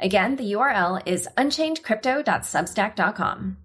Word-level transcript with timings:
Again, 0.00 0.36
the 0.36 0.52
URL 0.52 1.02
is 1.06 1.28
unchainedcrypto.substack.com. 1.36 3.56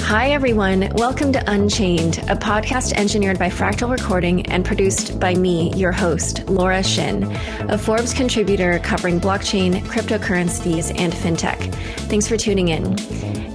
Hi, 0.00 0.30
everyone. 0.30 0.90
Welcome 0.96 1.32
to 1.32 1.50
Unchained, 1.50 2.18
a 2.28 2.36
podcast 2.36 2.92
engineered 2.94 3.38
by 3.38 3.48
Fractal 3.48 3.90
Recording 3.90 4.44
and 4.46 4.64
produced 4.64 5.18
by 5.18 5.34
me, 5.34 5.72
your 5.74 5.92
host, 5.92 6.46
Laura 6.48 6.82
Shin, 6.82 7.24
a 7.70 7.78
Forbes 7.78 8.12
contributor 8.12 8.78
covering 8.80 9.20
blockchain, 9.20 9.80
cryptocurrencies, 9.84 10.92
and 10.98 11.14
fintech. 11.14 11.72
Thanks 12.08 12.28
for 12.28 12.36
tuning 12.36 12.68
in. 12.68 12.94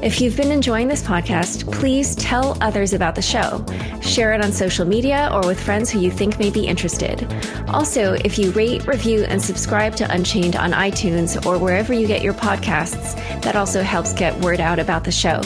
If 0.04 0.22
you've 0.22 0.38
been 0.38 0.52
enjoying 0.52 0.88
this 0.88 1.02
podcast, 1.02 1.72
please 1.74 2.16
tell 2.16 2.56
others 2.62 2.94
about 2.94 3.16
the 3.16 3.22
show. 3.22 3.66
Share 4.00 4.32
it 4.34 4.44
on 4.44 4.52
social 4.52 4.86
media 4.86 5.28
or 5.34 5.42
with 5.48 5.60
friends 5.60 5.90
who 5.90 6.00
you 6.00 6.12
think 6.12 6.38
may 6.38 6.52
be 6.52 6.68
interested. 6.68 7.28
Also, 7.68 8.14
if 8.14 8.38
you 8.38 8.52
rate, 8.52 8.86
review, 8.86 9.24
and 9.24 9.42
subscribe 9.42 9.96
to 9.96 10.12
Unchained 10.14 10.56
on 10.56 10.72
iTunes 10.72 11.44
or 11.48 11.58
wherever 11.58 11.94
you 11.94 12.06
get 12.06 12.22
your 12.22 12.36
podcasts, 12.36 13.16
that 13.42 13.56
also 13.56 13.82
helps 13.82 14.14
get 14.14 14.40
word 14.40 14.60
out 14.62 14.78
about 14.78 15.04
the 15.04 15.12
show. 15.12 15.42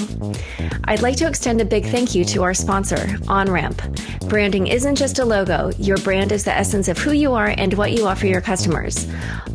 I'd 0.84 1.02
like 1.02 1.16
to 1.18 1.28
extend 1.28 1.62
a 1.62 1.66
big 1.66 1.86
thank 1.86 2.14
you 2.14 2.26
to 2.26 2.44
our 2.44 2.54
sponsor, 2.54 2.98
OnRamp. 3.28 4.28
Branding 4.28 4.68
isn't 4.68 4.96
just 4.96 5.20
a 5.20 5.26
logo, 5.26 5.72
your 5.78 5.98
brand 5.98 6.32
is 6.32 6.44
the 6.44 6.54
essence 6.54 6.88
of 6.88 6.98
who 6.98 7.12
you 7.12 7.34
are 7.34 7.54
and 7.58 7.74
what 7.76 7.94
you 7.94 8.06
offer 8.08 8.28
your 8.28 8.42
customers. 8.42 9.06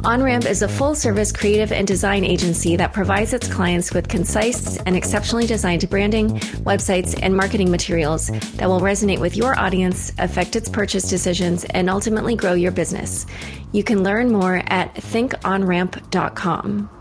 OnRamp 0.05 0.47
is 0.47 0.62
a 0.62 0.69
full 0.69 0.94
service 0.94 1.33
creative 1.33 1.72
and 1.72 1.86
design 1.86 2.24
agency 2.24 2.77
that 2.77 2.92
provides 2.92 3.33
its 3.33 3.52
clients 3.52 3.92
with 3.92 4.08
concise 4.08 4.77
and 4.87 4.97
exceptionally 4.97 5.47
designed 5.47 5.89
branding, 5.91 6.31
websites, 6.65 7.19
and 7.23 7.37
marketing 7.37 7.70
materials 7.70 8.29
that 8.29 8.69
will 8.69 8.81
resonate 8.81 9.20
with 9.20 9.37
your 9.37 9.59
audience, 9.59 10.12
affect 10.19 10.56
its 10.56 10.70
purchase 10.70 11.09
decisions, 11.09 11.65
and 11.67 11.91
ultimately 11.91 12.34
grow 12.34 12.55
your 12.55 12.73
business. 12.73 13.27
You 13.73 13.84
can 13.84 14.03
learn 14.03 14.33
more 14.33 14.62
at 14.69 14.95
thinkonramp.com. 14.95 16.95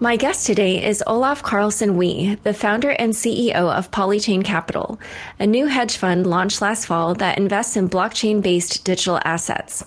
My 0.00 0.14
guest 0.14 0.46
today 0.46 0.86
is 0.86 1.02
Olaf 1.08 1.42
Carlson 1.42 1.96
Wee, 1.96 2.36
the 2.44 2.54
founder 2.54 2.90
and 2.90 3.12
CEO 3.12 3.50
of 3.54 3.90
Polychain 3.90 4.44
Capital, 4.44 5.00
a 5.40 5.46
new 5.46 5.66
hedge 5.66 5.96
fund 5.96 6.24
launched 6.24 6.62
last 6.62 6.86
fall 6.86 7.14
that 7.16 7.36
invests 7.36 7.76
in 7.76 7.90
blockchain 7.90 8.40
based 8.40 8.84
digital 8.84 9.18
assets. 9.24 9.84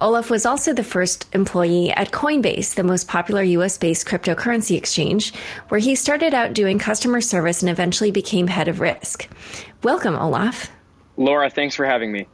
Olaf 0.00 0.30
was 0.30 0.46
also 0.46 0.72
the 0.72 0.84
first 0.84 1.28
employee 1.34 1.90
at 1.90 2.12
Coinbase, 2.12 2.76
the 2.76 2.84
most 2.84 3.08
popular 3.08 3.42
US 3.42 3.76
based 3.76 4.06
cryptocurrency 4.06 4.76
exchange, 4.76 5.34
where 5.68 5.80
he 5.80 5.96
started 5.96 6.32
out 6.32 6.52
doing 6.52 6.78
customer 6.78 7.20
service 7.20 7.60
and 7.60 7.70
eventually 7.70 8.12
became 8.12 8.46
head 8.46 8.68
of 8.68 8.78
risk. 8.78 9.28
Welcome, 9.82 10.14
Olaf. 10.14 10.70
Laura, 11.16 11.50
thanks 11.50 11.74
for 11.74 11.84
having 11.84 12.12
me. 12.12 12.28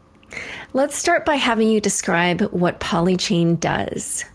Let's 0.75 0.99
start 0.99 1.25
by 1.25 1.37
having 1.37 1.71
you 1.71 1.81
describe 1.81 2.43
what 2.53 2.79
Polychain 2.79 3.59
does. 3.59 4.27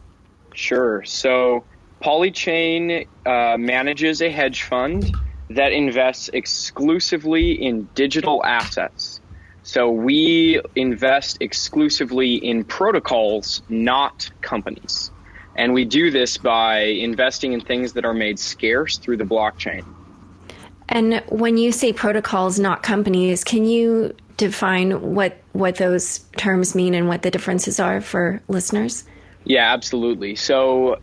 Sure. 0.55 1.03
So, 1.03 1.63
Polychain 2.01 3.07
uh, 3.25 3.57
manages 3.57 4.21
a 4.21 4.29
hedge 4.29 4.63
fund 4.63 5.15
that 5.49 5.71
invests 5.71 6.29
exclusively 6.29 7.51
in 7.51 7.87
digital 7.95 8.43
assets. 8.43 9.19
So 9.63 9.91
we 9.91 10.59
invest 10.75 11.37
exclusively 11.39 12.35
in 12.35 12.63
protocols, 12.63 13.61
not 13.69 14.29
companies. 14.41 15.11
And 15.55 15.73
we 15.73 15.85
do 15.85 16.09
this 16.09 16.37
by 16.37 16.79
investing 16.79 17.53
in 17.53 17.61
things 17.61 17.93
that 17.93 18.05
are 18.05 18.13
made 18.13 18.39
scarce 18.39 18.97
through 18.97 19.17
the 19.17 19.25
blockchain. 19.25 19.85
And 20.89 21.23
when 21.29 21.57
you 21.57 21.71
say 21.71 21.93
protocols, 21.93 22.59
not 22.59 22.83
companies, 22.83 23.43
can 23.43 23.65
you 23.65 24.15
define 24.37 25.13
what 25.13 25.37
what 25.53 25.75
those 25.75 26.19
terms 26.37 26.73
mean 26.73 26.93
and 26.93 27.07
what 27.07 27.21
the 27.21 27.29
differences 27.29 27.79
are 27.79 28.01
for 28.01 28.41
listeners? 28.47 29.03
Yeah, 29.43 29.71
absolutely. 29.71 30.35
So 30.35 30.99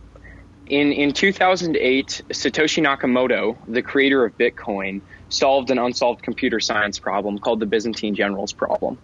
in, 0.69 0.91
in 0.91 1.13
2008, 1.13 2.21
Satoshi 2.29 2.83
Nakamoto, 2.83 3.57
the 3.67 3.81
creator 3.81 4.23
of 4.23 4.37
Bitcoin, 4.37 5.01
solved 5.29 5.71
an 5.71 5.79
unsolved 5.79 6.21
computer 6.21 6.59
science 6.59 6.99
problem 6.99 7.39
called 7.39 7.59
the 7.59 7.65
Byzantine 7.65 8.13
generals 8.13 8.53
problem. 8.53 8.99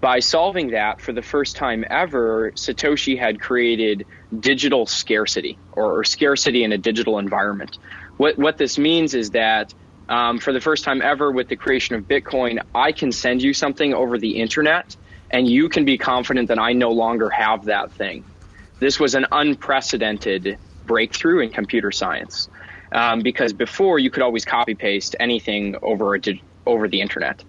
By 0.00 0.18
solving 0.18 0.72
that 0.72 1.00
for 1.00 1.12
the 1.12 1.22
first 1.22 1.54
time 1.56 1.84
ever, 1.88 2.50
Satoshi 2.52 3.16
had 3.16 3.40
created 3.40 4.06
digital 4.38 4.86
scarcity 4.86 5.56
or, 5.72 6.00
or 6.00 6.04
scarcity 6.04 6.64
in 6.64 6.72
a 6.72 6.78
digital 6.78 7.18
environment. 7.18 7.78
What, 8.16 8.36
what 8.36 8.58
this 8.58 8.76
means 8.76 9.14
is 9.14 9.30
that 9.30 9.72
um, 10.08 10.40
for 10.40 10.52
the 10.52 10.60
first 10.60 10.84
time 10.84 11.00
ever 11.00 11.30
with 11.30 11.48
the 11.48 11.56
creation 11.56 11.94
of 11.94 12.04
Bitcoin, 12.04 12.60
I 12.74 12.92
can 12.92 13.12
send 13.12 13.40
you 13.40 13.54
something 13.54 13.94
over 13.94 14.18
the 14.18 14.36
internet 14.40 14.96
and 15.30 15.48
you 15.48 15.68
can 15.68 15.84
be 15.84 15.96
confident 15.96 16.48
that 16.48 16.58
I 16.58 16.72
no 16.72 16.90
longer 16.90 17.30
have 17.30 17.66
that 17.66 17.92
thing. 17.92 18.24
This 18.80 19.00
was 19.00 19.14
an 19.14 19.26
unprecedented 19.32 20.58
breakthrough 20.86 21.40
in 21.40 21.50
computer 21.50 21.90
science. 21.90 22.48
Um, 22.92 23.20
because 23.20 23.52
before 23.52 23.98
you 23.98 24.10
could 24.10 24.22
always 24.22 24.44
copy 24.44 24.74
paste 24.74 25.16
anything 25.18 25.74
over 25.82 26.14
a, 26.14 26.20
over 26.66 26.86
the 26.88 27.00
internet. 27.00 27.42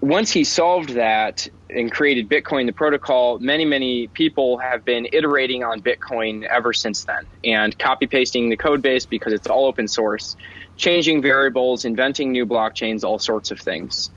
Once 0.00 0.30
he 0.30 0.44
solved 0.44 0.90
that 0.90 1.48
and 1.70 1.90
created 1.90 2.28
Bitcoin, 2.28 2.66
the 2.66 2.72
protocol, 2.72 3.38
many, 3.40 3.64
many 3.64 4.06
people 4.08 4.58
have 4.58 4.84
been 4.84 5.08
iterating 5.12 5.64
on 5.64 5.80
Bitcoin 5.80 6.44
ever 6.44 6.72
since 6.72 7.04
then 7.04 7.26
and 7.42 7.76
copy 7.78 8.06
pasting 8.06 8.48
the 8.48 8.56
code 8.56 8.80
base 8.80 9.06
because 9.06 9.32
it's 9.32 9.46
all 9.48 9.66
open 9.66 9.88
source, 9.88 10.36
changing 10.76 11.20
variables, 11.20 11.84
inventing 11.84 12.30
new 12.30 12.46
blockchains, 12.46 13.04
all 13.04 13.18
sorts 13.18 13.50
of 13.50 13.58
things. 13.58 14.10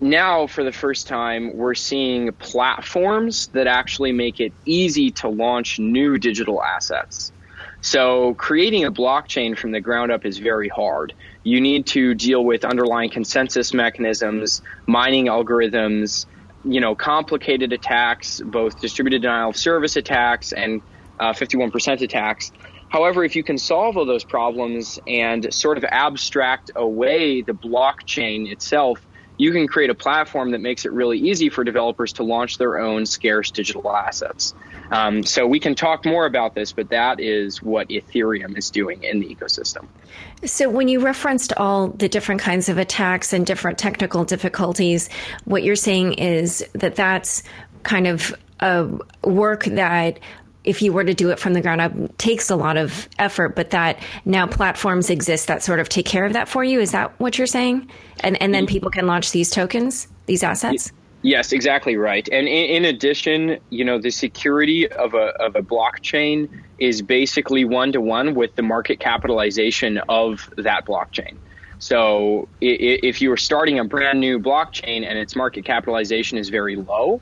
Now, 0.00 0.46
for 0.46 0.64
the 0.64 0.72
first 0.72 1.08
time, 1.08 1.56
we're 1.56 1.74
seeing 1.74 2.32
platforms 2.32 3.48
that 3.48 3.66
actually 3.66 4.12
make 4.12 4.40
it 4.40 4.54
easy 4.64 5.10
to 5.12 5.28
launch 5.28 5.78
new 5.78 6.16
digital 6.16 6.62
assets. 6.62 7.32
So 7.82 8.34
creating 8.34 8.84
a 8.84 8.92
blockchain 8.92 9.56
from 9.56 9.72
the 9.72 9.80
ground 9.80 10.12
up 10.12 10.26
is 10.26 10.38
very 10.38 10.68
hard. 10.68 11.14
You 11.44 11.60
need 11.60 11.86
to 11.88 12.14
deal 12.14 12.44
with 12.44 12.64
underlying 12.64 13.10
consensus 13.10 13.72
mechanisms, 13.72 14.60
mining 14.86 15.26
algorithms, 15.26 16.26
you 16.64 16.80
know, 16.80 16.94
complicated 16.94 17.72
attacks, 17.72 18.40
both 18.40 18.80
distributed 18.80 19.22
denial 19.22 19.50
of 19.50 19.56
service 19.56 19.96
attacks 19.96 20.52
and 20.52 20.82
uh, 21.18 21.32
51% 21.32 22.02
attacks. 22.02 22.52
However, 22.90 23.24
if 23.24 23.36
you 23.36 23.44
can 23.44 23.56
solve 23.56 23.96
all 23.96 24.04
those 24.04 24.24
problems 24.24 24.98
and 25.06 25.52
sort 25.54 25.78
of 25.78 25.84
abstract 25.84 26.72
away 26.74 27.40
the 27.40 27.52
blockchain 27.52 28.50
itself, 28.50 29.00
you 29.40 29.52
can 29.52 29.66
create 29.66 29.88
a 29.88 29.94
platform 29.94 30.50
that 30.50 30.60
makes 30.60 30.84
it 30.84 30.92
really 30.92 31.18
easy 31.18 31.48
for 31.48 31.64
developers 31.64 32.12
to 32.12 32.22
launch 32.22 32.58
their 32.58 32.78
own 32.78 33.06
scarce 33.06 33.50
digital 33.50 33.90
assets. 33.90 34.54
Um, 34.90 35.22
so 35.22 35.46
we 35.46 35.58
can 35.58 35.74
talk 35.74 36.04
more 36.04 36.26
about 36.26 36.54
this, 36.54 36.72
but 36.72 36.90
that 36.90 37.20
is 37.20 37.62
what 37.62 37.88
Ethereum 37.88 38.58
is 38.58 38.70
doing 38.70 39.02
in 39.02 39.20
the 39.20 39.34
ecosystem. 39.34 39.86
So 40.44 40.68
when 40.68 40.88
you 40.88 41.00
referenced 41.00 41.54
all 41.56 41.88
the 41.88 42.08
different 42.08 42.42
kinds 42.42 42.68
of 42.68 42.76
attacks 42.76 43.32
and 43.32 43.46
different 43.46 43.78
technical 43.78 44.24
difficulties, 44.24 45.08
what 45.44 45.62
you're 45.62 45.74
saying 45.74 46.14
is 46.14 46.62
that 46.74 46.96
that's 46.96 47.42
kind 47.82 48.06
of 48.06 48.34
a 48.60 48.90
work 49.24 49.64
that 49.64 50.18
if 50.64 50.82
you 50.82 50.92
were 50.92 51.04
to 51.04 51.14
do 51.14 51.30
it 51.30 51.38
from 51.38 51.54
the 51.54 51.60
ground 51.60 51.80
up 51.80 51.92
takes 52.18 52.50
a 52.50 52.56
lot 52.56 52.76
of 52.76 53.08
effort 53.18 53.56
but 53.56 53.70
that 53.70 53.98
now 54.24 54.46
platforms 54.46 55.10
exist 55.10 55.46
that 55.46 55.62
sort 55.62 55.80
of 55.80 55.88
take 55.88 56.06
care 56.06 56.24
of 56.24 56.32
that 56.32 56.48
for 56.48 56.62
you 56.62 56.80
is 56.80 56.92
that 56.92 57.18
what 57.20 57.38
you're 57.38 57.46
saying 57.46 57.88
and 58.20 58.40
and 58.42 58.54
then 58.54 58.64
mm-hmm. 58.64 58.72
people 58.72 58.90
can 58.90 59.06
launch 59.06 59.32
these 59.32 59.50
tokens 59.50 60.08
these 60.26 60.42
assets 60.42 60.92
Yes, 61.22 61.52
exactly 61.52 61.96
right. 61.96 62.26
And 62.32 62.48
in, 62.48 62.84
in, 62.84 62.84
addition, 62.86 63.58
you 63.68 63.84
know, 63.84 63.98
the 63.98 64.10
security 64.10 64.90
of 64.90 65.12
a, 65.12 65.34
of 65.38 65.54
a 65.54 65.60
blockchain 65.60 66.48
is 66.78 67.02
basically 67.02 67.66
one 67.66 67.92
to 67.92 68.00
one 68.00 68.34
with 68.34 68.56
the 68.56 68.62
market 68.62 69.00
capitalization 69.00 69.98
of 70.08 70.50
that 70.56 70.86
blockchain. 70.86 71.36
So 71.78 72.48
if 72.60 73.20
you 73.20 73.32
are 73.32 73.38
starting 73.38 73.78
a 73.78 73.84
brand 73.84 74.20
new 74.20 74.38
blockchain 74.38 75.06
and 75.06 75.18
its 75.18 75.36
market 75.36 75.64
capitalization 75.64 76.38
is 76.38 76.48
very 76.48 76.76
low, 76.76 77.20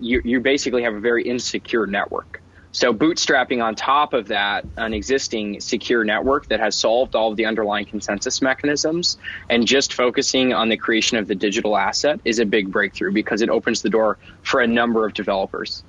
you, 0.00 0.22
you 0.24 0.40
basically 0.40 0.82
have 0.82 0.94
a 0.94 1.00
very 1.00 1.22
insecure 1.24 1.86
network. 1.86 2.40
So 2.76 2.92
bootstrapping 2.92 3.64
on 3.64 3.74
top 3.74 4.12
of 4.12 4.28
that 4.28 4.66
an 4.76 4.92
existing 4.92 5.60
secure 5.60 6.04
network 6.04 6.48
that 6.48 6.60
has 6.60 6.76
solved 6.76 7.14
all 7.14 7.30
of 7.30 7.38
the 7.38 7.46
underlying 7.46 7.86
consensus 7.86 8.42
mechanisms 8.42 9.16
and 9.48 9.66
just 9.66 9.94
focusing 9.94 10.52
on 10.52 10.68
the 10.68 10.76
creation 10.76 11.16
of 11.16 11.26
the 11.26 11.34
digital 11.34 11.78
asset 11.78 12.20
is 12.26 12.38
a 12.38 12.44
big 12.44 12.70
breakthrough 12.70 13.12
because 13.12 13.40
it 13.40 13.48
opens 13.48 13.80
the 13.80 13.88
door 13.88 14.18
for 14.42 14.60
a 14.60 14.66
number 14.66 15.06
of 15.06 15.14
developers. 15.14 15.84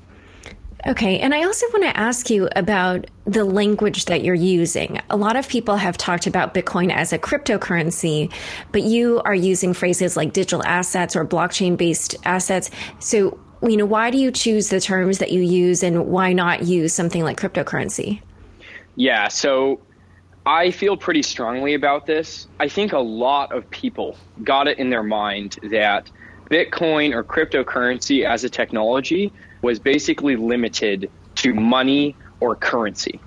Okay. 0.87 1.19
And 1.19 1.33
I 1.33 1.43
also 1.43 1.65
want 1.73 1.83
to 1.83 1.97
ask 1.97 2.29
you 2.29 2.47
about 2.55 3.07
the 3.25 3.43
language 3.43 4.05
that 4.05 4.23
you're 4.23 4.33
using. 4.33 5.01
A 5.09 5.17
lot 5.17 5.35
of 5.35 5.49
people 5.49 5.75
have 5.75 5.97
talked 5.97 6.25
about 6.25 6.53
Bitcoin 6.53 6.93
as 6.93 7.11
a 7.11 7.19
cryptocurrency, 7.19 8.31
but 8.71 8.83
you 8.83 9.21
are 9.25 9.35
using 9.35 9.73
phrases 9.73 10.15
like 10.15 10.31
digital 10.31 10.63
assets 10.63 11.17
or 11.17 11.25
blockchain 11.25 11.75
based 11.75 12.15
assets. 12.23 12.71
So, 12.99 13.37
you 13.61 13.77
know, 13.77 13.85
why 13.85 14.11
do 14.11 14.17
you 14.17 14.31
choose 14.31 14.69
the 14.69 14.79
terms 14.79 15.17
that 15.17 15.31
you 15.31 15.41
use 15.41 15.83
and 15.83 16.07
why 16.07 16.33
not 16.33 16.63
use 16.63 16.93
something 16.93 17.23
like 17.23 17.39
cryptocurrency? 17.39 18.21
Yeah. 18.95 19.27
So, 19.27 19.81
I 20.45 20.71
feel 20.71 20.95
pretty 20.95 21.23
strongly 21.23 21.73
about 21.73 22.05
this. 22.05 22.47
I 22.57 22.69
think 22.69 22.93
a 22.93 22.99
lot 22.99 23.51
of 23.51 23.69
people 23.69 24.15
got 24.45 24.69
it 24.69 24.79
in 24.79 24.89
their 24.89 25.03
mind 25.03 25.59
that 25.63 26.09
Bitcoin 26.49 27.13
or 27.13 27.21
cryptocurrency 27.21 28.23
as 28.23 28.45
a 28.45 28.49
technology 28.49 29.33
was 29.61 29.77
basically 29.77 30.37
limited 30.37 31.11
to 31.35 31.53
money 31.53 32.15
or 32.39 32.55
currency. 32.55 33.19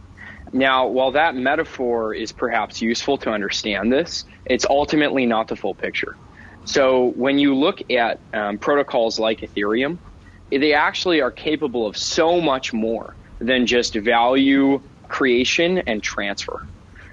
Now, 0.55 0.87
while 0.87 1.13
that 1.13 1.37
metaphor 1.37 2.15
is 2.15 2.33
perhaps 2.33 2.81
useful 2.81 3.19
to 3.19 3.31
understand 3.31 3.93
this, 3.93 4.25
it's 4.47 4.65
ultimately 4.65 5.27
not 5.27 5.49
the 5.49 5.57
full 5.57 5.75
picture. 5.75 6.17
So, 6.65 7.13
when 7.17 7.39
you 7.39 7.55
look 7.55 7.91
at 7.91 8.19
um, 8.33 8.57
protocols 8.57 9.19
like 9.19 9.41
Ethereum, 9.41 9.99
they 10.51 10.75
actually 10.75 11.21
are 11.21 11.31
capable 11.31 11.87
of 11.87 11.97
so 11.97 12.41
much 12.41 12.73
more 12.73 13.15
than 13.39 13.67
just 13.67 13.95
value 13.95 14.81
creation 15.09 15.79
and 15.79 16.03
transfer. 16.03 16.67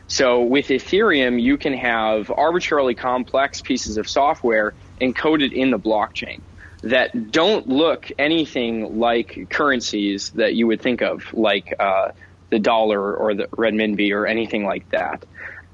So, 0.07 0.43
with 0.43 0.67
Ethereum, 0.67 1.41
you 1.41 1.57
can 1.57 1.73
have 1.73 2.31
arbitrarily 2.31 2.95
complex 2.95 3.61
pieces 3.61 3.97
of 3.97 4.07
software 4.07 4.73
encoded 5.01 5.51
in 5.51 5.71
the 5.71 5.79
blockchain 5.79 6.39
that 6.81 7.31
don't 7.31 7.67
look 7.67 8.09
anything 8.17 8.99
like 8.99 9.47
currencies 9.49 10.29
that 10.31 10.53
you 10.53 10.67
would 10.67 10.81
think 10.81 11.01
of, 11.01 11.25
like 11.33 11.73
uh, 11.79 12.11
the 12.49 12.59
dollar 12.59 13.15
or 13.15 13.33
the 13.33 13.47
renminbi 13.47 14.13
or 14.13 14.25
anything 14.25 14.63
like 14.63 14.89
that. 14.91 15.25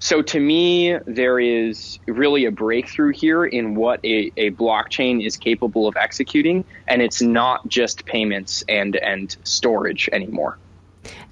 So 0.03 0.21
to 0.21 0.39
me, 0.41 0.97
there 1.05 1.39
is 1.39 1.97
really 2.07 2.43
a 2.43 2.51
breakthrough 2.51 3.13
here 3.13 3.45
in 3.45 3.73
what 3.73 4.03
a, 4.03 4.33
a 4.35 4.51
blockchain 4.51 5.25
is 5.25 5.37
capable 5.37 5.87
of 5.87 5.95
executing, 5.95 6.65
and 6.89 7.01
it's 7.01 7.21
not 7.21 7.65
just 7.69 8.03
payments 8.03 8.65
and 8.67 8.97
and 8.97 9.33
storage 9.45 10.09
anymore. 10.11 10.57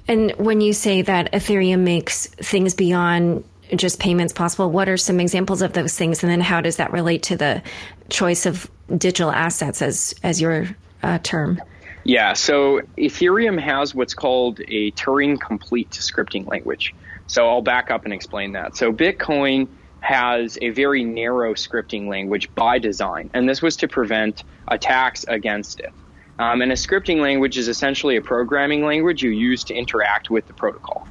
And 0.07 0.31
when 0.37 0.61
you 0.61 0.71
say 0.71 1.01
that 1.01 1.33
Ethereum 1.33 1.79
makes 1.79 2.27
things 2.27 2.73
beyond 2.73 3.43
just 3.75 3.99
payments 3.99 4.31
possible, 4.31 4.71
what 4.71 4.87
are 4.87 4.95
some 4.95 5.19
examples 5.19 5.61
of 5.61 5.73
those 5.73 5.97
things, 5.97 6.23
and 6.23 6.31
then 6.31 6.39
how 6.39 6.61
does 6.61 6.77
that 6.77 6.93
relate 6.93 7.23
to 7.23 7.35
the 7.35 7.61
choice 8.07 8.45
of 8.45 8.71
digital 8.97 9.31
assets 9.31 9.81
as 9.81 10.15
as 10.23 10.39
your 10.39 10.69
uh, 11.03 11.19
term? 11.23 11.61
Yeah, 12.05 12.31
so 12.33 12.79
Ethereum 12.97 13.59
has 13.59 13.93
what's 13.93 14.13
called 14.13 14.61
a 14.61 14.91
Turing 14.91 15.37
complete 15.41 15.89
scripting 15.91 16.47
language. 16.47 16.95
So 17.31 17.47
I'll 17.47 17.61
back 17.61 17.89
up 17.91 18.03
and 18.03 18.13
explain 18.13 18.51
that. 18.51 18.75
So 18.75 18.91
Bitcoin 18.91 19.69
has 20.01 20.57
a 20.61 20.71
very 20.71 21.05
narrow 21.05 21.53
scripting 21.53 22.09
language 22.09 22.53
by 22.55 22.77
design, 22.77 23.29
and 23.33 23.47
this 23.47 23.61
was 23.61 23.77
to 23.77 23.87
prevent 23.87 24.43
attacks 24.67 25.23
against 25.29 25.79
it. 25.79 25.93
Um, 26.39 26.61
and 26.61 26.73
a 26.73 26.75
scripting 26.75 27.21
language 27.21 27.57
is 27.57 27.69
essentially 27.69 28.17
a 28.17 28.21
programming 28.21 28.85
language 28.85 29.23
you 29.23 29.29
use 29.29 29.63
to 29.65 29.73
interact 29.73 30.29
with 30.29 30.45
the 30.47 30.53
protocol. 30.53 31.07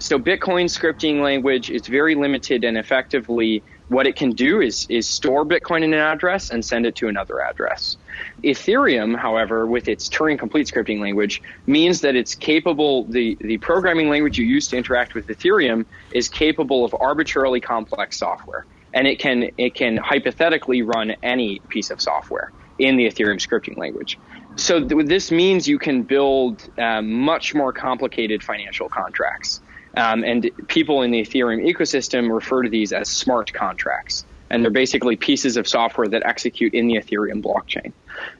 So 0.00 0.18
Bitcoin 0.18 0.64
scripting 0.64 1.22
language 1.22 1.70
is 1.70 1.86
very 1.86 2.16
limited 2.16 2.64
and 2.64 2.76
effectively 2.76 3.62
what 3.86 4.08
it 4.08 4.16
can 4.16 4.30
do 4.30 4.60
is, 4.60 4.84
is 4.90 5.08
store 5.08 5.44
Bitcoin 5.44 5.84
in 5.84 5.94
an 5.94 6.00
address 6.00 6.50
and 6.50 6.64
send 6.64 6.84
it 6.84 6.96
to 6.96 7.06
another 7.06 7.40
address. 7.40 7.96
Ethereum, 8.44 9.16
however, 9.16 9.66
with 9.66 9.88
its 9.88 10.08
Turing 10.08 10.38
complete 10.38 10.66
scripting 10.66 11.00
language, 11.00 11.42
means 11.66 12.00
that 12.02 12.14
it's 12.16 12.34
capable, 12.34 13.04
the, 13.04 13.36
the 13.40 13.58
programming 13.58 14.08
language 14.08 14.38
you 14.38 14.46
use 14.46 14.68
to 14.68 14.76
interact 14.76 15.14
with 15.14 15.26
Ethereum 15.28 15.84
is 16.12 16.28
capable 16.28 16.84
of 16.84 16.94
arbitrarily 17.00 17.60
complex 17.60 18.18
software. 18.18 18.66
And 18.92 19.06
it 19.06 19.18
can, 19.18 19.50
it 19.58 19.74
can 19.74 19.96
hypothetically 19.96 20.82
run 20.82 21.16
any 21.22 21.60
piece 21.68 21.90
of 21.90 22.00
software 22.00 22.52
in 22.78 22.96
the 22.96 23.06
Ethereum 23.06 23.40
scripting 23.40 23.76
language. 23.76 24.18
So 24.56 24.86
th- 24.86 25.06
this 25.06 25.30
means 25.30 25.66
you 25.66 25.78
can 25.78 26.02
build 26.02 26.68
um, 26.78 27.12
much 27.12 27.54
more 27.54 27.72
complicated 27.72 28.42
financial 28.42 28.88
contracts. 28.88 29.60
Um, 29.96 30.24
and 30.24 30.50
people 30.68 31.02
in 31.02 31.10
the 31.10 31.22
Ethereum 31.22 31.64
ecosystem 31.64 32.32
refer 32.32 32.62
to 32.62 32.68
these 32.68 32.92
as 32.92 33.08
smart 33.08 33.52
contracts. 33.52 34.24
And 34.50 34.62
they're 34.62 34.70
basically 34.70 35.16
pieces 35.16 35.56
of 35.56 35.66
software 35.66 36.08
that 36.08 36.22
execute 36.24 36.74
in 36.74 36.86
the 36.86 36.94
Ethereum 36.94 37.42
blockchain. 37.42 37.92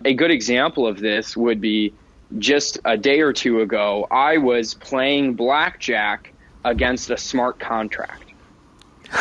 A 0.05 0.15
good 0.15 0.31
example 0.31 0.87
of 0.87 0.99
this 0.99 1.37
would 1.37 1.61
be 1.61 1.95
just 2.39 2.79
a 2.85 2.97
day 2.97 3.21
or 3.21 3.33
two 3.33 3.61
ago, 3.61 4.07
I 4.11 4.39
was 4.39 4.75
playing 4.75 5.35
blackjack 5.35 6.33
against 6.65 7.11
a 7.11 7.17
smart 7.17 7.59
contract. 7.59 8.25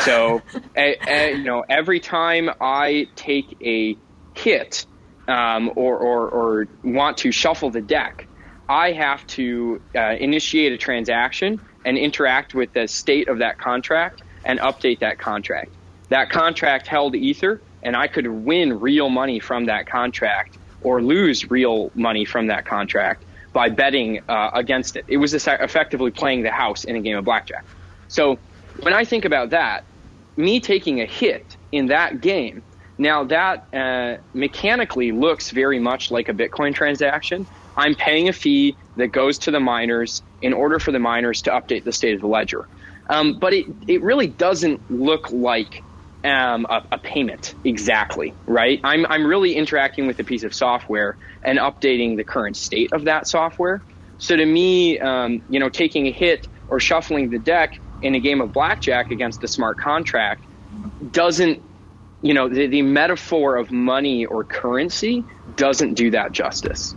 So, 0.04 0.42
a, 0.78 0.98
a, 1.08 1.32
you 1.36 1.44
know, 1.44 1.64
every 1.68 2.00
time 2.00 2.50
I 2.62 3.08
take 3.16 3.58
a 3.62 3.98
hit 4.34 4.86
um, 5.28 5.72
or, 5.76 5.98
or, 5.98 6.28
or, 6.30 6.68
want 6.84 7.20
to 7.20 7.32
shuffle 7.32 7.70
the 7.70 7.82
deck, 7.82 8.28
I 8.68 8.92
have 8.92 9.26
to 9.28 9.82
uh, 9.96 10.16
initiate 10.20 10.74
a 10.74 10.78
transaction 10.78 11.62
and 11.86 11.98
interact 11.98 12.54
with 12.54 12.74
the 12.74 12.88
state 12.88 13.30
of 13.30 13.40
that 13.40 13.58
contract 13.58 14.22
and 14.44 14.60
update 14.60 15.00
that 15.00 15.20
contract. 15.20 15.72
That 16.10 16.30
contract 16.30 16.88
held 16.88 17.16
ether, 17.16 17.62
and 17.84 17.96
I 17.96 18.08
could 18.08 18.28
win 18.28 18.80
real 18.80 19.10
money 19.10 19.40
from 19.40 19.66
that 19.66 19.88
contract 19.88 20.58
or 20.82 21.02
lose 21.02 21.50
real 21.50 21.92
money 21.96 22.26
from 22.26 22.48
that 22.48 22.66
contract 22.66 23.24
by 23.54 23.70
betting 23.70 24.22
uh, 24.28 24.50
against 24.54 24.96
it. 24.96 25.06
It 25.08 25.18
was 25.18 25.34
effectively 25.34 26.12
playing 26.12 26.44
the 26.44 26.52
house 26.52 26.84
in 26.84 26.96
a 26.96 27.02
game 27.02 27.18
of 27.18 27.26
blackjack. 27.26 27.64
So 28.08 28.40
when 28.82 28.94
I 28.94 29.06
think 29.06 29.26
about 29.26 29.52
that, 29.52 29.84
me 30.36 30.60
taking 30.60 31.02
a 31.02 31.06
hit 31.06 31.56
in 31.72 31.88
that 31.88 32.22
game, 32.22 32.64
now 32.98 33.24
that 33.26 33.68
uh, 33.74 34.18
mechanically 34.34 35.12
looks 35.12 35.52
very 35.52 35.80
much 35.80 36.12
like 36.12 36.30
a 36.30 36.34
Bitcoin 36.34 36.74
transaction. 36.74 37.46
I'm 37.76 37.96
paying 37.96 38.30
a 38.30 38.34
fee 38.34 38.76
that 38.98 39.08
goes 39.08 39.38
to 39.40 39.52
the 39.52 39.60
miners 39.60 40.22
in 40.42 40.54
order 40.54 40.80
for 40.80 40.92
the 40.92 41.00
miners 41.00 41.42
to 41.44 41.52
update 41.52 41.84
the 41.84 41.92
state 41.92 42.14
of 42.14 42.22
the 42.22 42.28
ledger. 42.28 42.68
Um, 43.10 43.40
but 43.40 43.54
it, 43.54 43.66
it 43.88 44.02
really 44.02 44.28
doesn't 44.28 44.80
look 44.92 45.32
like 45.32 45.84
um, 46.24 46.66
a, 46.70 46.84
a, 46.94 46.98
payment 46.98 47.54
exactly, 47.64 48.34
right? 48.46 48.80
I'm, 48.84 49.06
I'm 49.06 49.26
really 49.26 49.56
interacting 49.56 50.08
with 50.08 50.20
a 50.20 50.24
piece 50.24 50.44
of 50.44 50.54
software 50.54 51.18
and 51.44 51.60
updating 51.60 52.16
the 52.16 52.24
current 52.24 52.56
state 52.56 52.94
of 52.94 53.06
that 53.06 53.28
software. 53.28 53.82
So 54.18 54.36
to 54.36 54.46
me, 54.46 55.00
um, 55.00 55.42
you 55.50 55.60
know, 55.60 55.70
taking 55.70 56.08
a 56.08 56.12
hit 56.12 56.48
or 56.70 56.80
shuffling 56.80 57.30
the 57.30 57.40
deck 57.40 57.80
in 58.02 58.16
a 58.16 58.20
game 58.20 58.42
of 58.42 58.54
blackjack 58.54 59.12
against 59.12 59.44
a 59.44 59.48
smart 59.48 59.78
contract 59.78 60.44
doesn't, 61.12 61.62
you 62.22 62.34
know, 62.34 62.48
the, 62.48 62.68
the 62.68 62.82
metaphor 62.82 63.58
of 63.58 63.72
money 63.72 64.26
or 64.26 64.44
currency 64.44 65.24
doesn't 65.56 65.96
do 65.96 66.12
that 66.12 66.32
justice. 66.32 66.96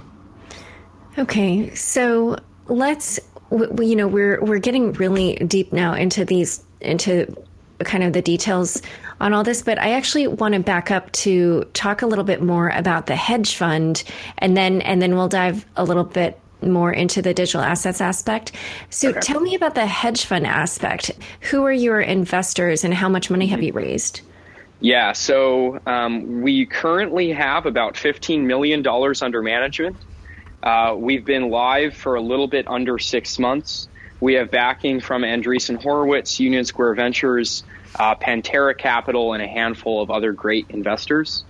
Okay, 1.19 1.75
so 1.75 2.39
let's 2.69 3.19
we, 3.51 3.87
you 3.87 3.97
know 3.97 4.09
we're 4.09 4.43
we're 4.43 4.59
getting 4.59 4.93
really 4.95 5.37
deep 5.37 5.73
now 5.73 5.95
into 5.95 6.25
these 6.25 6.65
into 6.81 7.35
kind 7.85 8.03
of 8.03 8.13
the 8.13 8.23
details 8.23 8.83
on 9.21 9.33
all 9.33 9.45
this 9.45 9.63
but 9.63 9.79
i 9.79 9.93
actually 9.93 10.27
want 10.27 10.55
to 10.55 10.61
back 10.61 10.91
up 10.91 11.11
to 11.13 11.65
talk 11.73 12.03
a 12.03 12.07
little 12.07 12.25
bit 12.25 12.43
more 12.43 12.69
about 12.71 13.07
the 13.07 13.17
hedge 13.17 13.55
fund 13.55 14.05
and 14.39 14.57
then 14.57 14.81
and 14.83 15.01
then 15.01 15.15
we'll 15.15 15.29
dive 15.29 15.65
a 15.77 15.85
little 15.85 16.05
bit 16.05 16.39
more 16.63 16.93
into 16.93 17.21
the 17.21 17.35
digital 17.35 17.61
assets 17.61 18.01
aspect 18.01 18.53
so 18.91 19.11
okay. 19.11 19.21
tell 19.21 19.41
me 19.41 19.55
about 19.55 19.75
the 19.75 19.87
hedge 19.87 20.25
fund 20.25 20.47
aspect 20.47 21.11
who 21.41 21.65
are 21.65 21.73
your 21.73 22.01
investors 22.01 22.85
and 22.85 22.95
how 22.95 23.09
much 23.09 23.31
money 23.31 23.47
have 23.47 23.63
you 23.63 23.73
raised 23.73 24.21
yeah 24.81 25.13
so 25.13 25.81
um, 25.87 26.43
we 26.43 26.67
currently 26.67 27.33
have 27.33 27.67
about 27.67 27.95
$15 27.95 28.43
million 28.43 28.87
under 29.23 29.43
management 29.43 29.97
uh, 30.67 30.97
we've 30.97 31.25
been 31.25 31.49
live 31.49 31.95
for 31.95 32.17
a 32.17 32.21
little 32.21 32.49
bit 32.49 32.67
under 32.67 32.99
six 32.99 33.39
months. 33.39 33.87
We 34.19 34.35
have 34.35 34.51
backing 34.51 35.01
from 35.01 35.23
Andreessen 35.23 35.81
Horowitz, 35.81 36.41
Union 36.41 36.65
Square 36.65 36.95
Ventures, 36.95 37.63
uh, 37.99 38.15
Pantera 38.15 38.77
Capital, 38.77 39.33
and 39.33 39.43
a 39.43 39.47
handful 39.47 40.03
of 40.03 40.11
other 40.11 40.33
great 40.33 40.67
investors. 40.71 41.45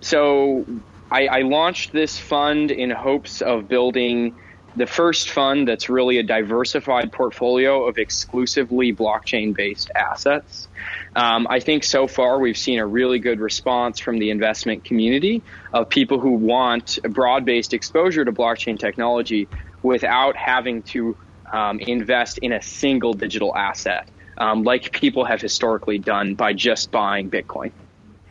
So 0.00 0.64
I, 1.10 1.26
I 1.26 1.42
launched 1.42 1.92
this 1.92 2.18
fund 2.18 2.70
in 2.70 2.90
hopes 2.90 3.40
of 3.40 3.68
building 3.68 4.36
the 4.76 4.86
first 4.86 5.30
fund 5.30 5.66
that's 5.66 5.88
really 5.88 6.18
a 6.18 6.22
diversified 6.22 7.10
portfolio 7.10 7.84
of 7.86 7.98
exclusively 7.98 8.94
blockchain 8.94 9.54
based 9.54 9.90
assets. 9.94 10.68
Um, 11.16 11.46
I 11.50 11.60
think 11.60 11.84
so 11.84 12.06
far 12.06 12.38
we've 12.38 12.56
seen 12.56 12.78
a 12.78 12.86
really 12.86 13.18
good 13.18 13.40
response 13.40 13.98
from 13.98 14.18
the 14.18 14.30
investment 14.30 14.84
community 14.84 15.42
of 15.72 15.88
people 15.88 16.20
who 16.20 16.32
want 16.32 16.98
broad 17.02 17.44
based 17.44 17.74
exposure 17.74 18.24
to 18.24 18.32
blockchain 18.32 18.78
technology 18.78 19.48
without 19.82 20.36
having 20.36 20.82
to 20.82 21.16
um, 21.52 21.80
invest 21.80 22.38
in 22.38 22.52
a 22.52 22.62
single 22.62 23.14
digital 23.14 23.56
asset, 23.56 24.08
um, 24.38 24.64
like 24.64 24.92
people 24.92 25.24
have 25.24 25.40
historically 25.40 25.98
done 25.98 26.34
by 26.34 26.52
just 26.52 26.90
buying 26.90 27.30
Bitcoin. 27.30 27.72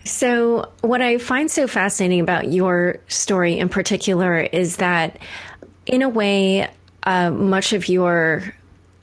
So, 0.04 0.72
what 0.82 1.02
I 1.02 1.18
find 1.18 1.52
so 1.52 1.68
fascinating 1.68 2.22
about 2.22 2.52
your 2.52 2.98
story 3.08 3.60
in 3.60 3.68
particular 3.68 4.40
is 4.40 4.78
that 4.78 5.20
in 5.86 6.02
a 6.02 6.10
way, 6.10 6.70
uh, 7.04 7.32
much 7.32 7.74
of 7.74 7.90
your 7.90 8.54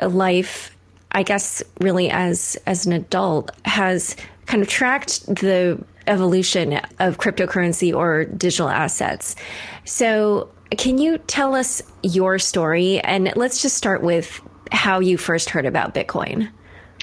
life, 0.01 0.75
I 1.13 1.23
guess, 1.23 1.63
really 1.81 2.11
as 2.11 2.57
as 2.67 2.87
an 2.87 2.93
adult, 2.93 3.51
has 3.67 4.17
kind 4.47 4.63
of 4.63 4.69
tracked 4.69 5.27
the 5.27 5.83
evolution 6.07 6.81
of 6.99 7.19
cryptocurrency 7.19 7.95
or 7.95 8.25
digital 8.25 8.69
assets. 8.69 9.37
So, 9.85 10.51
can 10.71 10.97
you 10.97 11.19
tell 11.19 11.55
us 11.55 11.83
your 12.03 12.39
story? 12.39 13.01
And 13.01 13.31
let's 13.37 13.61
just 13.61 13.77
start 13.77 14.03
with 14.03 14.41
how 14.73 15.01
you 15.01 15.19
first 15.19 15.51
heard 15.51 15.67
about 15.67 15.95
Bitcoin. 15.95 16.51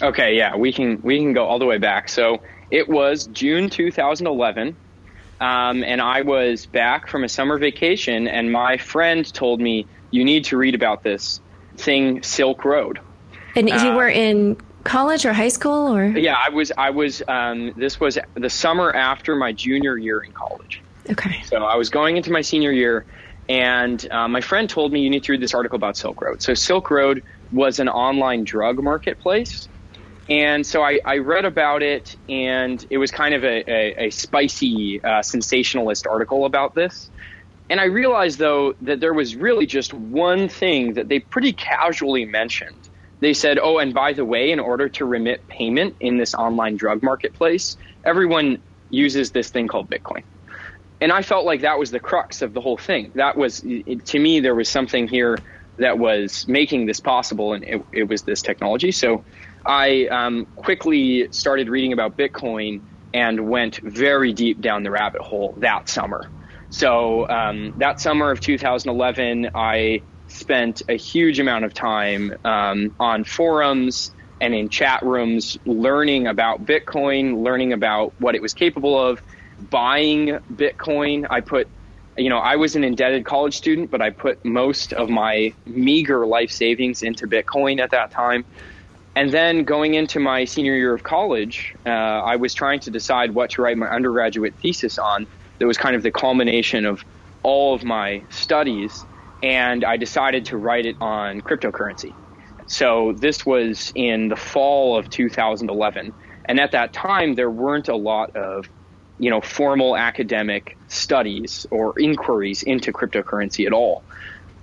Okay, 0.01 0.35
yeah, 0.35 0.55
we 0.55 0.73
can 0.73 1.01
we 1.01 1.17
can 1.17 1.33
go 1.33 1.45
all 1.45 1.59
the 1.59 1.65
way 1.65 1.77
back. 1.77 2.09
So 2.09 2.41
it 2.69 2.89
was 2.89 3.27
June 3.27 3.69
2011, 3.69 4.75
um, 5.39 5.83
and 5.83 6.01
I 6.01 6.21
was 6.21 6.65
back 6.65 7.07
from 7.07 7.23
a 7.23 7.29
summer 7.29 7.57
vacation, 7.57 8.27
and 8.27 8.51
my 8.51 8.77
friend 8.77 9.31
told 9.31 9.61
me 9.61 9.85
you 10.09 10.23
need 10.23 10.45
to 10.45 10.57
read 10.57 10.75
about 10.75 11.03
this 11.03 11.39
thing, 11.77 12.23
Silk 12.23 12.65
Road. 12.65 12.99
And 13.55 13.69
you 13.69 13.75
uh, 13.75 13.95
were 13.95 14.09
in 14.09 14.57
college 14.83 15.25
or 15.25 15.33
high 15.33 15.49
school, 15.49 15.95
or 15.95 16.05
yeah, 16.05 16.35
I 16.35 16.49
was. 16.49 16.71
I 16.77 16.89
was. 16.91 17.21
Um, 17.27 17.73
this 17.75 17.99
was 17.99 18.17
the 18.33 18.49
summer 18.49 18.91
after 18.91 19.35
my 19.35 19.51
junior 19.51 19.97
year 19.97 20.21
in 20.21 20.31
college. 20.31 20.81
Okay. 21.09 21.41
So 21.43 21.57
I 21.63 21.75
was 21.75 21.89
going 21.89 22.17
into 22.17 22.31
my 22.31 22.41
senior 22.41 22.71
year, 22.71 23.05
and 23.49 24.05
uh, 24.11 24.27
my 24.27 24.41
friend 24.41 24.69
told 24.69 24.91
me 24.91 25.01
you 25.01 25.09
need 25.09 25.23
to 25.25 25.31
read 25.33 25.41
this 25.41 25.53
article 25.53 25.75
about 25.75 25.97
Silk 25.97 26.21
Road. 26.21 26.41
So 26.41 26.53
Silk 26.53 26.89
Road 26.89 27.23
was 27.51 27.79
an 27.79 27.89
online 27.89 28.43
drug 28.43 28.81
marketplace. 28.81 29.67
And 30.31 30.65
so 30.65 30.81
I, 30.81 31.01
I 31.03 31.17
read 31.17 31.43
about 31.43 31.83
it, 31.83 32.15
and 32.29 32.85
it 32.89 32.97
was 32.97 33.11
kind 33.11 33.33
of 33.33 33.43
a, 33.43 33.69
a, 33.69 34.05
a 34.05 34.09
spicy, 34.11 35.03
uh, 35.03 35.21
sensationalist 35.21 36.07
article 36.07 36.45
about 36.45 36.73
this. 36.73 37.09
And 37.69 37.81
I 37.81 37.85
realized, 37.85 38.39
though, 38.39 38.73
that 38.83 39.01
there 39.01 39.13
was 39.13 39.35
really 39.35 39.65
just 39.65 39.93
one 39.93 40.47
thing 40.47 40.93
that 40.93 41.09
they 41.09 41.19
pretty 41.19 41.51
casually 41.51 42.23
mentioned. 42.23 42.77
They 43.19 43.33
said, 43.33 43.59
oh, 43.59 43.77
and 43.77 43.93
by 43.93 44.13
the 44.13 44.23
way, 44.23 44.51
in 44.51 44.61
order 44.61 44.87
to 44.87 45.03
remit 45.03 45.45
payment 45.49 45.97
in 45.99 46.15
this 46.15 46.33
online 46.33 46.77
drug 46.77 47.03
marketplace, 47.03 47.75
everyone 48.05 48.61
uses 48.89 49.31
this 49.31 49.49
thing 49.49 49.67
called 49.67 49.89
Bitcoin. 49.89 50.23
And 51.01 51.11
I 51.11 51.23
felt 51.23 51.45
like 51.45 51.61
that 51.61 51.77
was 51.77 51.91
the 51.91 51.99
crux 51.99 52.41
of 52.41 52.53
the 52.53 52.61
whole 52.61 52.77
thing. 52.77 53.11
That 53.15 53.35
was, 53.35 53.59
to 53.59 54.19
me, 54.19 54.39
there 54.39 54.55
was 54.55 54.69
something 54.69 55.09
here 55.09 55.39
that 55.75 55.99
was 55.99 56.47
making 56.47 56.85
this 56.85 57.01
possible, 57.01 57.51
and 57.51 57.65
it, 57.65 57.83
it 57.91 58.03
was 58.03 58.21
this 58.21 58.41
technology. 58.41 58.93
So 58.93 59.25
I 59.65 60.07
um, 60.07 60.47
quickly 60.55 61.27
started 61.31 61.69
reading 61.69 61.93
about 61.93 62.17
Bitcoin 62.17 62.83
and 63.13 63.49
went 63.49 63.79
very 63.83 64.33
deep 64.33 64.61
down 64.61 64.83
the 64.83 64.91
rabbit 64.91 65.21
hole 65.21 65.55
that 65.59 65.89
summer. 65.89 66.31
So 66.69 67.27
um, 67.27 67.73
that 67.77 67.99
summer 67.99 68.31
of 68.31 68.39
2011, 68.39 69.51
I 69.53 70.03
spent 70.27 70.81
a 70.87 70.95
huge 70.95 71.39
amount 71.39 71.65
of 71.65 71.73
time 71.73 72.33
um, 72.45 72.95
on 72.99 73.25
forums 73.25 74.11
and 74.39 74.55
in 74.55 74.69
chat 74.69 75.03
rooms 75.03 75.57
learning 75.65 76.27
about 76.27 76.65
Bitcoin, 76.65 77.43
learning 77.43 77.73
about 77.73 78.13
what 78.17 78.33
it 78.33 78.41
was 78.41 78.53
capable 78.53 78.97
of, 78.97 79.21
buying 79.59 80.39
Bitcoin. 80.51 81.27
I 81.29 81.41
put 81.41 81.69
you 82.17 82.29
know, 82.29 82.39
I 82.39 82.57
was 82.57 82.75
an 82.75 82.83
indebted 82.83 83.25
college 83.25 83.55
student, 83.55 83.89
but 83.89 84.01
I 84.01 84.09
put 84.09 84.43
most 84.45 84.93
of 84.93 85.09
my 85.09 85.53
meager 85.65 86.25
life 86.25 86.51
savings 86.51 87.03
into 87.03 87.25
Bitcoin 87.25 87.79
at 87.79 87.91
that 87.91 88.11
time. 88.11 88.45
And 89.15 89.31
then 89.31 89.65
going 89.65 89.93
into 89.93 90.19
my 90.19 90.45
senior 90.45 90.75
year 90.75 90.93
of 90.93 91.03
college, 91.03 91.75
uh, 91.85 91.89
I 91.89 92.37
was 92.37 92.53
trying 92.53 92.79
to 92.81 92.91
decide 92.91 93.33
what 93.33 93.51
to 93.51 93.61
write 93.61 93.77
my 93.77 93.87
undergraduate 93.87 94.55
thesis 94.61 94.97
on. 94.97 95.27
That 95.59 95.67
was 95.67 95.77
kind 95.77 95.95
of 95.95 96.03
the 96.03 96.11
culmination 96.11 96.85
of 96.85 97.03
all 97.43 97.75
of 97.75 97.83
my 97.83 98.23
studies. 98.29 99.05
And 99.43 99.83
I 99.83 99.97
decided 99.97 100.45
to 100.45 100.57
write 100.57 100.85
it 100.85 100.97
on 101.01 101.41
cryptocurrency. 101.41 102.15
So 102.67 103.13
this 103.17 103.45
was 103.45 103.91
in 103.95 104.29
the 104.29 104.35
fall 104.35 104.97
of 104.97 105.09
2011. 105.09 106.13
And 106.45 106.59
at 106.59 106.71
that 106.71 106.93
time, 106.93 107.35
there 107.35 107.51
weren't 107.51 107.89
a 107.89 107.95
lot 107.95 108.35
of 108.35 108.65
you 109.21 109.29
know, 109.29 109.39
formal 109.39 109.95
academic 109.95 110.79
studies 110.87 111.67
or 111.69 111.93
inquiries 111.99 112.63
into 112.63 112.91
cryptocurrency 112.91 113.67
at 113.67 113.71
all. 113.71 114.03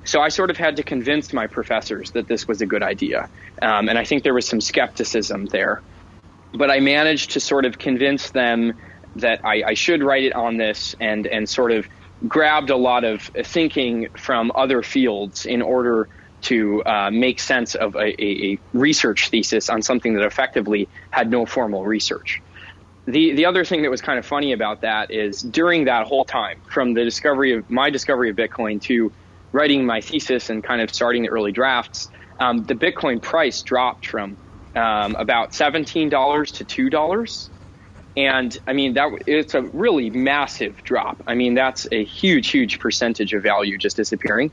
So 0.08 0.22
I 0.22 0.30
sort 0.30 0.48
of 0.48 0.56
had 0.56 0.76
to 0.76 0.82
convince 0.82 1.34
my 1.34 1.46
professors 1.46 2.12
that 2.12 2.28
this 2.28 2.48
was 2.48 2.62
a 2.62 2.66
good 2.66 2.82
idea. 2.82 3.28
Um, 3.60 3.90
and 3.90 3.98
I 3.98 4.04
think 4.04 4.22
there 4.22 4.32
was 4.32 4.48
some 4.48 4.58
skepticism 4.62 5.44
there. 5.44 5.82
But 6.54 6.70
I 6.70 6.80
managed 6.80 7.32
to 7.32 7.40
sort 7.40 7.66
of 7.66 7.78
convince 7.78 8.30
them 8.30 8.72
that 9.16 9.44
I, 9.44 9.64
I 9.66 9.74
should 9.74 10.02
write 10.02 10.24
it 10.24 10.34
on 10.34 10.56
this 10.56 10.96
and, 10.98 11.26
and 11.26 11.46
sort 11.46 11.72
of 11.72 11.86
grabbed 12.26 12.70
a 12.70 12.76
lot 12.76 13.04
of 13.04 13.20
thinking 13.20 14.08
from 14.16 14.50
other 14.54 14.82
fields 14.82 15.44
in 15.44 15.60
order 15.60 16.08
to 16.40 16.82
uh, 16.84 17.10
make 17.10 17.38
sense 17.38 17.74
of 17.74 17.94
a, 17.94 17.98
a, 17.98 18.52
a, 18.52 18.58
research 18.72 19.28
thesis 19.28 19.68
on 19.68 19.82
something 19.82 20.14
that 20.14 20.24
effectively 20.24 20.88
had 21.10 21.30
no 21.30 21.44
formal 21.44 21.84
research 21.84 22.40
the 23.06 23.32
the 23.32 23.46
other 23.46 23.64
thing 23.64 23.82
that 23.82 23.90
was 23.90 24.02
kind 24.02 24.18
of 24.18 24.26
funny 24.26 24.52
about 24.52 24.82
that 24.82 25.10
is 25.10 25.40
during 25.40 25.86
that 25.86 26.06
whole 26.06 26.26
time, 26.26 26.60
from 26.68 26.92
the 26.92 27.02
discovery 27.04 27.54
of 27.54 27.70
my 27.70 27.88
discovery 27.88 28.28
of 28.28 28.36
Bitcoin 28.36 28.80
to 28.82 29.10
writing 29.52 29.86
my 29.86 30.00
thesis 30.00 30.50
and 30.50 30.62
kind 30.62 30.80
of 30.80 30.92
starting 30.92 31.22
the 31.22 31.28
early 31.30 31.52
drafts, 31.52 32.08
um, 32.40 32.64
the 32.64 32.74
Bitcoin 32.74 33.20
price 33.20 33.62
dropped 33.62 34.06
from 34.06 34.36
um, 34.74 35.16
about 35.16 35.54
seventeen 35.54 36.08
dollars 36.08 36.52
to 36.52 36.64
two 36.64 36.90
dollars, 36.90 37.50
and 38.16 38.56
I 38.66 38.72
mean 38.72 38.94
that 38.94 39.10
it's 39.26 39.54
a 39.54 39.62
really 39.62 40.10
massive 40.10 40.82
drop. 40.84 41.22
I 41.26 41.34
mean 41.34 41.54
that's 41.54 41.86
a 41.90 42.04
huge, 42.04 42.50
huge 42.50 42.78
percentage 42.78 43.32
of 43.32 43.42
value 43.42 43.78
just 43.78 43.96
disappearing. 43.96 44.52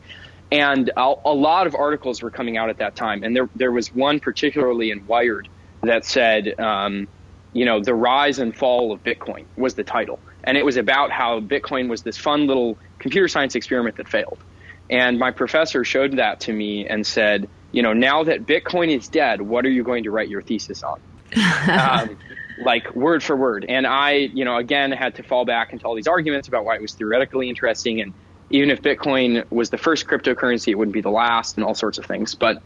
And 0.51 0.91
a, 0.95 1.13
a 1.25 1.33
lot 1.33 1.67
of 1.67 1.75
articles 1.75 2.21
were 2.21 2.31
coming 2.31 2.55
out 2.55 2.69
at 2.69 2.77
that 2.77 2.95
time, 2.95 3.23
and 3.23 3.35
there 3.35 3.49
there 3.55 3.71
was 3.71 3.93
one 3.93 4.19
particularly 4.19 4.91
in 4.91 5.05
Wired 5.05 5.47
that 5.83 6.05
said. 6.05 6.59
Um, 6.59 7.07
you 7.53 7.63
know, 7.63 7.79
the 7.81 7.95
rise 7.95 8.37
and 8.37 8.53
fall 8.53 8.91
of 8.91 9.01
Bitcoin 9.01 9.45
was 9.55 9.75
the 9.75 9.83
title. 9.85 10.19
And 10.43 10.57
it 10.57 10.65
was 10.65 10.75
about 10.75 11.09
how 11.09 11.39
Bitcoin 11.39 11.87
was 11.87 12.03
this 12.03 12.17
fun 12.17 12.47
little 12.47 12.77
computer 12.99 13.29
science 13.29 13.55
experiment 13.55 13.95
that 13.95 14.09
failed. 14.09 14.43
And 14.89 15.17
my 15.17 15.31
professor 15.31 15.83
showed 15.83 16.17
that 16.17 16.41
to 16.41 16.53
me 16.53 16.87
and 16.87 17.05
said, 17.05 17.49
you 17.71 17.81
know, 17.81 17.93
now 17.93 18.23
that 18.23 18.45
Bitcoin 18.45 18.95
is 18.95 19.09
dead, 19.09 19.41
what 19.41 19.65
are 19.65 19.69
you 19.69 19.83
going 19.83 20.03
to 20.03 20.11
write 20.11 20.29
your 20.29 20.41
thesis 20.41 20.83
on? 20.83 20.99
um, 21.69 22.17
like 22.57 22.95
word 22.95 23.23
for 23.23 23.35
word. 23.35 23.65
And 23.67 23.85
I, 23.85 24.13
you 24.13 24.45
know, 24.45 24.57
again 24.57 24.91
had 24.91 25.15
to 25.15 25.23
fall 25.23 25.45
back 25.45 25.73
into 25.73 25.85
all 25.85 25.95
these 25.95 26.07
arguments 26.07 26.47
about 26.47 26.65
why 26.65 26.75
it 26.75 26.81
was 26.81 26.93
theoretically 26.93 27.49
interesting. 27.49 27.99
And 27.99 28.13
even 28.49 28.69
if 28.69 28.81
Bitcoin 28.81 29.43
was 29.51 29.69
the 29.69 29.77
first 29.77 30.07
cryptocurrency, 30.07 30.69
it 30.69 30.75
wouldn't 30.75 30.93
be 30.93 31.01
the 31.01 31.09
last 31.09 31.57
and 31.57 31.65
all 31.65 31.73
sorts 31.73 31.97
of 31.97 32.05
things. 32.05 32.35
But 32.35 32.61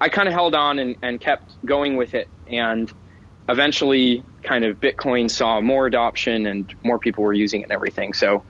I 0.00 0.08
kind 0.08 0.28
of 0.28 0.34
held 0.34 0.54
on 0.54 0.78
and, 0.78 0.96
and 1.00 1.20
kept 1.20 1.54
going 1.64 1.96
with 1.96 2.14
it. 2.14 2.28
And 2.46 2.92
eventually 3.48 4.24
kind 4.42 4.64
of 4.64 4.80
Bitcoin 4.80 5.30
saw 5.30 5.60
more 5.60 5.86
adoption 5.86 6.46
and 6.46 6.72
more 6.84 6.98
people 6.98 7.24
were 7.24 7.32
using 7.32 7.60
it 7.60 7.64
and 7.64 7.72
everything. 7.72 8.12
So 8.12 8.44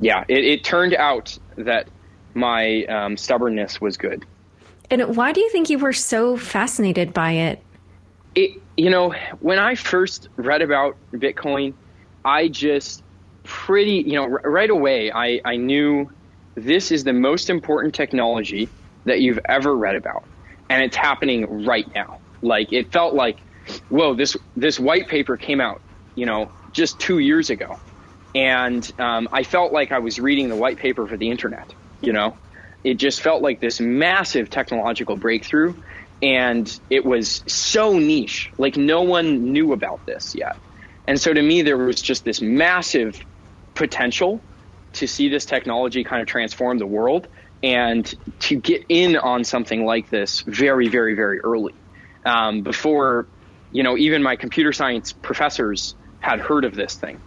yeah, 0.00 0.24
it, 0.28 0.44
it 0.44 0.64
turned 0.64 0.94
out 0.94 1.38
that 1.56 1.88
my 2.34 2.84
um, 2.84 3.16
stubbornness 3.16 3.80
was 3.80 3.96
good. 3.96 4.24
And 4.90 5.16
why 5.16 5.32
do 5.32 5.40
you 5.40 5.50
think 5.50 5.70
you 5.70 5.78
were 5.78 5.92
so 5.92 6.36
fascinated 6.36 7.14
by 7.14 7.32
it? 7.32 7.62
It, 8.34 8.60
you 8.76 8.90
know, 8.90 9.14
when 9.40 9.58
I 9.58 9.74
first 9.74 10.28
read 10.36 10.62
about 10.62 10.96
Bitcoin, 11.12 11.74
I 12.24 12.48
just 12.48 13.02
pretty, 13.44 14.02
you 14.06 14.14
know, 14.14 14.24
r- 14.24 14.50
right 14.50 14.70
away, 14.70 15.10
I, 15.10 15.40
I 15.44 15.56
knew 15.56 16.10
this 16.54 16.90
is 16.90 17.04
the 17.04 17.12
most 17.12 17.50
important 17.50 17.94
technology 17.94 18.68
that 19.04 19.20
you've 19.20 19.40
ever 19.46 19.74
read 19.74 19.96
about. 19.96 20.24
And 20.68 20.82
it's 20.82 20.96
happening 20.96 21.64
right 21.64 21.92
now. 21.94 22.18
Like, 22.42 22.72
it 22.72 22.92
felt 22.92 23.14
like 23.14 23.38
whoa, 23.88 24.14
this 24.14 24.36
this 24.56 24.78
white 24.78 25.08
paper 25.08 25.36
came 25.36 25.60
out, 25.60 25.80
you 26.14 26.26
know, 26.26 26.50
just 26.72 26.98
two 26.98 27.18
years 27.18 27.50
ago, 27.50 27.78
and 28.34 28.90
um, 28.98 29.28
I 29.32 29.42
felt 29.42 29.72
like 29.72 29.92
I 29.92 29.98
was 29.98 30.18
reading 30.18 30.48
the 30.48 30.56
white 30.56 30.78
paper 30.78 31.06
for 31.06 31.16
the 31.16 31.30
internet. 31.30 31.72
You 32.02 32.12
know, 32.12 32.36
it 32.84 32.94
just 32.94 33.20
felt 33.22 33.42
like 33.42 33.60
this 33.60 33.80
massive 33.80 34.50
technological 34.50 35.16
breakthrough, 35.16 35.74
and 36.20 36.80
it 36.90 37.04
was 37.04 37.42
so 37.46 37.98
niche, 37.98 38.50
like 38.58 38.76
no 38.76 39.02
one 39.02 39.52
knew 39.52 39.72
about 39.72 40.04
this 40.06 40.34
yet. 40.34 40.56
And 41.06 41.20
so 41.20 41.32
to 41.32 41.42
me, 41.42 41.62
there 41.62 41.78
was 41.78 42.00
just 42.00 42.24
this 42.24 42.40
massive 42.40 43.20
potential 43.74 44.44
to 44.94 45.06
see 45.06 45.28
this 45.28 45.46
technology 45.46 46.04
kind 46.04 46.20
of 46.20 46.28
transform 46.28 46.78
the 46.78 46.86
world 46.86 47.28
and 47.62 48.12
to 48.40 48.56
get 48.56 48.84
in 48.88 49.16
on 49.16 49.44
something 49.44 49.84
like 49.84 50.10
this 50.10 50.42
very, 50.46 50.88
very, 50.88 51.14
very 51.14 51.40
early. 51.40 51.74
Um, 52.24 52.62
before 52.62 53.26
you 53.72 53.82
know, 53.82 53.96
even 53.96 54.22
my 54.22 54.36
computer 54.36 54.72
science 54.72 55.12
professors 55.12 55.96
had 56.20 56.40
heard 56.40 56.64
of 56.64 56.74
this 56.74 56.94
thing. 56.94 57.20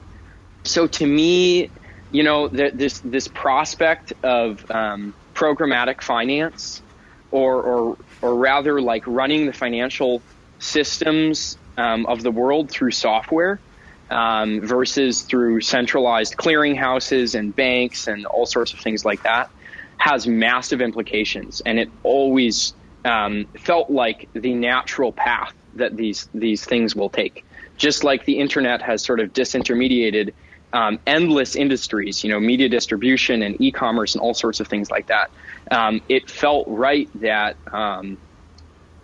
So 0.63 0.87
to 0.87 1.05
me, 1.05 1.71
you 2.11 2.23
know, 2.23 2.47
this 2.47 2.99
this 2.99 3.27
prospect 3.27 4.13
of 4.23 4.69
um, 4.71 5.13
programmatic 5.33 6.01
finance, 6.01 6.81
or, 7.31 7.61
or 7.61 7.97
or 8.21 8.35
rather 8.35 8.81
like 8.81 9.03
running 9.07 9.45
the 9.45 9.53
financial 9.53 10.21
systems 10.59 11.57
um, 11.77 12.05
of 12.05 12.23
the 12.23 12.31
world 12.31 12.71
through 12.71 12.91
software 12.91 13.59
um, 14.09 14.61
versus 14.61 15.23
through 15.23 15.61
centralized 15.61 16.37
clearinghouses 16.37 17.37
and 17.37 17.55
banks 17.55 18.07
and 18.07 18.25
all 18.25 18.45
sorts 18.45 18.73
of 18.73 18.79
things 18.79 19.03
like 19.03 19.23
that. 19.23 19.49
has 19.97 20.27
massive 20.27 20.81
implications, 20.81 21.61
and 21.65 21.79
it 21.79 21.89
always 22.03 22.73
um, 23.03 23.45
felt 23.57 23.89
like 23.89 24.29
the 24.33 24.53
natural 24.53 25.11
path 25.11 25.53
that 25.75 25.95
these 25.95 26.29
these 26.33 26.63
things 26.65 26.95
will 26.95 27.09
take. 27.09 27.43
Just 27.77 28.03
like 28.03 28.25
the 28.25 28.39
internet 28.39 28.81
has 28.81 29.03
sort 29.03 29.19
of 29.19 29.33
disintermediated 29.33 30.33
um, 30.73 30.99
endless 31.07 31.55
industries, 31.55 32.23
you 32.23 32.29
know, 32.29 32.39
media 32.39 32.69
distribution 32.69 33.41
and 33.41 33.59
e-commerce 33.61 34.15
and 34.15 34.21
all 34.21 34.33
sorts 34.33 34.59
of 34.59 34.67
things 34.67 34.91
like 34.91 35.07
that. 35.07 35.31
Um, 35.71 36.01
it 36.09 36.29
felt 36.29 36.67
right 36.67 37.09
that 37.21 37.55
um, 37.71 38.17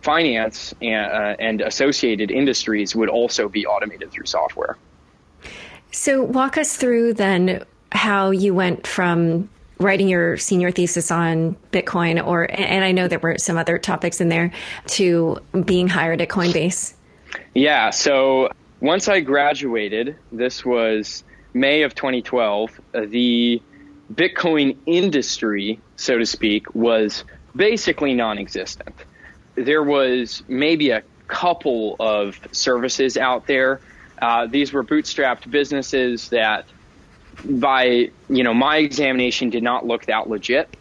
finance 0.01 0.73
and, 0.81 1.11
uh, 1.11 1.35
and 1.39 1.61
associated 1.61 2.31
industries 2.31 2.95
would 2.95 3.09
also 3.09 3.47
be 3.47 3.65
automated 3.65 4.11
through 4.11 4.25
software. 4.25 4.77
So, 5.91 6.23
walk 6.23 6.57
us 6.57 6.77
through 6.77 7.15
then 7.15 7.65
how 7.91 8.31
you 8.31 8.53
went 8.53 8.87
from 8.87 9.49
writing 9.81 10.07
your 10.07 10.37
senior 10.37 10.71
thesis 10.71 11.11
on 11.11 11.55
Bitcoin, 11.71 12.25
or 12.25 12.49
and 12.49 12.83
I 12.83 12.91
know 12.91 13.07
there 13.07 13.19
were 13.19 13.37
some 13.37 13.57
other 13.57 13.77
topics 13.77 14.21
in 14.21 14.29
there, 14.29 14.51
to 14.87 15.39
being 15.65 15.87
hired 15.87 16.21
at 16.21 16.29
Coinbase. 16.29 16.93
Yeah. 17.53 17.89
So 17.89 18.49
once 18.79 19.07
I 19.07 19.21
graduated, 19.21 20.15
this 20.31 20.63
was 20.63 21.23
May 21.53 21.83
of 21.83 21.95
2012. 21.95 22.79
Uh, 22.93 23.01
the 23.07 23.61
Bitcoin 24.13 24.77
industry, 24.85 25.79
so 25.95 26.17
to 26.17 26.25
speak, 26.25 26.73
was 26.75 27.23
basically 27.55 28.13
non-existent. 28.13 28.95
There 29.55 29.83
was 29.83 30.43
maybe 30.47 30.91
a 30.91 31.03
couple 31.27 31.95
of 31.99 32.39
services 32.51 33.17
out 33.17 33.47
there. 33.47 33.79
Uh, 34.21 34.47
these 34.47 34.73
were 34.73 34.83
bootstrapped 34.83 35.49
businesses 35.49 36.29
that 36.29 36.65
by 37.43 38.11
you 38.29 38.43
know 38.43 38.53
my 38.53 38.77
examination 38.77 39.49
did 39.49 39.63
not 39.63 39.85
look 39.85 40.05
that 40.05 40.29
legit. 40.29 40.75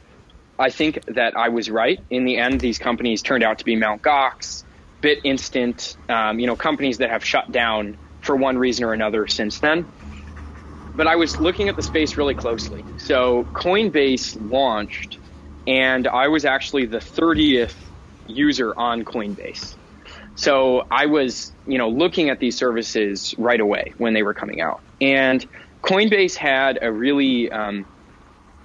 I 0.59 0.69
think 0.71 1.05
that 1.07 1.37
I 1.37 1.49
was 1.49 1.71
right. 1.71 1.99
In 2.11 2.25
the 2.27 2.37
end, 2.37 2.61
these 2.61 2.79
companies 2.79 3.23
turned 3.23 3.43
out 3.43 3.61
to 3.61 3.65
be 3.65 3.77
Mt. 3.77 4.03
Gox, 4.03 4.62
BitInstant, 5.00 5.97
um, 6.11 6.39
you 6.39 6.47
know, 6.47 6.55
companies 6.55 6.99
that 6.99 7.09
have 7.09 7.25
shut 7.25 7.50
down 7.50 7.97
for 8.21 8.37
one 8.37 8.59
reason 8.59 8.85
or 8.85 8.93
another 8.93 9.27
since 9.27 9.61
then. 9.61 9.91
But 10.94 11.06
I 11.06 11.16
was 11.16 11.38
looking 11.40 11.68
at 11.68 11.76
the 11.76 11.82
space 11.82 12.16
really 12.16 12.35
closely. 12.35 12.85
So 12.99 13.44
Coinbase 13.52 14.50
launched, 14.50 15.18
and 15.66 16.06
I 16.09 16.28
was 16.28 16.44
actually 16.44 16.87
the 16.87 16.99
30th 16.99 17.75
user 18.26 18.76
on 18.76 19.04
Coinbase. 19.04 19.76
So 20.35 20.87
I 20.90 21.06
was, 21.06 21.52
you 21.66 21.78
know, 21.78 21.88
looking 21.88 22.30
at 22.30 22.38
these 22.38 22.56
services 22.56 23.35
right 23.38 23.61
away 23.61 23.92
when 23.99 24.14
they 24.14 24.23
were 24.23 24.35
coming 24.35 24.61
out. 24.61 24.80
And 25.00 25.47
Coinbase 25.82 26.35
had 26.35 26.78
a 26.80 26.90
really 26.90 27.50
um, 27.50 27.87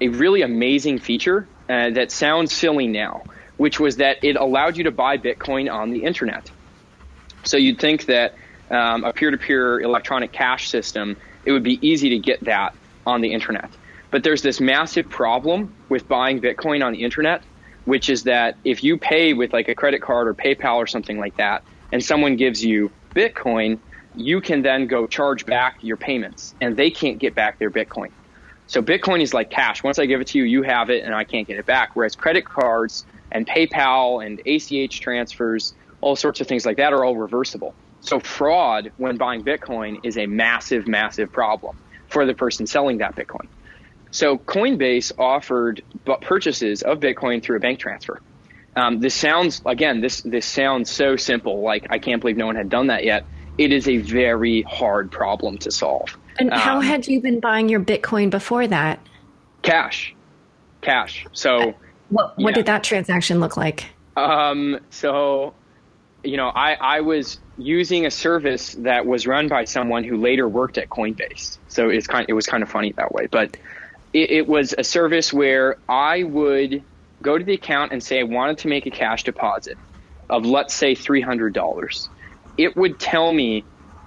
a 0.01 0.09
really 0.09 0.41
amazing 0.41 0.99
feature 0.99 1.47
uh, 1.69 1.89
that 1.91 2.11
sounds 2.11 2.53
silly 2.53 2.87
now, 2.87 3.23
which 3.57 3.79
was 3.79 3.97
that 3.97 4.23
it 4.23 4.35
allowed 4.35 4.77
you 4.77 4.85
to 4.85 4.91
buy 4.91 5.17
Bitcoin 5.17 5.71
on 5.71 5.91
the 5.91 6.03
internet. 6.03 6.51
So 7.43 7.57
you'd 7.57 7.79
think 7.79 8.05
that 8.05 8.35
um, 8.69 9.03
a 9.03 9.13
peer-to-peer 9.13 9.81
electronic 9.81 10.31
cash 10.31 10.69
system, 10.69 11.15
it 11.45 11.51
would 11.51 11.63
be 11.63 11.85
easy 11.87 12.09
to 12.09 12.19
get 12.19 12.43
that 12.45 12.75
on 13.05 13.21
the 13.21 13.31
internet. 13.31 13.69
But 14.11 14.23
there's 14.23 14.41
this 14.41 14.59
massive 14.59 15.09
problem 15.09 15.75
with 15.89 16.07
buying 16.07 16.41
Bitcoin 16.41 16.83
on 16.85 16.93
the 16.93 17.03
internet, 17.03 17.43
which 17.85 18.09
is 18.09 18.23
that 18.23 18.57
if 18.63 18.83
you 18.83 18.97
pay 18.97 19.33
with 19.33 19.53
like 19.53 19.67
a 19.67 19.75
credit 19.75 20.01
card 20.01 20.27
or 20.27 20.33
PayPal 20.33 20.77
or 20.77 20.87
something 20.87 21.19
like 21.19 21.37
that, 21.37 21.63
and 21.91 22.03
someone 22.03 22.35
gives 22.35 22.63
you 22.63 22.91
Bitcoin, 23.13 23.79
you 24.15 24.41
can 24.41 24.61
then 24.61 24.87
go 24.87 25.07
charge 25.07 25.45
back 25.45 25.77
your 25.81 25.97
payments 25.97 26.55
and 26.61 26.77
they 26.77 26.89
can't 26.89 27.19
get 27.19 27.35
back 27.35 27.59
their 27.59 27.69
Bitcoin. 27.69 28.11
So 28.67 28.81
Bitcoin 28.81 29.21
is 29.21 29.33
like 29.33 29.49
cash. 29.51 29.83
Once 29.83 29.99
I 29.99 30.05
give 30.05 30.21
it 30.21 30.27
to 30.27 30.39
you, 30.39 30.43
you 30.45 30.63
have 30.63 30.89
it 30.89 31.03
and 31.03 31.13
I 31.13 31.23
can't 31.23 31.47
get 31.47 31.59
it 31.59 31.65
back. 31.65 31.91
Whereas 31.93 32.15
credit 32.15 32.45
cards 32.45 33.05
and 33.31 33.45
PayPal 33.45 34.25
and 34.25 34.41
ACH 34.45 34.99
transfers, 35.01 35.73
all 36.01 36.15
sorts 36.15 36.41
of 36.41 36.47
things 36.47 36.65
like 36.65 36.77
that 36.77 36.93
are 36.93 37.03
all 37.03 37.15
reversible. 37.15 37.75
So 38.05 38.19
fraud 38.19 38.91
when 38.97 39.17
buying 39.17 39.43
Bitcoin 39.43 39.99
is 40.03 40.17
a 40.17 40.25
massive, 40.25 40.87
massive 40.87 41.31
problem 41.31 41.77
for 42.07 42.25
the 42.25 42.33
person 42.33 42.67
selling 42.67 42.99
that 42.99 43.15
Bitcoin. 43.15 43.47
So 44.11 44.37
Coinbase 44.37 45.11
offered 45.19 45.83
purchases 46.21 46.83
of 46.83 46.99
Bitcoin 46.99 47.43
through 47.43 47.57
a 47.57 47.59
bank 47.59 47.79
transfer. 47.79 48.21
Um, 48.75 48.99
this 48.99 49.13
sounds 49.13 49.61
again, 49.65 50.01
this 50.01 50.21
this 50.21 50.45
sounds 50.45 50.89
so 50.89 51.15
simple. 51.15 51.61
Like 51.61 51.87
I 51.89 51.99
can't 51.99 52.21
believe 52.21 52.37
no 52.37 52.45
one 52.45 52.55
had 52.55 52.69
done 52.69 52.87
that 52.87 53.03
yet 53.03 53.25
it 53.57 53.71
is 53.71 53.87
a 53.87 53.97
very 53.97 54.61
hard 54.63 55.11
problem 55.11 55.57
to 55.59 55.71
solve. 55.71 56.17
And 56.37 56.53
how 56.53 56.77
um, 56.77 56.83
had 56.83 57.07
you 57.07 57.21
been 57.21 57.39
buying 57.39 57.69
your 57.69 57.79
Bitcoin 57.79 58.29
before 58.29 58.67
that? 58.67 58.99
Cash, 59.61 60.13
cash. 60.81 61.25
So, 61.31 61.73
what 62.09 62.37
what 62.37 62.49
yeah. 62.49 62.55
did 62.55 62.65
that 62.65 62.83
transaction 62.83 63.39
look 63.39 63.55
like? 63.55 63.85
Um, 64.17 64.79
so, 64.89 65.53
you 66.23 66.37
know, 66.37 66.49
I 66.49 66.73
I 66.73 67.01
was 67.01 67.39
using 67.57 68.05
a 68.05 68.11
service 68.11 68.73
that 68.79 69.05
was 69.05 69.25
run 69.25 69.47
by 69.47 69.65
someone 69.65 70.03
who 70.03 70.17
later 70.17 70.47
worked 70.47 70.77
at 70.77 70.89
Coinbase. 70.89 71.57
So 71.67 71.89
it's 71.89 72.07
kind 72.07 72.25
it 72.27 72.33
was 72.33 72.47
kind 72.47 72.63
of 72.63 72.69
funny 72.69 72.91
that 72.93 73.13
way, 73.13 73.27
but 73.27 73.57
it, 74.13 74.31
it 74.31 74.47
was 74.47 74.73
a 74.77 74.83
service 74.83 75.31
where 75.31 75.77
I 75.87 76.23
would 76.23 76.83
go 77.21 77.37
to 77.37 77.43
the 77.43 77.53
account 77.53 77.93
and 77.93 78.03
say 78.03 78.19
I 78.19 78.23
wanted 78.23 78.59
to 78.59 78.67
make 78.67 78.85
a 78.85 78.91
cash 78.91 79.23
deposit 79.23 79.77
of 80.29 80.45
let's 80.45 80.73
say 80.73 80.95
three 80.95 81.21
hundred 81.21 81.53
dollars 81.53 82.09
it 82.57 82.75
would 82.75 82.99
tell 82.99 83.31
me 83.31 83.63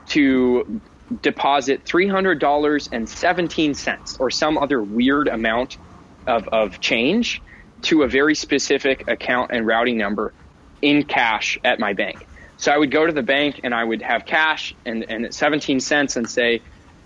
to 0.06 0.80
deposit 1.22 1.84
$300.17 1.84 4.20
or 4.20 4.30
some 4.30 4.58
other 4.58 4.82
weird 4.82 5.28
amount 5.28 5.78
of, 6.26 6.48
of 6.48 6.80
change 6.80 7.40
to 7.82 8.02
a 8.02 8.08
very 8.08 8.34
specific 8.34 9.08
account 9.08 9.52
and 9.52 9.64
routing 9.66 9.96
number 9.96 10.34
in 10.82 11.04
cash 11.04 11.56
at 11.64 11.78
my 11.78 11.94
bank. 11.94 12.26
So 12.58 12.72
I 12.72 12.76
would 12.76 12.90
go 12.90 13.06
to 13.06 13.12
the 13.12 13.22
bank 13.22 13.60
and 13.62 13.74
I 13.74 13.82
would 13.82 14.02
have 14.02 14.26
cash 14.26 14.74
and, 14.84 15.04
and 15.08 15.32
17 15.32 15.80
cents 15.80 16.16
and 16.16 16.28
say, 16.28 16.60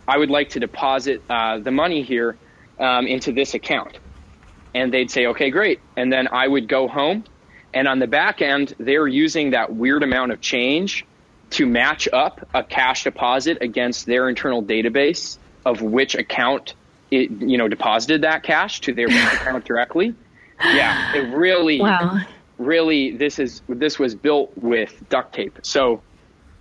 I 0.08 0.18
would 0.18 0.30
like 0.30 0.50
to 0.50 0.60
deposit 0.60 1.22
uh, 1.28 1.58
the 1.58 1.70
money 1.70 2.02
here 2.02 2.36
um, 2.80 3.06
into 3.06 3.32
this 3.32 3.54
account. 3.54 3.98
And 4.74 4.92
they'd 4.92 5.10
say, 5.10 5.26
okay, 5.26 5.50
great. 5.50 5.80
And 5.96 6.10
then 6.10 6.28
I 6.28 6.48
would 6.48 6.68
go 6.68 6.88
home. 6.88 7.24
And 7.74 7.86
on 7.86 7.98
the 7.98 8.06
back 8.06 8.42
end, 8.42 8.74
they're 8.78 9.06
using 9.06 9.50
that 9.50 9.74
weird 9.74 10.02
amount 10.02 10.32
of 10.32 10.40
change 10.40 11.04
to 11.50 11.66
match 11.66 12.08
up 12.12 12.48
a 12.54 12.64
cash 12.64 13.04
deposit 13.04 13.58
against 13.60 14.06
their 14.06 14.28
internal 14.30 14.62
database 14.62 15.36
of 15.66 15.82
which 15.82 16.14
account 16.14 16.74
it, 17.10 17.30
you 17.30 17.58
know, 17.58 17.68
deposited 17.68 18.22
that 18.22 18.42
cash 18.42 18.80
to 18.80 18.94
their 18.94 19.08
bank 19.08 19.34
account 19.34 19.64
directly. 19.66 20.14
Yeah, 20.64 21.14
it 21.14 21.34
really, 21.34 21.80
wow. 21.80 22.20
Really, 22.64 23.16
this 23.16 23.38
is 23.38 23.62
this 23.68 23.98
was 23.98 24.14
built 24.14 24.52
with 24.56 25.02
duct 25.08 25.34
tape. 25.34 25.58
So, 25.62 26.02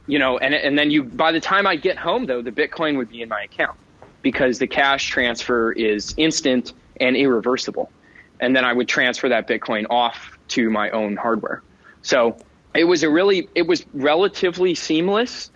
you 0.08 0.20
know, 0.20 0.38
and 0.38 0.54
and 0.54 0.78
then 0.78 0.92
you 0.92 1.04
by 1.04 1.32
the 1.32 1.40
time 1.40 1.68
I 1.68 1.76
get 1.76 1.98
home 1.98 2.26
though, 2.26 2.42
the 2.42 2.52
Bitcoin 2.52 2.98
would 2.98 3.10
be 3.10 3.22
in 3.22 3.30
my 3.30 3.44
account 3.44 3.78
because 4.22 4.60
the 4.60 4.68
cash 4.68 5.08
transfer 5.08 5.72
is 5.72 6.14
instant 6.18 6.74
and 7.00 7.16
irreversible, 7.16 7.92
and 8.40 8.56
then 8.56 8.66
I 8.66 8.74
would 8.74 8.88
transfer 8.88 9.30
that 9.30 9.48
Bitcoin 9.48 9.86
off 9.90 10.38
to 10.50 10.70
my 10.70 10.90
own 10.92 11.16
hardware. 11.16 11.62
So 12.02 12.38
it 12.76 12.86
was 12.86 13.04
a 13.04 13.10
really 13.10 13.50
it 13.56 13.68
was 13.68 13.86
relatively 13.94 14.76
seamless, 14.76 15.52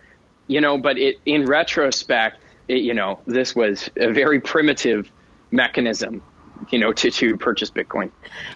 you 0.47 0.62
know, 0.62 0.77
but 0.77 0.97
it 0.97 1.17
in 1.25 1.45
retrospect, 1.45 2.39
it, 2.67 2.81
you 2.81 2.93
know, 2.93 3.19
this 3.25 3.55
was 3.55 3.89
a 3.97 4.12
very 4.12 4.39
primitive 4.39 5.12
mechanism 5.51 6.21
you 6.70 6.80
know 6.80 6.94
to 6.94 7.12
to 7.12 7.38
purchase 7.38 7.70
bitcoin 7.72 8.12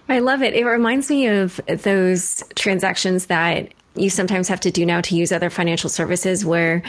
i 0.08 0.20
love 0.20 0.42
it 0.42 0.54
it 0.54 0.66
reminds 0.66 1.10
me 1.10 1.28
of 1.28 1.60
those 1.84 2.44
transactions 2.56 3.28
that 3.28 3.74
you 3.96 4.10
sometimes 4.10 4.48
have 4.48 4.60
to 4.60 4.72
do 4.72 4.86
now 4.86 5.02
to 5.02 5.16
use 5.16 5.32
other 5.32 5.50
financial 5.50 5.90
services 5.90 6.46
where 6.46 6.82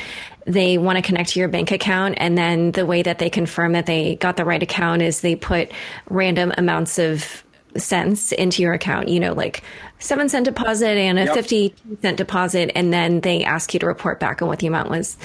they 0.47 0.79
want 0.79 0.97
to 0.97 1.03
connect 1.03 1.31
to 1.31 1.41
your 1.41 1.49
bank 1.49 1.71
account 1.71 2.15
and 2.19 2.37
then 2.37 2.73
the 2.73 2.87
way 2.87 3.03
that 3.03 3.19
they 3.19 3.31
confirm 3.31 3.73
that 3.73 3.87
they 3.87 4.17
got 4.17 4.37
the 4.37 4.45
right 4.45 4.63
account 4.63 5.03
is 5.03 5.21
they 5.21 5.35
put 5.35 5.73
random 6.09 6.53
amounts 6.57 6.99
of 6.99 7.43
cents 7.77 8.33
into 8.33 8.63
your 8.63 8.73
account, 8.73 9.09
you 9.09 9.21
know, 9.21 9.33
like 9.33 9.63
seven 9.99 10.29
cent 10.29 10.45
deposit 10.45 10.97
and 10.97 11.19
a 11.19 11.25
yep. 11.25 11.35
50 11.35 11.75
cent 12.03 12.17
deposit. 12.17 12.71
And 12.75 12.93
then 12.93 13.21
they 13.21 13.45
ask 13.45 13.73
you 13.75 13.81
to 13.81 13.87
report 13.87 14.21
back 14.21 14.43
on 14.43 14.49
what 14.49 14.59
the 14.59 14.67
amount 14.67 14.91
was. 14.91 15.17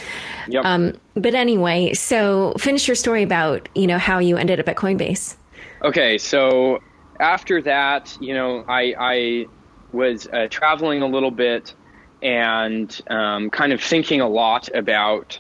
Yep. 0.48 0.66
Um, 0.66 0.94
but 1.16 1.34
anyway, 1.34 1.94
so 1.94 2.54
finish 2.58 2.88
your 2.88 2.96
story 2.96 3.24
about, 3.24 3.70
you 3.76 3.88
know, 3.88 3.98
how 3.98 4.20
you 4.20 4.38
ended 4.38 4.60
up 4.60 4.68
at 4.68 4.76
Coinbase. 4.76 5.36
Okay. 5.84 6.18
So 6.18 6.80
after 7.20 7.62
that, 7.64 8.18
you 8.20 8.34
know, 8.34 8.64
I, 8.68 8.96
I 8.98 9.46
was 9.92 10.28
uh, 10.28 10.48
traveling 10.50 11.02
a 11.02 11.08
little 11.08 11.32
bit 11.32 11.74
and 12.22 13.02
um, 13.10 13.50
kind 13.50 13.74
of 13.74 13.82
thinking 13.82 14.22
a 14.22 14.28
lot 14.28 14.74
about 14.74 15.40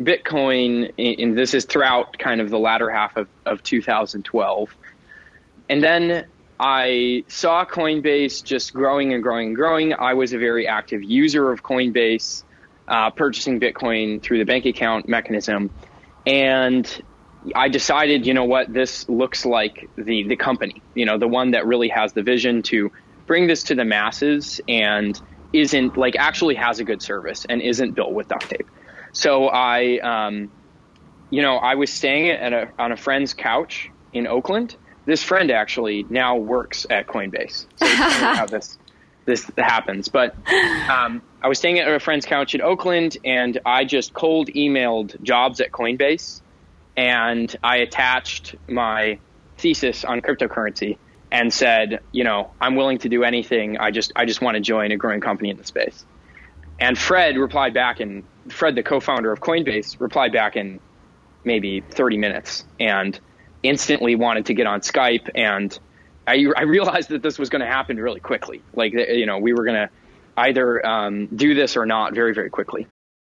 Bitcoin. 0.00 0.92
And 0.98 1.36
this 1.36 1.54
is 1.54 1.64
throughout 1.64 2.18
kind 2.18 2.40
of 2.40 2.50
the 2.50 2.58
latter 2.58 2.90
half 2.90 3.16
of, 3.16 3.28
of 3.44 3.62
2012. 3.62 4.74
And 5.68 5.82
then 5.82 6.26
I 6.58 7.24
saw 7.28 7.64
Coinbase 7.64 8.44
just 8.44 8.72
growing 8.72 9.12
and 9.12 9.22
growing 9.22 9.48
and 9.48 9.56
growing. 9.56 9.94
I 9.94 10.14
was 10.14 10.32
a 10.32 10.38
very 10.38 10.66
active 10.66 11.02
user 11.02 11.50
of 11.50 11.62
Coinbase, 11.62 12.44
uh, 12.88 13.10
purchasing 13.10 13.58
Bitcoin 13.60 14.22
through 14.22 14.38
the 14.38 14.44
bank 14.44 14.64
account 14.64 15.08
mechanism. 15.08 15.70
And 16.26 17.02
I 17.54 17.68
decided, 17.68 18.26
you 18.26 18.34
know 18.34 18.44
what, 18.44 18.72
this 18.72 19.08
looks 19.08 19.44
like 19.44 19.88
the 19.96 20.24
the 20.28 20.36
company, 20.36 20.82
you 20.94 21.06
know, 21.06 21.18
the 21.18 21.28
one 21.28 21.52
that 21.52 21.66
really 21.66 21.88
has 21.88 22.12
the 22.12 22.22
vision 22.22 22.62
to 22.64 22.92
bring 23.26 23.46
this 23.46 23.64
to 23.64 23.74
the 23.74 23.84
masses 23.84 24.60
and 24.68 25.20
isn't 25.52 25.96
like 25.96 26.16
actually 26.16 26.54
has 26.56 26.80
a 26.80 26.84
good 26.84 27.02
service 27.02 27.44
and 27.48 27.60
isn't 27.62 27.92
built 27.92 28.12
with 28.12 28.28
duct 28.28 28.48
tape. 28.48 28.68
So 29.12 29.48
I, 29.48 29.98
um, 29.98 30.50
you 31.30 31.42
know, 31.42 31.56
I 31.56 31.74
was 31.74 31.92
staying 31.92 32.30
at 32.30 32.52
a, 32.52 32.68
on 32.78 32.92
a 32.92 32.96
friend's 32.96 33.34
couch 33.34 33.90
in 34.12 34.26
Oakland. 34.26 34.76
This 35.04 35.22
friend 35.22 35.50
actually 35.50 36.04
now 36.08 36.36
works 36.36 36.86
at 36.90 37.06
Coinbase. 37.06 37.66
So 37.76 37.86
how 37.86 38.46
this 38.46 38.78
this 39.24 39.50
happens. 39.56 40.08
But 40.08 40.34
um, 40.90 41.22
I 41.42 41.48
was 41.48 41.58
staying 41.58 41.78
at 41.78 41.88
a 41.88 42.00
friend's 42.00 42.26
couch 42.26 42.54
in 42.54 42.60
Oakland, 42.60 43.16
and 43.24 43.58
I 43.64 43.84
just 43.84 44.12
cold 44.12 44.48
emailed 44.48 45.20
jobs 45.22 45.60
at 45.60 45.72
Coinbase, 45.72 46.41
and 46.96 47.54
I 47.62 47.78
attached 47.78 48.54
my 48.68 49.18
thesis 49.58 50.04
on 50.04 50.20
cryptocurrency 50.20 50.98
and 51.30 51.52
said, 51.52 52.00
you 52.12 52.24
know, 52.24 52.50
I'm 52.60 52.76
willing 52.76 52.98
to 52.98 53.08
do 53.08 53.24
anything. 53.24 53.78
I 53.78 53.90
just 53.90 54.12
I 54.16 54.24
just 54.24 54.40
want 54.40 54.56
to 54.56 54.60
join 54.60 54.92
a 54.92 54.96
growing 54.96 55.20
company 55.20 55.50
in 55.50 55.56
the 55.56 55.64
space. 55.64 56.04
And 56.78 56.98
Fred 56.98 57.36
replied 57.36 57.74
back, 57.74 58.00
and 58.00 58.24
Fred, 58.48 58.74
the 58.74 58.82
co-founder 58.82 59.30
of 59.30 59.40
Coinbase, 59.40 60.00
replied 60.00 60.32
back 60.32 60.56
in 60.56 60.80
maybe 61.44 61.80
30 61.80 62.18
minutes, 62.18 62.64
and 62.80 63.18
instantly 63.62 64.16
wanted 64.16 64.46
to 64.46 64.54
get 64.54 64.66
on 64.66 64.80
Skype 64.80 65.30
and 65.34 65.78
I, 66.26 66.46
I 66.56 66.62
realized 66.62 67.08
that 67.10 67.22
this 67.22 67.38
was 67.38 67.48
going 67.48 67.60
to 67.60 67.66
happen 67.66 67.96
really 67.96 68.20
quickly. 68.20 68.62
Like, 68.74 68.92
you 68.92 69.26
know, 69.26 69.38
we 69.38 69.52
were 69.52 69.64
going 69.64 69.88
to 69.88 69.90
either 70.36 70.84
um, 70.86 71.26
do 71.26 71.54
this 71.54 71.76
or 71.76 71.86
not 71.86 72.14
very, 72.14 72.32
very 72.34 72.50
quickly. 72.50 72.86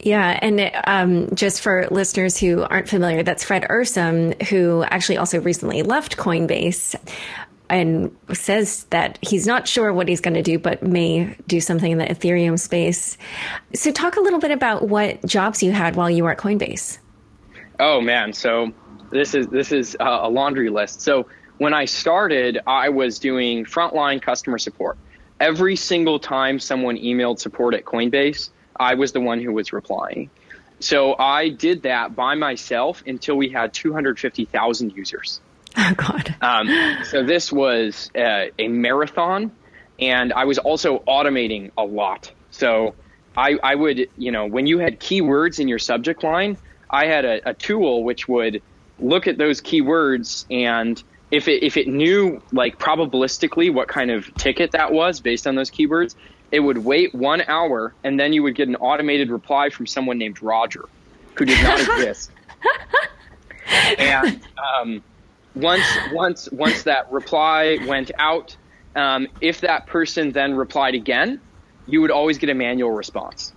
Yeah, 0.00 0.38
and 0.40 0.70
um, 0.84 1.34
just 1.34 1.60
for 1.60 1.88
listeners 1.90 2.38
who 2.38 2.62
aren't 2.62 2.88
familiar, 2.88 3.22
that's 3.22 3.44
Fred 3.44 3.64
Ehrsam, 3.68 4.40
who 4.44 4.84
actually 4.84 5.16
also 5.16 5.40
recently 5.40 5.82
left 5.82 6.16
Coinbase 6.16 6.94
and 7.68 8.16
says 8.32 8.84
that 8.90 9.18
he's 9.20 9.46
not 9.46 9.68
sure 9.68 9.92
what 9.92 10.08
he's 10.08 10.20
going 10.20 10.34
to 10.34 10.42
do, 10.42 10.58
but 10.58 10.82
may 10.82 11.36
do 11.46 11.60
something 11.60 11.92
in 11.92 11.98
the 11.98 12.06
Ethereum 12.06 12.58
space. 12.58 13.18
So, 13.74 13.90
talk 13.90 14.16
a 14.16 14.20
little 14.20 14.38
bit 14.38 14.52
about 14.52 14.88
what 14.88 15.24
jobs 15.26 15.62
you 15.62 15.72
had 15.72 15.96
while 15.96 16.08
you 16.08 16.24
were 16.24 16.30
at 16.30 16.38
Coinbase. 16.38 16.98
Oh 17.80 18.00
man, 18.00 18.32
so 18.32 18.72
this 19.10 19.34
is 19.34 19.46
this 19.48 19.72
is 19.72 19.96
a 20.00 20.28
laundry 20.28 20.68
list. 20.68 21.00
So 21.00 21.28
when 21.58 21.74
I 21.74 21.84
started, 21.84 22.58
I 22.66 22.88
was 22.88 23.18
doing 23.18 23.64
frontline 23.64 24.20
customer 24.20 24.58
support. 24.58 24.98
Every 25.40 25.76
single 25.76 26.18
time 26.18 26.58
someone 26.58 26.96
emailed 26.96 27.38
support 27.38 27.74
at 27.74 27.84
Coinbase, 27.84 28.50
I 28.78 28.94
was 28.94 29.12
the 29.12 29.20
one 29.20 29.40
who 29.40 29.52
was 29.52 29.72
replying. 29.72 30.30
So 30.80 31.16
I 31.18 31.48
did 31.48 31.82
that 31.82 32.14
by 32.14 32.34
myself 32.34 33.02
until 33.06 33.36
we 33.36 33.48
had 33.48 33.74
250,000 33.74 34.92
users. 34.96 35.40
Oh, 35.76 35.94
God. 35.94 36.34
Um, 36.40 37.04
so 37.04 37.22
this 37.22 37.52
was 37.52 38.10
uh, 38.16 38.46
a 38.58 38.68
marathon, 38.68 39.52
and 40.00 40.32
I 40.32 40.44
was 40.46 40.58
also 40.58 41.00
automating 41.00 41.70
a 41.76 41.84
lot. 41.84 42.32
So 42.50 42.94
I, 43.36 43.58
I, 43.62 43.74
would, 43.76 44.08
you 44.16 44.32
know, 44.32 44.46
when 44.46 44.66
you 44.66 44.78
had 44.78 44.98
keywords 44.98 45.60
in 45.60 45.68
your 45.68 45.78
subject 45.78 46.24
line, 46.24 46.56
I 46.90 47.06
had 47.06 47.24
a, 47.24 47.50
a 47.50 47.54
tool 47.54 48.02
which 48.02 48.26
would 48.26 48.62
look 48.98 49.28
at 49.28 49.38
those 49.38 49.60
keywords 49.60 50.46
and 50.50 51.00
if 51.30 51.48
it 51.48 51.62
if 51.62 51.76
it 51.76 51.86
knew 51.86 52.42
like 52.52 52.78
probabilistically 52.78 53.72
what 53.72 53.88
kind 53.88 54.10
of 54.10 54.34
ticket 54.34 54.72
that 54.72 54.92
was 54.92 55.20
based 55.20 55.46
on 55.46 55.54
those 55.54 55.70
keywords, 55.70 56.14
it 56.50 56.60
would 56.60 56.78
wait 56.78 57.14
one 57.14 57.42
hour 57.46 57.94
and 58.04 58.18
then 58.18 58.32
you 58.32 58.42
would 58.42 58.54
get 58.54 58.68
an 58.68 58.76
automated 58.76 59.30
reply 59.30 59.70
from 59.70 59.86
someone 59.86 60.18
named 60.18 60.42
Roger, 60.42 60.84
who 61.34 61.44
did 61.44 61.62
not 61.62 61.80
exist. 61.98 62.30
and 63.98 64.40
um, 64.56 65.02
once 65.54 65.84
once 66.12 66.50
once 66.50 66.84
that 66.84 67.10
reply 67.10 67.78
went 67.86 68.10
out, 68.18 68.56
um, 68.96 69.28
if 69.40 69.60
that 69.60 69.86
person 69.86 70.32
then 70.32 70.54
replied 70.54 70.94
again, 70.94 71.40
you 71.86 72.00
would 72.00 72.10
always 72.10 72.38
get 72.38 72.50
a 72.50 72.54
manual 72.54 72.90
response. 72.90 73.52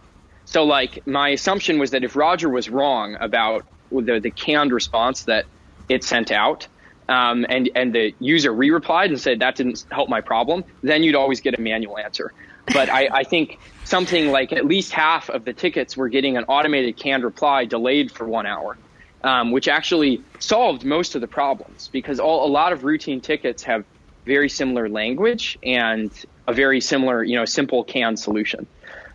So 0.46 0.64
like 0.64 1.06
my 1.08 1.30
assumption 1.30 1.80
was 1.80 1.92
that 1.92 2.04
if 2.04 2.16
Roger 2.16 2.50
was 2.50 2.70
wrong 2.70 3.16
about 3.20 3.66
the 3.92 4.20
the 4.20 4.32
canned 4.32 4.74
response 4.74 5.24
that 5.24 5.46
it 5.88 6.04
sent 6.04 6.32
out, 6.32 6.68
um, 7.08 7.46
and 7.48 7.70
and 7.76 7.94
the 7.94 8.14
user 8.20 8.52
re-replied 8.54 9.12
and 9.12 9.20
said 9.20 9.40
that 9.40 9.56
didn't 9.56 9.86
help 9.92 10.10
my 10.10 10.22
problem, 10.22 10.64
then 10.82 11.04
you'd 11.04 11.16
always 11.16 11.40
get 11.40 11.58
a 11.58 11.62
manual 11.62 11.98
answer. 11.98 12.34
But 12.68 12.90
I, 12.90 13.10
I 13.12 13.24
think 13.24 13.60
something 13.84 14.32
like 14.32 14.54
at 14.54 14.66
least 14.66 14.92
half 14.92 15.30
of 15.30 15.46
the 15.46 15.54
tickets 15.54 15.98
were 15.98 16.10
getting 16.10 16.38
an 16.38 16.46
automated 16.46 16.98
canned 16.98 17.24
reply 17.24 17.66
delayed 17.66 18.12
for 18.12 18.26
one 18.26 18.46
hour, 18.46 18.78
um, 19.24 19.52
which 19.52 19.68
actually 19.68 20.22
solved 20.40 20.86
most 20.86 21.16
of 21.16 21.22
the 21.22 21.28
problems 21.28 21.90
because 21.92 22.20
all, 22.20 22.46
a 22.46 22.52
lot 22.52 22.74
of 22.74 22.84
routine 22.84 23.22
tickets 23.22 23.64
have 23.64 23.86
very 24.26 24.50
similar 24.50 24.88
language 24.88 25.58
and 25.64 26.12
a 26.48 26.54
very 26.54 26.82
similar, 26.82 27.24
you 27.24 27.36
know, 27.36 27.46
simple 27.46 27.84
canned 27.84 28.20
solution. 28.20 28.68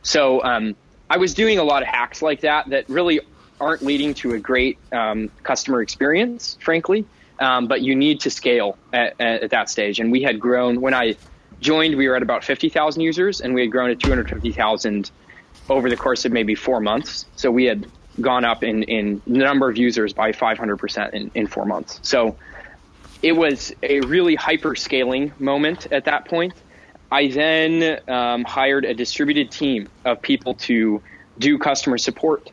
So 0.03 0.43
um, 0.43 0.77
I 1.09 1.19
was 1.19 1.35
doing 1.35 1.59
a 1.59 1.65
lot 1.65 1.83
of 1.83 1.89
hacks 1.89 2.23
like 2.23 2.41
that 2.41 2.69
that 2.71 2.89
really 2.89 3.21
aren't 3.61 3.83
leading 3.83 4.15
to 4.15 4.35
a 4.35 4.39
great 4.39 4.79
um, 4.93 5.31
customer 5.43 5.81
experience, 5.83 6.59
frankly. 6.61 7.07
Um, 7.39 7.67
but 7.67 7.83
you 7.83 7.95
need 7.95 8.21
to 8.21 8.31
scale 8.31 8.79
at, 8.95 9.21
at, 9.21 9.51
that 9.51 9.69
stage. 9.69 10.01
And 10.01 10.11
we 10.11 10.23
had 10.23 10.41
grown 10.41 10.81
when 10.81 10.95
I 10.95 11.17
joined, 11.61 11.97
we 11.97 12.09
were 12.09 12.17
at 12.17 12.23
about 12.23 12.45
50,000 12.45 13.01
users, 13.01 13.41
and 13.41 13.55
we 13.55 13.63
had 13.63 13.71
grown 13.71 13.89
to 13.89 13.97
250,000 13.97 15.11
over 15.69 15.91
the 15.91 15.97
course 15.97 16.25
of 16.25 16.33
maybe 16.33 16.55
four 16.55 16.81
months. 16.81 17.27
So 17.35 17.51
we 17.51 17.65
had 17.65 17.91
gone 18.21 18.45
up 18.45 18.63
in, 18.63 18.83
in 18.85 19.23
number 19.27 19.69
of 19.69 19.77
users 19.77 20.13
by 20.13 20.33
500% 20.33 21.13
in, 21.13 21.31
in 21.35 21.47
four 21.47 21.67
months. 21.67 22.01
So 22.03 22.39
it 23.23 23.33
was 23.33 23.73
a 23.83 24.01
really 24.01 24.35
hyper 24.35 24.75
scaling 24.75 25.33
moment 25.39 25.87
at 25.91 26.05
that 26.05 26.27
point. 26.27 26.55
I 27.11 27.29
then 27.29 28.01
um, 28.09 28.45
hired 28.45 28.85
a 28.85 28.95
distributed 28.95 29.51
team 29.51 29.89
of 30.05 30.23
people 30.23 30.55
to 30.55 31.03
do 31.39 31.59
customer 31.59 31.99
support. 31.99 32.51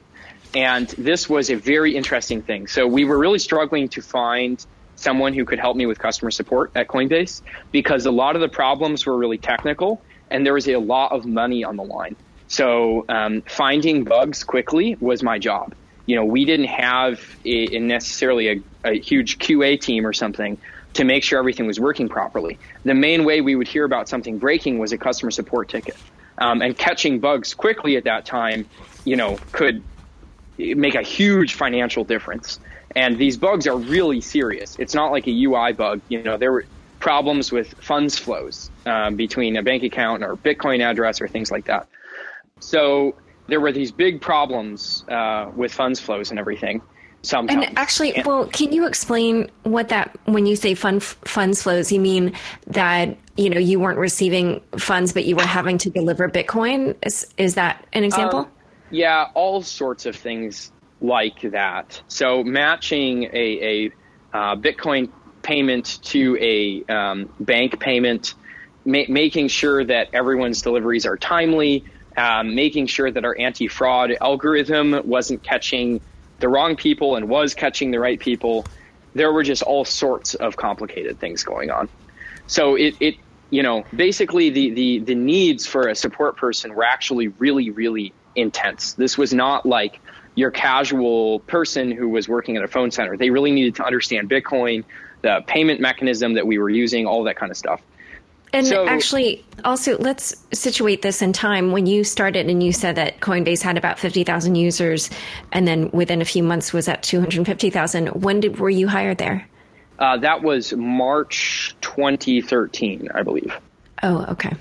And 0.53 0.87
this 0.97 1.27
was 1.27 1.49
a 1.49 1.55
very 1.55 1.95
interesting 1.95 2.43
thing. 2.43 2.67
So 2.67 2.87
we 2.87 3.05
were 3.05 3.17
really 3.17 3.39
struggling 3.39 3.89
to 3.89 4.01
find 4.01 4.63
someone 5.03 5.33
who 5.33 5.45
could 5.45 5.59
help 5.59 5.75
me 5.75 5.85
with 5.85 5.99
customer 5.99 6.31
support 6.31 6.71
at 6.75 6.87
Coinbase 6.87 7.41
because 7.71 8.05
a 8.05 8.11
lot 8.11 8.35
of 8.35 8.41
the 8.41 8.49
problems 8.49 9.05
were 9.05 9.17
really 9.17 9.37
technical 9.37 10.01
and 10.31 10.45
there 10.45 10.53
was 10.53 10.67
a 10.67 10.77
lot 10.77 11.11
of 11.11 11.25
money 11.25 11.63
on 11.63 11.75
the 11.75 11.83
line. 11.83 12.15
So 12.47 13.05
um, 13.09 13.41
finding 13.43 14.03
bugs 14.03 14.43
quickly 14.43 14.97
was 14.99 15.21
my 15.21 15.39
job. 15.39 15.75
You 16.05 16.15
know, 16.15 16.25
we 16.25 16.45
didn't 16.45 16.67
have 16.67 17.21
a, 17.45 17.79
necessarily 17.79 18.49
a, 18.49 18.63
a 18.83 18.99
huge 18.99 19.37
QA 19.37 19.79
team 19.79 20.05
or 20.05 20.13
something 20.13 20.57
to 20.93 21.03
make 21.03 21.23
sure 21.23 21.39
everything 21.39 21.65
was 21.65 21.79
working 21.79 22.09
properly. 22.09 22.59
The 22.83 22.93
main 22.93 23.25
way 23.25 23.41
we 23.41 23.55
would 23.55 23.67
hear 23.67 23.85
about 23.85 24.09
something 24.09 24.37
breaking 24.37 24.79
was 24.79 24.91
a 24.91 24.97
customer 24.97 25.31
support 25.31 25.69
ticket. 25.69 25.97
Um, 26.37 26.61
and 26.61 26.77
catching 26.77 27.19
bugs 27.19 27.53
quickly 27.53 27.95
at 27.97 28.05
that 28.05 28.25
time, 28.25 28.65
you 29.05 29.15
know, 29.15 29.37
could 29.51 29.83
make 30.57 30.95
a 30.95 31.01
huge 31.01 31.53
financial 31.53 32.03
difference. 32.03 32.59
And 32.95 33.17
these 33.17 33.37
bugs 33.37 33.67
are 33.67 33.77
really 33.77 34.21
serious. 34.21 34.75
It's 34.79 34.93
not 34.93 35.11
like 35.11 35.27
a 35.27 35.43
UI 35.45 35.73
bug. 35.73 36.01
You 36.09 36.21
know, 36.23 36.37
there 36.37 36.51
were 36.51 36.65
problems 36.99 37.51
with 37.51 37.73
funds 37.81 38.17
flows 38.17 38.71
um, 38.85 39.15
between 39.15 39.57
a 39.57 39.63
bank 39.63 39.83
account 39.83 40.23
or 40.23 40.37
Bitcoin 40.37 40.81
address 40.81 41.19
or 41.21 41.27
things 41.27 41.51
like 41.51 41.65
that. 41.65 41.87
So 42.59 43.15
there 43.47 43.59
were 43.59 43.71
these 43.71 43.91
big 43.91 44.21
problems 44.21 45.03
uh, 45.09 45.51
with 45.55 45.73
funds 45.73 45.99
flows 45.99 46.29
and 46.29 46.39
everything. 46.39 46.81
sometimes. 47.23 47.65
And 47.67 47.77
actually, 47.77 48.21
well, 48.25 48.47
can 48.47 48.71
you 48.71 48.87
explain 48.87 49.49
what 49.63 49.89
that 49.89 50.17
when 50.25 50.45
you 50.45 50.55
say 50.55 50.75
fund 50.75 51.03
funds 51.03 51.63
flows, 51.63 51.91
you 51.91 51.99
mean 51.99 52.33
that 52.67 53.17
you 53.35 53.49
know 53.49 53.59
you 53.59 53.79
weren't 53.79 53.99
receiving 53.99 54.61
funds, 54.77 55.13
but 55.13 55.25
you 55.25 55.35
were 55.35 55.45
having 55.45 55.77
to 55.79 55.89
deliver 55.89 56.29
Bitcoin? 56.29 56.95
Is 57.05 57.27
is 57.37 57.55
that 57.55 57.85
an 57.93 58.03
example? 58.03 58.39
Um, 58.39 58.51
yeah, 58.91 59.29
all 59.33 59.61
sorts 59.61 60.05
of 60.05 60.15
things 60.15 60.71
like 61.03 61.41
that. 61.41 62.01
So 62.07 62.43
matching 62.43 63.25
a, 63.25 63.27
a 63.33 63.91
uh, 64.33 64.55
Bitcoin 64.55 65.11
payment 65.43 65.99
to 66.03 66.37
a 66.39 66.83
um, 66.91 67.29
bank 67.39 67.79
payment, 67.79 68.33
ma- 68.85 69.03
making 69.09 69.49
sure 69.49 69.83
that 69.83 70.07
everyone's 70.13 70.61
deliveries 70.61 71.05
are 71.05 71.17
timely, 71.17 71.85
um, 72.15 72.55
making 72.55 72.87
sure 72.87 73.11
that 73.11 73.25
our 73.25 73.37
anti-fraud 73.37 74.15
algorithm 74.21 75.01
wasn't 75.05 75.43
catching 75.43 75.99
the 76.39 76.47
wrong 76.47 76.75
people 76.75 77.15
and 77.17 77.27
was 77.27 77.53
catching 77.53 77.91
the 77.91 77.99
right 77.99 78.19
people. 78.19 78.65
There 79.13 79.31
were 79.31 79.43
just 79.43 79.61
all 79.61 79.85
sorts 79.85 80.33
of 80.35 80.55
complicated 80.55 81.19
things 81.19 81.43
going 81.43 81.69
on. 81.69 81.89
So 82.47 82.75
it, 82.75 82.95
it 82.99 83.15
you 83.49 83.61
know, 83.61 83.83
basically 83.95 84.49
the, 84.49 84.71
the, 84.71 84.99
the 84.99 85.15
needs 85.15 85.67
for 85.67 85.87
a 85.87 85.95
support 85.95 86.37
person 86.37 86.73
were 86.73 86.85
actually 86.85 87.27
really, 87.27 87.69
really 87.69 88.13
intense. 88.35 88.93
This 88.93 89.17
was 89.17 89.33
not 89.33 89.65
like 89.65 89.99
your 90.35 90.51
casual 90.51 91.39
person 91.41 91.91
who 91.91 92.09
was 92.09 92.27
working 92.27 92.57
at 92.57 92.63
a 92.63 92.67
phone 92.67 92.91
center. 92.91 93.17
They 93.17 93.29
really 93.29 93.51
needed 93.51 93.75
to 93.75 93.85
understand 93.85 94.29
Bitcoin, 94.29 94.83
the 95.21 95.43
payment 95.47 95.79
mechanism 95.79 96.33
that 96.33 96.47
we 96.47 96.57
were 96.57 96.69
using, 96.69 97.05
all 97.05 97.23
that 97.23 97.35
kind 97.35 97.51
of 97.51 97.57
stuff. 97.57 97.81
And 98.53 98.67
so, 98.67 98.87
actually, 98.87 99.43
also, 99.65 99.97
let's 99.97 100.35
situate 100.53 101.01
this 101.01 101.23
in 101.23 101.33
time. 101.33 101.71
When 101.71 101.87
you 101.87 102.03
started 102.03 102.47
and 102.47 102.61
you 102.61 102.71
said 102.71 102.95
that 102.97 103.19
Coinbase 103.19 103.63
had 103.63 103.79
about 103.79 103.97
50,000 103.97 104.53
users, 104.53 105.09
and 105.51 105.67
then 105.67 105.89
within 105.89 106.21
a 106.21 106.25
few 106.25 106.43
months 106.43 106.71
was 106.71 106.87
at 106.87 107.01
250,000, 107.01 108.09
when 108.09 108.41
did, 108.41 108.59
were 108.59 108.69
you 108.69 108.87
hired 108.87 109.17
there? 109.17 109.47
Uh, 109.97 110.17
that 110.17 110.43
was 110.43 110.71
March 110.73 111.75
2013, 111.81 113.09
I 113.15 113.23
believe. 113.23 113.51
Oh, 114.03 114.23
okay. 114.29 114.55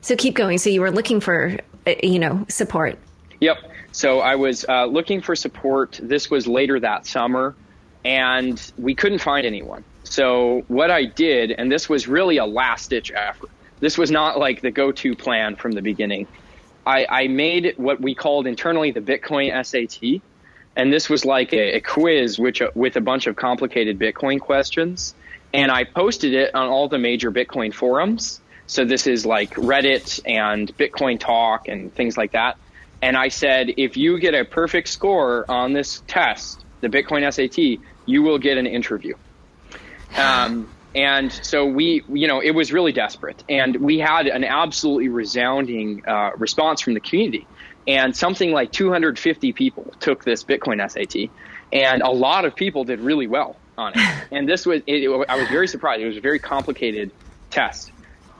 So 0.00 0.16
keep 0.16 0.34
going. 0.34 0.58
So 0.58 0.68
you 0.70 0.80
were 0.80 0.90
looking 0.90 1.20
for, 1.20 1.56
uh, 1.86 1.94
you 2.02 2.18
know, 2.18 2.46
support. 2.48 2.98
Yep. 3.40 3.58
So 3.92 4.20
I 4.20 4.36
was 4.36 4.64
uh, 4.68 4.86
looking 4.86 5.20
for 5.20 5.34
support. 5.34 5.98
This 6.02 6.30
was 6.30 6.46
later 6.46 6.78
that 6.80 7.06
summer, 7.06 7.54
and 8.04 8.60
we 8.78 8.94
couldn't 8.94 9.20
find 9.20 9.46
anyone. 9.46 9.84
So 10.04 10.64
what 10.68 10.90
I 10.90 11.04
did, 11.04 11.52
and 11.52 11.70
this 11.70 11.88
was 11.88 12.08
really 12.08 12.38
a 12.38 12.46
last 12.46 12.90
ditch 12.90 13.12
effort. 13.14 13.50
This 13.80 13.96
was 13.96 14.10
not 14.10 14.38
like 14.38 14.60
the 14.60 14.70
go 14.70 14.92
to 14.92 15.14
plan 15.16 15.56
from 15.56 15.72
the 15.72 15.82
beginning. 15.82 16.26
I, 16.86 17.06
I, 17.08 17.28
made 17.28 17.74
what 17.76 18.00
we 18.00 18.14
called 18.14 18.46
internally 18.46 18.90
the 18.90 19.00
Bitcoin 19.00 19.52
SAT. 19.64 20.22
And 20.76 20.92
this 20.92 21.08
was 21.08 21.24
like 21.24 21.52
a, 21.52 21.76
a 21.76 21.80
quiz 21.80 22.38
which, 22.38 22.62
uh, 22.62 22.70
with 22.74 22.96
a 22.96 23.00
bunch 23.00 23.26
of 23.26 23.36
complicated 23.36 23.98
Bitcoin 23.98 24.40
questions. 24.40 25.14
And 25.52 25.70
I 25.70 25.84
posted 25.84 26.32
it 26.32 26.54
on 26.54 26.68
all 26.68 26.88
the 26.88 26.98
major 26.98 27.30
Bitcoin 27.30 27.74
forums. 27.74 28.40
So 28.66 28.84
this 28.84 29.06
is 29.06 29.26
like 29.26 29.54
Reddit 29.54 30.20
and 30.24 30.74
Bitcoin 30.76 31.18
Talk 31.18 31.68
and 31.68 31.92
things 31.94 32.16
like 32.16 32.32
that. 32.32 32.56
And 33.02 33.16
I 33.16 33.28
said, 33.28 33.74
if 33.76 33.96
you 33.96 34.18
get 34.18 34.34
a 34.34 34.44
perfect 34.44 34.88
score 34.88 35.44
on 35.48 35.72
this 35.72 36.02
test, 36.06 36.64
the 36.80 36.88
Bitcoin 36.88 37.30
SAT, 37.32 37.82
you 38.06 38.22
will 38.22 38.38
get 38.38 38.58
an 38.58 38.66
interview. 38.66 39.14
Um, 40.16 40.68
and 40.94 41.32
so 41.32 41.66
we, 41.66 42.02
you 42.08 42.26
know, 42.26 42.40
it 42.40 42.50
was 42.50 42.72
really 42.72 42.92
desperate. 42.92 43.42
And 43.48 43.76
we 43.76 43.98
had 43.98 44.26
an 44.26 44.44
absolutely 44.44 45.08
resounding 45.08 46.02
uh, 46.06 46.32
response 46.36 46.80
from 46.80 46.94
the 46.94 47.00
community. 47.00 47.46
And 47.86 48.14
something 48.14 48.52
like 48.52 48.72
250 48.72 49.52
people 49.52 49.94
took 50.00 50.24
this 50.24 50.44
Bitcoin 50.44 50.78
SAT. 50.90 51.30
And 51.72 52.02
a 52.02 52.10
lot 52.10 52.44
of 52.44 52.54
people 52.54 52.84
did 52.84 53.00
really 53.00 53.26
well 53.26 53.56
on 53.78 53.92
it. 53.94 54.24
And 54.32 54.48
this 54.48 54.66
was, 54.66 54.82
it, 54.86 55.04
it, 55.04 55.26
I 55.28 55.36
was 55.36 55.48
very 55.48 55.68
surprised. 55.68 56.02
It 56.02 56.06
was 56.06 56.16
a 56.16 56.20
very 56.20 56.38
complicated 56.38 57.12
test. 57.50 57.92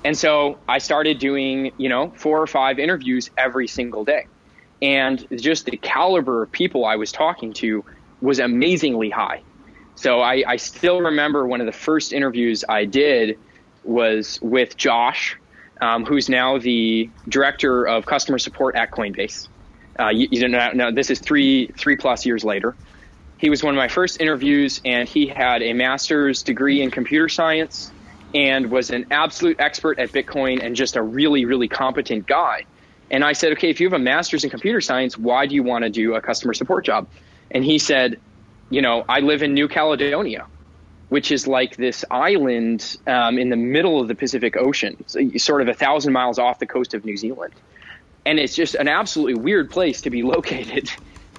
And 0.05 0.17
so 0.17 0.59
I 0.69 0.79
started 0.79 1.19
doing, 1.19 1.73
you 1.77 1.89
know, 1.89 2.13
four 2.17 2.41
or 2.41 2.47
five 2.47 2.79
interviews 2.79 3.31
every 3.37 3.69
single 3.69 4.05
day. 4.05 4.27
And 4.83 5.27
just 5.37 5.67
the 5.67 5.77
caliber 5.77 6.43
of 6.45 6.53
people 6.53 6.85
I 6.85 6.97
was 6.97 7.13
talking 7.13 7.53
to 7.55 7.85
was 8.21 8.39
amazingly 8.39 9.11
high. 9.11 9.43
So 9.95 10.21
I, 10.21 10.43
I 10.47 10.57
still 10.57 11.01
remember 11.01 11.47
one 11.47 11.61
of 11.61 11.67
the 11.67 11.73
first 11.73 12.13
interviews 12.13 12.65
I 12.69 12.87
did 12.87 13.39
was 13.85 14.39
with 14.41 14.77
Josh, 14.77 15.37
um, 15.81 16.05
who's 16.05 16.29
now 16.29 16.59
the 16.59 17.11
director 17.29 17.87
of 17.87 18.07
customer 18.07 18.39
support 18.39 18.77
at 18.77 18.91
Coinbase. 18.91 19.49
Uh, 19.99 20.09
you, 20.09 20.29
you 20.31 20.49
know, 20.49 20.91
this 20.91 21.11
is 21.11 21.19
three 21.19 21.67
three 21.77 21.97
plus 21.97 22.25
years 22.25 22.45
later. 22.45 22.75
He 23.37 23.51
was 23.51 23.63
one 23.63 23.75
of 23.75 23.79
my 23.79 23.89
first 23.89 24.21
interviews, 24.21 24.81
and 24.85 25.09
he 25.09 25.27
had 25.27 25.63
a 25.63 25.73
master's 25.73 26.43
degree 26.43 26.83
in 26.83 26.91
computer 26.91 27.29
science 27.29 27.91
and 28.35 28.71
was 28.71 28.91
an 28.91 29.07
absolute 29.11 29.59
expert 29.59 29.99
at 29.99 30.13
Bitcoin 30.13 30.63
and 30.63 30.77
just 30.77 30.97
a 30.97 31.03
really 31.03 31.45
really 31.45 31.69
competent 31.69 32.27
guy. 32.27 32.65
And 33.11 33.25
I 33.25 33.33
said, 33.33 33.53
okay, 33.53 33.71
if 33.71 33.81
you 33.81 33.87
have 33.87 34.01
a 34.01 34.03
master's 34.03 34.45
in 34.45 34.51
computer 34.51 34.81
science, 34.81 35.19
why 35.19 35.47
do 35.47 35.55
you 35.55 35.63
want 35.63 35.85
to 35.85 35.91
do 35.91 36.15
a 36.15 36.21
customer 36.21 36.55
support 36.55 36.85
job? 36.85 37.09
And 37.51 37.65
he 37.65 37.79
said, 37.79 38.21
you 38.71 38.83
know, 38.83 39.05
I 39.09 39.21
live 39.21 39.43
in 39.43 39.53
New 39.55 39.67
Caledonia, 39.67 40.47
which 41.09 41.33
is 41.33 41.49
like 41.49 41.77
this 41.77 42.05
island 42.11 42.97
um, 43.07 43.37
in 43.37 43.49
the 43.49 43.57
middle 43.57 44.01
of 44.01 44.07
the 44.07 44.15
Pacific 44.15 44.57
Ocean, 44.57 44.97
sort 45.39 45.61
of 45.61 45.69
a 45.69 45.75
thousand 45.75 46.13
miles 46.13 46.39
off 46.39 46.61
the 46.61 46.67
coast 46.67 46.95
of 46.95 47.05
New 47.05 47.17
Zealand. 47.17 47.53
And 48.25 48.39
it's 48.39 48.55
just 48.55 48.77
an 48.77 48.87
absolutely 48.87 49.35
weird 49.35 49.71
place 49.71 50.03
to 50.03 50.11
be 50.11 50.23
located. 50.35 50.89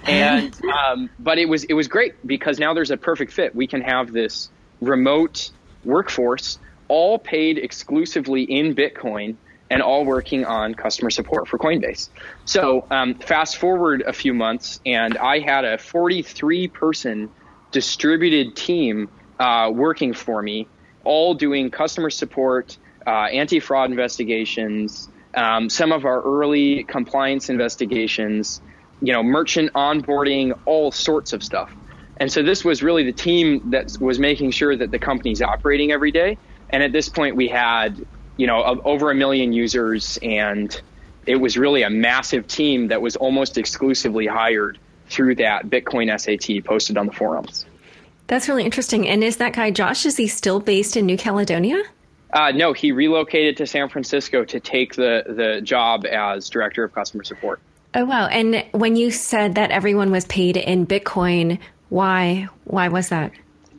And 0.04 0.54
um, 0.66 1.10
but 1.20 1.38
it 1.38 1.48
was 1.48 1.64
it 1.64 1.74
was 1.74 1.88
great 1.88 2.26
because 2.26 2.58
now 2.58 2.74
there's 2.74 2.90
a 2.90 2.98
perfect 2.98 3.32
fit. 3.32 3.56
We 3.56 3.68
can 3.68 3.82
have 3.82 4.12
this 4.12 4.50
remote 4.82 5.52
workforce, 5.86 6.58
all 6.88 7.20
paid 7.20 7.60
exclusively 7.60 8.42
in 8.42 8.74
Bitcoin 8.74 9.36
and 9.72 9.82
all 9.82 10.04
working 10.04 10.44
on 10.44 10.76
customer 10.76 11.10
support 11.10 11.48
for 11.48 11.58
Coinbase. 11.58 12.10
So 12.44 12.86
um, 12.92 13.16
fast 13.16 13.58
forward 13.58 14.04
a 14.06 14.12
few 14.12 14.34
months, 14.34 14.82
and 14.86 15.18
I 15.18 15.40
had 15.40 15.64
a 15.64 15.78
43 15.78 16.68
person 16.68 17.30
distributed 17.72 18.58
team 18.58 19.10
uh, 19.40 19.72
working 19.74 20.14
for 20.14 20.42
me, 20.42 20.68
all 21.06 21.34
doing 21.34 21.72
customer 21.72 22.10
support, 22.10 22.78
uh, 23.08 23.28
anti 23.32 23.62
fraud 23.62 23.90
investigations, 23.90 25.10
um, 25.36 25.70
some 25.70 25.94
of 25.94 26.04
our 26.04 26.22
early 26.22 26.84
compliance 26.84 27.50
investigations, 27.50 28.60
you 29.02 29.14
know, 29.14 29.24
merchant 29.24 29.72
onboarding, 29.72 30.52
all 30.66 30.92
sorts 30.92 31.32
of 31.32 31.42
stuff. 31.42 31.74
And 32.18 32.30
so 32.30 32.44
this 32.44 32.66
was 32.66 32.84
really 32.84 33.04
the 33.06 33.14
team 33.14 33.72
that 33.72 33.98
was 34.02 34.20
making 34.20 34.52
sure 34.52 34.76
that 34.76 34.92
the 34.92 35.00
company's 35.00 35.42
operating 35.42 35.94
every 35.94 36.12
day. 36.12 36.38
And 36.70 36.84
at 36.84 36.92
this 36.92 37.08
point, 37.08 37.38
we 37.38 37.48
had 37.48 38.06
you 38.42 38.48
know, 38.48 38.64
over 38.86 39.12
a 39.12 39.14
million 39.14 39.54
users, 39.54 40.18
and 40.24 40.82
it 41.28 41.36
was 41.36 41.60
really 41.60 41.84
a 41.84 41.92
massive 41.92 42.48
team 42.48 42.88
that 42.88 43.00
was 43.00 43.16
almost 43.16 43.56
exclusively 43.56 44.26
hired 44.26 44.80
through 45.10 45.36
that 45.36 45.68
Bitcoin 45.68 46.10
SAT 46.20 46.66
posted 46.66 46.98
on 46.98 47.06
the 47.06 47.12
forums. 47.12 47.68
That's 48.26 48.50
really 48.50 48.64
interesting. 48.64 49.08
And 49.08 49.24
is 49.24 49.38
that 49.38 49.54
guy 49.54 49.70
Josh? 49.70 50.08
Is 50.08 50.18
he 50.18 50.26
still 50.26 50.60
based 50.60 50.98
in 50.98 51.06
New 51.06 51.18
Caledonia? 51.18 51.84
Uh, 52.34 52.50
no, 52.50 52.74
he 52.74 52.92
relocated 52.92 53.58
to 53.58 53.68
San 53.68 53.90
Francisco 53.90 54.44
to 54.44 54.60
take 54.60 54.96
the 54.96 55.24
the 55.28 55.62
job 55.62 56.08
as 56.08 56.50
director 56.50 56.84
of 56.84 56.96
customer 56.96 57.24
support. 57.24 57.62
Oh 57.94 58.06
wow! 58.06 58.26
And 58.26 58.66
when 58.72 58.96
you 58.96 59.12
said 59.12 59.54
that 59.54 59.70
everyone 59.70 60.10
was 60.10 60.26
paid 60.26 60.58
in 60.58 60.88
Bitcoin, 60.88 61.60
why 61.90 62.48
why 62.64 62.88
was 62.88 63.10
that? 63.10 63.34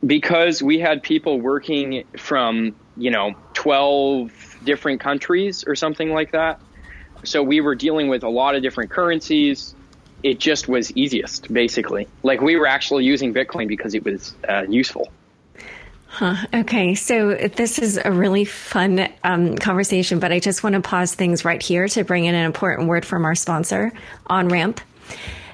Because 0.06 0.62
we 0.62 0.78
had 0.78 1.02
people 1.02 1.40
working 1.40 2.04
from 2.16 2.76
you 2.96 3.10
know 3.10 3.34
twelve 3.54 4.51
different 4.64 5.00
countries 5.00 5.64
or 5.66 5.74
something 5.74 6.12
like 6.12 6.32
that. 6.32 6.60
So 7.24 7.42
we 7.42 7.60
were 7.60 7.74
dealing 7.74 8.08
with 8.08 8.22
a 8.22 8.28
lot 8.28 8.54
of 8.54 8.62
different 8.62 8.90
currencies. 8.90 9.74
It 10.22 10.38
just 10.38 10.68
was 10.68 10.90
easiest, 10.92 11.52
basically. 11.52 12.08
Like 12.22 12.40
we 12.40 12.56
were 12.56 12.66
actually 12.66 13.04
using 13.04 13.32
Bitcoin 13.32 13.68
because 13.68 13.94
it 13.94 14.04
was 14.04 14.34
uh, 14.48 14.64
useful. 14.68 15.10
Huh. 16.06 16.36
Okay. 16.52 16.94
So 16.94 17.34
this 17.34 17.78
is 17.78 17.98
a 18.04 18.12
really 18.12 18.44
fun 18.44 19.08
um, 19.24 19.56
conversation, 19.56 20.18
but 20.18 20.30
I 20.30 20.40
just 20.40 20.62
want 20.62 20.74
to 20.74 20.82
pause 20.82 21.14
things 21.14 21.44
right 21.44 21.62
here 21.62 21.88
to 21.88 22.04
bring 22.04 22.26
in 22.26 22.34
an 22.34 22.44
important 22.44 22.88
word 22.88 23.06
from 23.06 23.24
our 23.24 23.34
sponsor, 23.34 23.92
OnRamp. 24.28 24.78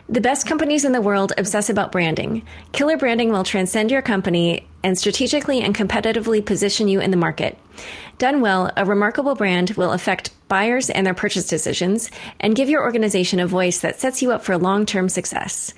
The 0.09 0.21
best 0.21 0.47
companies 0.47 0.85
in 0.85 0.93
the 0.93 1.03
world 1.03 1.33
obsess 1.37 1.71
about 1.71 1.93
branding. 1.93 2.43
Killer 2.73 2.97
branding 2.97 3.31
will 3.31 3.45
transcend 3.45 3.91
your 3.91 4.03
company 4.03 4.67
and 4.83 4.99
strategically 4.99 5.61
and 5.61 5.77
competitively 5.77 6.45
position 6.45 6.89
you 6.89 7.01
in 7.01 7.11
the 7.11 7.17
market. 7.17 7.59
Done 8.19 8.41
well, 8.41 8.73
a 8.77 8.85
remarkable 8.85 9.37
brand 9.37 9.71
will 9.71 9.93
affect 9.93 10.31
buyers 10.49 10.91
and 10.91 11.07
their 11.07 11.15
purchase 11.15 11.47
decisions, 11.47 12.11
and 12.41 12.57
give 12.57 12.69
your 12.69 12.83
organization 12.83 13.39
a 13.39 13.47
voice 13.47 13.79
that 13.79 14.01
sets 14.01 14.23
you 14.23 14.33
up 14.33 14.43
for 14.43 14.59
long 14.59 14.87
term 14.87 15.09
success. 15.09 15.73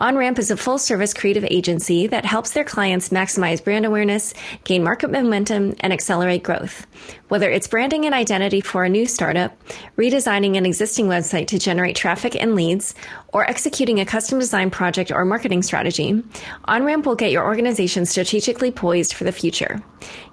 OnRamp 0.00 0.38
is 0.38 0.50
a 0.50 0.56
full 0.56 0.78
service 0.78 1.12
creative 1.12 1.44
agency 1.50 2.06
that 2.06 2.24
helps 2.24 2.52
their 2.52 2.64
clients 2.64 3.10
maximize 3.10 3.62
brand 3.62 3.84
awareness, 3.84 4.32
gain 4.64 4.82
market 4.82 5.10
momentum, 5.10 5.74
and 5.80 5.92
accelerate 5.92 6.42
growth. 6.42 6.86
Whether 7.28 7.50
it's 7.50 7.68
branding 7.68 8.06
an 8.06 8.14
identity 8.14 8.62
for 8.62 8.84
a 8.84 8.88
new 8.88 9.04
startup, 9.04 9.54
redesigning 9.98 10.56
an 10.56 10.64
existing 10.64 11.08
website 11.08 11.46
to 11.48 11.58
generate 11.58 11.94
traffic 11.94 12.34
and 12.40 12.54
leads, 12.54 12.94
or 13.34 13.48
executing 13.48 14.00
a 14.00 14.06
custom 14.06 14.38
design 14.38 14.70
project 14.70 15.10
or 15.10 15.26
marketing 15.26 15.62
strategy, 15.62 16.22
OnRamp 16.68 17.04
will 17.04 17.14
get 17.14 17.30
your 17.30 17.44
organization 17.44 18.06
strategically 18.06 18.70
poised 18.70 19.12
for 19.12 19.24
the 19.24 19.32
future. 19.32 19.82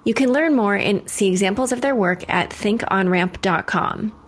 You 0.04 0.14
can 0.14 0.32
learn 0.32 0.56
more 0.56 0.74
and 0.74 1.08
see 1.08 1.28
examples 1.28 1.70
of 1.70 1.82
their 1.82 1.94
work 1.94 2.24
at 2.30 2.48
thinkonramp.com. 2.50 4.19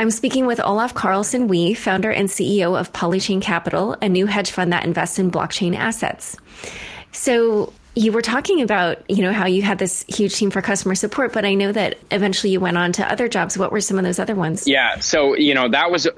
I'm 0.00 0.10
speaking 0.10 0.46
with 0.46 0.60
Olaf 0.60 0.94
Carlson 0.94 1.46
Wee, 1.46 1.74
founder 1.74 2.10
and 2.10 2.26
CEO 2.26 2.74
of 2.80 2.90
Polychain 2.90 3.42
Capital, 3.42 3.98
a 4.00 4.08
new 4.08 4.24
hedge 4.24 4.50
fund 4.50 4.72
that 4.72 4.86
invests 4.86 5.18
in 5.18 5.30
blockchain 5.30 5.76
assets. 5.76 6.38
So, 7.12 7.74
you 7.94 8.10
were 8.10 8.22
talking 8.22 8.62
about, 8.62 9.02
you 9.10 9.20
know, 9.20 9.30
how 9.30 9.44
you 9.44 9.60
had 9.60 9.78
this 9.78 10.06
huge 10.08 10.34
team 10.34 10.50
for 10.50 10.62
customer 10.62 10.94
support, 10.94 11.34
but 11.34 11.44
I 11.44 11.52
know 11.52 11.70
that 11.72 11.98
eventually 12.10 12.50
you 12.50 12.60
went 12.60 12.78
on 12.78 12.92
to 12.92 13.12
other 13.12 13.28
jobs. 13.28 13.58
What 13.58 13.72
were 13.72 13.82
some 13.82 13.98
of 13.98 14.04
those 14.04 14.18
other 14.18 14.34
ones? 14.34 14.66
Yeah, 14.66 15.00
so 15.00 15.36
you 15.36 15.52
know 15.52 15.68
that 15.68 15.90
was 15.90 16.08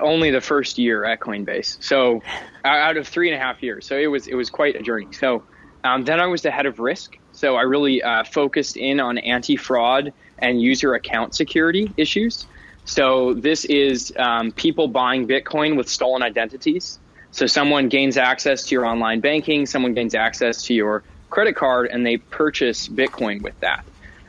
only 0.00 0.30
the 0.30 0.40
first 0.40 0.78
year 0.78 1.04
at 1.04 1.18
Coinbase. 1.18 1.82
So 1.82 2.22
out 2.64 2.96
of 2.96 3.08
three 3.08 3.32
and 3.32 3.40
a 3.40 3.44
half 3.44 3.64
years, 3.64 3.84
so 3.84 3.98
it 3.98 4.06
was 4.06 4.28
it 4.28 4.34
was 4.34 4.48
quite 4.48 4.76
a 4.76 4.82
journey. 4.82 5.08
So 5.12 5.42
um, 5.82 6.04
then 6.04 6.20
I 6.20 6.26
was 6.26 6.42
the 6.42 6.52
head 6.52 6.66
of 6.66 6.78
risk. 6.78 7.18
So 7.32 7.56
I 7.56 7.62
really 7.62 8.00
uh, 8.00 8.22
focused 8.22 8.76
in 8.76 9.00
on 9.00 9.18
anti-fraud 9.18 10.12
and 10.38 10.62
user 10.62 10.94
account 10.94 11.34
security 11.34 11.90
issues. 11.96 12.46
So 12.88 13.34
this 13.34 13.66
is 13.66 14.14
um, 14.16 14.50
people 14.50 14.88
buying 14.88 15.28
Bitcoin 15.28 15.76
with 15.76 15.90
stolen 15.90 16.22
identities. 16.22 16.98
So 17.32 17.46
someone 17.46 17.90
gains 17.90 18.16
access 18.16 18.64
to 18.64 18.74
your 18.74 18.86
online 18.86 19.20
banking, 19.20 19.66
someone 19.66 19.92
gains 19.92 20.14
access 20.14 20.62
to 20.64 20.74
your 20.74 21.02
credit 21.28 21.54
card, 21.54 21.90
and 21.92 22.04
they 22.04 22.16
purchase 22.16 22.88
Bitcoin 22.88 23.42
with 23.42 23.60
that. 23.60 23.84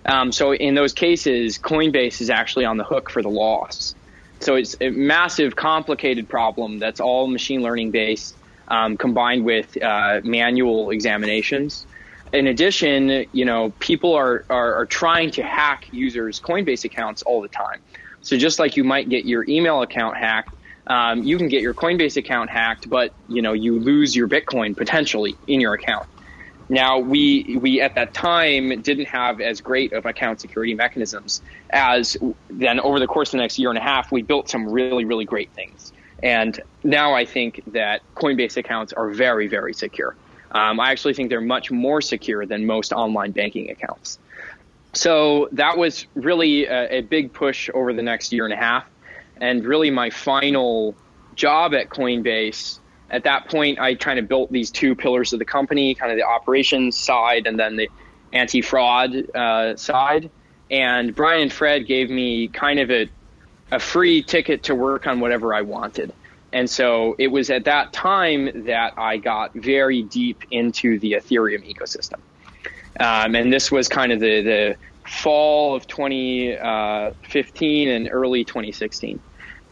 Um, 0.05 0.33
so 0.33 0.53
in 0.53 0.75
those 0.75 0.91
cases, 0.91 1.57
Coinbase 1.57 2.19
is 2.19 2.29
actually 2.29 2.65
on 2.65 2.75
the 2.75 2.83
hook 2.83 3.09
for 3.09 3.21
the 3.21 3.29
loss. 3.29 3.95
So 4.41 4.55
it's 4.55 4.75
a 4.81 4.89
massive, 4.89 5.55
complicated 5.55 6.27
problem 6.27 6.79
that's 6.79 6.99
all 6.99 7.27
machine 7.27 7.61
learning 7.61 7.91
based, 7.91 8.35
um, 8.67 8.97
combined 8.97 9.45
with 9.45 9.81
uh, 9.81 10.19
manual 10.25 10.89
examinations. 10.89 11.87
In 12.33 12.45
addition, 12.45 13.25
you 13.31 13.45
know, 13.45 13.71
people 13.79 14.15
are, 14.15 14.43
are, 14.49 14.73
are 14.75 14.85
trying 14.85 15.31
to 15.31 15.43
hack 15.43 15.87
users' 15.91 16.41
Coinbase 16.41 16.83
accounts 16.83 17.21
all 17.21 17.41
the 17.41 17.47
time. 17.47 17.79
So 18.21 18.37
just 18.37 18.59
like 18.59 18.77
you 18.77 18.83
might 18.83 19.09
get 19.09 19.25
your 19.25 19.45
email 19.47 19.81
account 19.81 20.17
hacked, 20.17 20.53
um, 20.87 21.23
you 21.23 21.37
can 21.37 21.47
get 21.47 21.61
your 21.61 21.73
Coinbase 21.73 22.17
account 22.17 22.49
hacked, 22.49 22.89
but 22.89 23.13
you 23.27 23.41
know 23.41 23.53
you 23.53 23.79
lose 23.79 24.15
your 24.15 24.27
Bitcoin 24.27 24.75
potentially 24.75 25.35
in 25.47 25.61
your 25.61 25.73
account. 25.73 26.07
Now 26.67 26.99
we 26.99 27.57
we 27.61 27.81
at 27.81 27.95
that 27.95 28.13
time 28.13 28.81
didn't 28.81 29.05
have 29.05 29.41
as 29.41 29.61
great 29.61 29.93
of 29.93 30.05
account 30.05 30.39
security 30.41 30.75
mechanisms 30.75 31.41
as 31.71 32.15
then 32.49 32.79
over 32.79 32.99
the 32.99 33.07
course 33.07 33.29
of 33.29 33.33
the 33.33 33.37
next 33.37 33.57
year 33.57 33.69
and 33.69 33.77
a 33.77 33.81
half 33.81 34.11
we 34.11 34.21
built 34.21 34.49
some 34.49 34.69
really 34.69 35.05
really 35.05 35.25
great 35.25 35.51
things. 35.51 35.93
And 36.21 36.59
now 36.83 37.13
I 37.13 37.25
think 37.25 37.61
that 37.67 38.01
Coinbase 38.15 38.57
accounts 38.57 38.93
are 38.93 39.09
very 39.09 39.47
very 39.47 39.73
secure. 39.73 40.15
Um, 40.51 40.79
I 40.79 40.91
actually 40.91 41.13
think 41.13 41.29
they're 41.29 41.41
much 41.41 41.71
more 41.71 42.01
secure 42.01 42.45
than 42.45 42.65
most 42.65 42.91
online 42.91 43.31
banking 43.31 43.69
accounts. 43.69 44.19
So 44.93 45.49
that 45.51 45.77
was 45.77 46.07
really 46.15 46.65
a, 46.65 46.97
a, 46.97 47.01
big 47.01 47.31
push 47.31 47.69
over 47.73 47.93
the 47.93 48.01
next 48.01 48.33
year 48.33 48.45
and 48.45 48.53
a 48.53 48.57
half. 48.57 48.85
And 49.37 49.63
really, 49.63 49.91
my 49.91 50.09
final 50.09 50.95
job 51.35 51.73
at 51.73 51.89
Coinbase, 51.89 52.79
at 53.09 53.23
that 53.23 53.49
point, 53.49 53.79
I 53.79 53.95
kind 53.95 54.19
of 54.19 54.27
built 54.27 54.51
these 54.51 54.71
two 54.71 54.95
pillars 54.95 55.31
of 55.31 55.39
the 55.39 55.45
company 55.45 55.93
kind 55.95 56.11
of 56.11 56.17
the 56.17 56.25
operations 56.25 56.97
side 56.97 57.47
and 57.47 57.59
then 57.59 57.75
the 57.75 57.87
anti 58.33 58.61
fraud 58.61 59.29
uh, 59.35 59.75
side. 59.75 60.29
And 60.71 61.15
Brian 61.15 61.43
and 61.43 61.53
Fred 61.53 61.87
gave 61.87 62.09
me 62.09 62.47
kind 62.47 62.79
of 62.79 62.91
a, 62.91 63.09
a 63.71 63.79
free 63.79 64.21
ticket 64.21 64.63
to 64.63 64.75
work 64.75 65.07
on 65.07 65.19
whatever 65.19 65.53
I 65.53 65.61
wanted. 65.61 66.13
And 66.51 66.69
so 66.69 67.15
it 67.19 67.27
was 67.27 67.49
at 67.49 67.65
that 67.65 67.93
time 67.93 68.65
that 68.65 68.93
I 68.97 69.17
got 69.17 69.53
very 69.53 70.01
deep 70.01 70.43
into 70.51 70.99
the 70.99 71.13
Ethereum 71.13 71.63
ecosystem. 71.71 72.19
Um, 72.99 73.35
and 73.35 73.51
this 73.51 73.71
was 73.71 73.87
kind 73.87 74.11
of 74.11 74.19
the, 74.19 74.41
the 74.41 74.75
fall 75.07 75.75
of 75.75 75.87
2015 75.87 77.89
and 77.89 78.09
early 78.11 78.43
2016. 78.43 79.19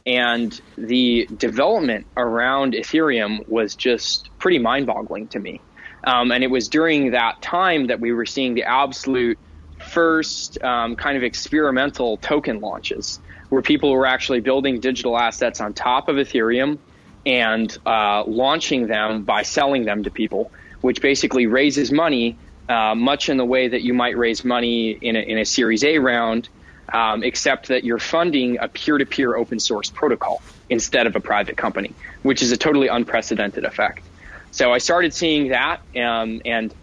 And 0.05 0.61
the 0.77 1.27
development 1.37 2.05
around 2.15 2.73
Ethereum 2.73 3.47
was 3.49 3.75
just 3.75 4.29
pretty 4.39 4.59
mind 4.59 4.87
boggling 4.87 5.27
to 5.29 5.39
me. 5.39 5.59
Um, 6.05 6.31
and 6.31 6.43
it 6.43 6.47
was 6.47 6.69
during 6.69 7.11
that 7.11 7.41
time 7.41 7.87
that 7.87 7.99
we 7.99 8.13
were 8.13 8.25
seeing 8.25 8.53
the 8.53 8.63
absolute 8.63 9.37
first 9.79 10.63
um, 10.63 10.95
kind 10.95 11.17
of 11.17 11.23
experimental 11.23 12.17
token 12.17 12.61
launches, 12.61 13.19
where 13.49 13.61
people 13.61 13.91
were 13.91 14.05
actually 14.05 14.39
building 14.39 14.79
digital 14.79 15.17
assets 15.17 15.59
on 15.59 15.73
top 15.73 16.07
of 16.07 16.15
Ethereum 16.15 16.77
and 17.25 17.77
uh, 17.85 18.23
launching 18.25 18.87
them 18.87 19.23
by 19.23 19.43
selling 19.43 19.83
them 19.83 20.03
to 20.03 20.09
people, 20.09 20.49
which 20.79 21.01
basically 21.01 21.47
raises 21.47 21.91
money 21.91 22.37
uh, 22.69 22.95
much 22.95 23.29
in 23.29 23.37
the 23.37 23.45
way 23.45 23.67
that 23.67 23.81
you 23.81 23.93
might 23.93 24.17
raise 24.17 24.43
money 24.43 24.91
in 24.91 25.15
a, 25.15 25.19
in 25.19 25.37
a 25.37 25.45
Series 25.45 25.83
A 25.83 25.99
round, 25.99 26.49
um, 26.91 27.23
except 27.23 27.67
that 27.67 27.83
you're 27.83 27.99
funding 27.99 28.57
a 28.59 28.67
peer 28.67 28.97
to 28.97 29.05
peer 29.05 29.35
open 29.35 29.59
source 29.59 29.89
protocol 29.89 30.41
instead 30.69 31.07
of 31.07 31.15
a 31.15 31.19
private 31.19 31.57
company, 31.57 31.93
which 32.23 32.41
is 32.41 32.51
a 32.51 32.57
totally 32.57 32.87
unprecedented 32.87 33.63
effect. 33.63 34.03
So 34.51 34.71
I 34.73 34.79
started 34.79 35.13
seeing 35.13 35.49
that, 35.49 35.81
um, 35.95 36.41
and 36.45 36.73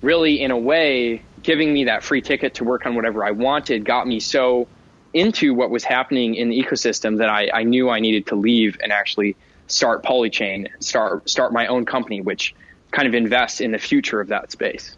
really, 0.00 0.40
in 0.40 0.50
a 0.50 0.58
way, 0.58 1.22
giving 1.42 1.72
me 1.72 1.84
that 1.84 2.02
free 2.02 2.20
ticket 2.20 2.54
to 2.54 2.64
work 2.64 2.86
on 2.86 2.94
whatever 2.94 3.24
I 3.24 3.30
wanted 3.32 3.84
got 3.84 4.06
me 4.06 4.20
so 4.20 4.68
into 5.12 5.54
what 5.54 5.70
was 5.70 5.84
happening 5.84 6.34
in 6.34 6.48
the 6.48 6.62
ecosystem 6.62 7.18
that 7.18 7.28
I, 7.28 7.50
I 7.52 7.62
knew 7.64 7.90
I 7.90 8.00
needed 8.00 8.26
to 8.28 8.34
leave 8.34 8.78
and 8.82 8.92
actually 8.92 9.36
start 9.66 10.02
Polychain, 10.02 10.68
start 10.80 11.28
start 11.28 11.52
my 11.52 11.66
own 11.66 11.84
company, 11.84 12.20
which 12.20 12.54
kind 12.90 13.08
of 13.08 13.14
invests 13.14 13.60
in 13.60 13.72
the 13.72 13.78
future 13.78 14.20
of 14.20 14.28
that 14.28 14.52
space. 14.52 14.96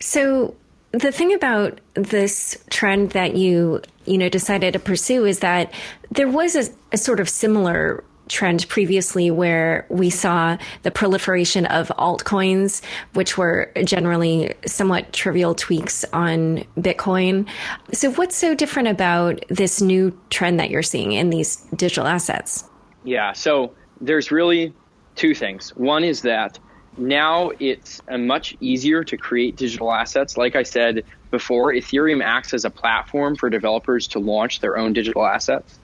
So 0.00 0.56
the 0.92 1.12
thing 1.12 1.32
about 1.32 1.80
this 1.94 2.62
trend 2.70 3.10
that 3.10 3.36
you 3.36 3.80
you 4.06 4.18
know 4.18 4.28
decided 4.28 4.72
to 4.72 4.78
pursue 4.78 5.24
is 5.24 5.40
that 5.40 5.72
there 6.10 6.28
was 6.28 6.56
a, 6.56 6.64
a, 6.92 6.98
sort 6.98 7.20
of 7.20 7.28
similar 7.28 8.02
trend 8.28 8.68
previously 8.68 9.30
where 9.30 9.86
we 9.88 10.08
saw 10.08 10.56
the 10.82 10.90
proliferation 10.90 11.66
of 11.66 11.88
altcoins 11.98 12.80
which 13.12 13.36
were 13.36 13.70
generally 13.84 14.54
somewhat 14.66 15.12
trivial 15.12 15.54
tweaks 15.54 16.04
on 16.12 16.64
bitcoin. 16.76 17.48
So 17.92 18.12
what's 18.12 18.36
so 18.36 18.54
different 18.54 18.88
about 18.88 19.44
this 19.48 19.80
new 19.80 20.16
trend 20.30 20.60
that 20.60 20.70
you're 20.70 20.82
seeing 20.82 21.12
in 21.12 21.30
these 21.30 21.56
digital 21.76 22.06
assets? 22.06 22.64
Yeah 23.04 23.32
so 23.32 23.74
there's 24.00 24.32
really 24.32 24.72
two 25.14 25.34
things. 25.34 25.70
One 25.76 26.02
is 26.04 26.22
that 26.22 26.58
now 26.96 27.50
it's 27.58 28.00
much 28.10 28.56
easier 28.60 29.04
to 29.04 29.16
create 29.16 29.56
digital 29.56 29.92
assets. 29.92 30.36
Like 30.36 30.56
I 30.56 30.64
said 30.64 31.04
before, 31.30 31.72
Ethereum 31.72 32.22
acts 32.22 32.52
as 32.54 32.64
a 32.64 32.70
platform 32.70 33.36
for 33.36 33.48
developers 33.48 34.08
to 34.08 34.18
launch 34.18 34.60
their 34.60 34.76
own 34.76 34.92
digital 34.92 35.24
assets. 35.24 35.78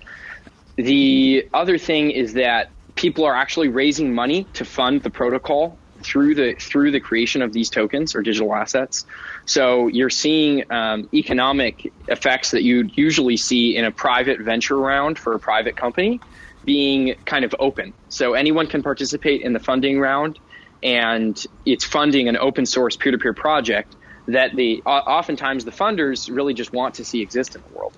The 0.77 1.49
other 1.55 1.79
thing 1.79 2.11
is 2.11 2.35
that 2.35 2.71
people 2.97 3.25
are 3.25 3.35
actually 3.35 3.69
raising 3.69 4.15
money 4.15 4.45
to 4.55 4.65
fund 4.65 5.03
the 5.03 5.11
protocol 5.11 5.79
through 6.03 6.35
the 6.35 6.55
through 6.55 6.91
the 6.91 7.01
creation 7.01 7.41
of 7.41 7.53
these 7.53 7.71
tokens 7.71 8.15
or 8.15 8.23
digital 8.23 8.55
assets. 8.55 9.07
So 9.47 9.89
you're 9.89 10.11
seeing 10.11 10.71
um, 10.71 11.09
economic 11.15 11.93
effects 12.09 12.51
that 12.51 12.63
you'd 12.63 12.97
usually 12.97 13.37
see 13.37 13.77
in 13.77 13.85
a 13.85 13.91
private 13.91 14.41
venture 14.41 14.77
round 14.77 15.19
for 15.19 15.35
a 15.35 15.39
private 15.39 15.77
company 15.77 16.21
being 16.65 17.15
kind 17.25 17.45
of 17.45 17.55
open. 17.59 17.95
So 18.09 18.35
anyone 18.35 18.67
can 18.67 18.83
participate 18.83 19.43
in 19.43 19.53
the 19.53 19.61
funding 19.61 19.99
round 20.01 20.39
and 20.83 21.45
it's 21.65 21.85
funding 21.85 22.29
an 22.29 22.37
open 22.37 22.67
source 22.67 22.97
peer 22.97 23.13
to 23.13 23.19
peer 23.19 23.33
project 23.33 23.95
that 24.27 24.55
the 24.57 24.83
oftentimes 24.85 25.65
the 25.65 25.71
funders 25.71 26.35
really 26.35 26.55
just 26.55 26.73
want 26.73 26.95
to 26.97 27.05
see 27.05 27.23
exist 27.23 27.55
in 27.55 27.63
the 27.63 27.79
world. 27.79 27.93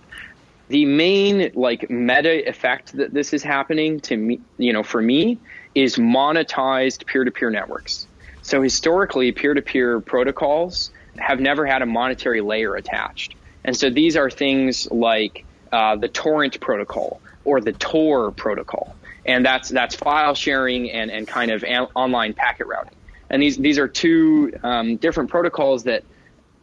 The 0.69 0.85
main 0.85 1.53
like 1.55 1.89
meta 1.89 2.47
effect 2.47 2.93
that 2.99 3.15
this 3.15 3.33
is 3.33 3.43
happening 3.43 4.01
to 4.01 4.17
me, 4.17 4.41
you 4.59 4.73
know, 4.73 4.83
for 4.83 5.01
me 5.01 5.39
is 5.75 5.97
monetized 5.97 7.07
peer 7.07 7.25
to 7.25 7.31
peer 7.31 7.51
networks. 7.51 8.07
So 8.43 8.63
historically, 8.63 9.33
peer 9.33 9.55
to 9.55 9.63
peer 9.63 10.01
protocols 10.01 10.91
have 11.17 11.41
never 11.41 11.67
had 11.67 11.83
a 11.83 11.87
monetary 11.87 12.43
layer 12.43 12.75
attached. 12.75 13.35
And 13.65 13.77
so 13.77 13.91
these 13.91 14.17
are 14.17 14.31
things 14.31 14.91
like 14.91 15.45
uh, 15.73 15.97
the 15.97 16.09
torrent 16.09 16.61
protocol 16.61 17.21
or 17.45 17.61
the 17.61 17.73
Tor 17.73 18.31
protocol 18.31 18.95
and 19.29 19.45
that's 19.45 19.69
that's 19.69 19.95
file 19.95 20.35
sharing 20.35 20.91
and, 20.91 21.11
and 21.11 21.29
kind 21.29 21.53
of 21.53 21.63
an, 21.63 21.87
online 21.95 22.33
packet 22.33 22.67
routing. 22.67 22.95
And 23.31 23.41
these 23.41 23.59
these 23.59 23.79
are 23.79 23.87
two 23.87 24.53
um, 24.65 24.97
different 24.97 25.31
protocols 25.31 25.85
that 25.85 26.03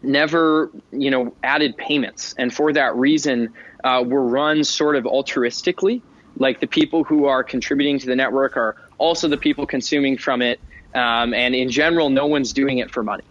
never 0.02 0.72
you 0.92 1.12
know 1.12 1.34
added 1.44 1.78
payments, 1.78 2.34
and 2.38 2.54
for 2.54 2.74
that 2.74 2.96
reason, 2.96 3.54
uh, 3.84 4.04
were 4.06 4.28
run 4.28 4.64
sort 4.64 4.96
of 4.96 5.06
altruistically. 5.06 6.02
Like 6.38 6.60
the 6.60 6.68
people 6.68 7.06
who 7.06 7.26
are 7.26 7.44
contributing 7.44 8.00
to 8.00 8.08
the 8.08 8.16
network 8.16 8.58
are 8.58 8.76
also 8.98 9.30
the 9.30 9.38
people 9.38 9.66
consuming 9.66 10.18
from 10.18 10.42
it. 10.42 10.60
Um, 10.94 11.34
and 11.34 11.54
in 11.54 11.70
general, 11.70 12.10
no 12.10 12.26
one's 12.26 12.52
doing 12.52 12.80
it 12.80 12.90
for 12.90 13.04
money. 13.04 13.24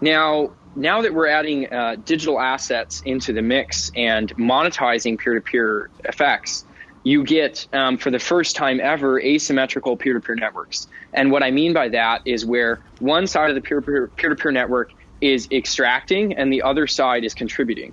Now, 0.00 0.52
now 0.76 1.02
that 1.02 1.12
we're 1.12 1.26
adding 1.26 1.72
uh, 1.72 1.96
digital 2.04 2.38
assets 2.40 3.02
into 3.04 3.32
the 3.32 3.42
mix 3.42 3.90
and 3.94 4.34
monetizing 4.36 5.18
peer 5.18 5.34
to 5.34 5.40
peer 5.40 5.90
effects, 6.04 6.64
you 7.04 7.22
get, 7.22 7.66
um, 7.72 7.98
for 7.98 8.10
the 8.10 8.18
first 8.18 8.56
time 8.56 8.80
ever, 8.80 9.20
asymmetrical 9.20 9.96
peer 9.96 10.14
to 10.14 10.20
peer 10.20 10.34
networks. 10.34 10.88
And 11.12 11.30
what 11.30 11.42
I 11.42 11.50
mean 11.50 11.72
by 11.72 11.90
that 11.90 12.22
is 12.24 12.44
where 12.44 12.80
one 12.98 13.26
side 13.26 13.50
of 13.50 13.54
the 13.54 13.60
peer 13.60 13.80
to 13.80 14.36
peer 14.36 14.50
network 14.50 14.92
is 15.20 15.46
extracting 15.52 16.34
and 16.34 16.52
the 16.52 16.62
other 16.62 16.86
side 16.86 17.24
is 17.24 17.34
contributing. 17.34 17.92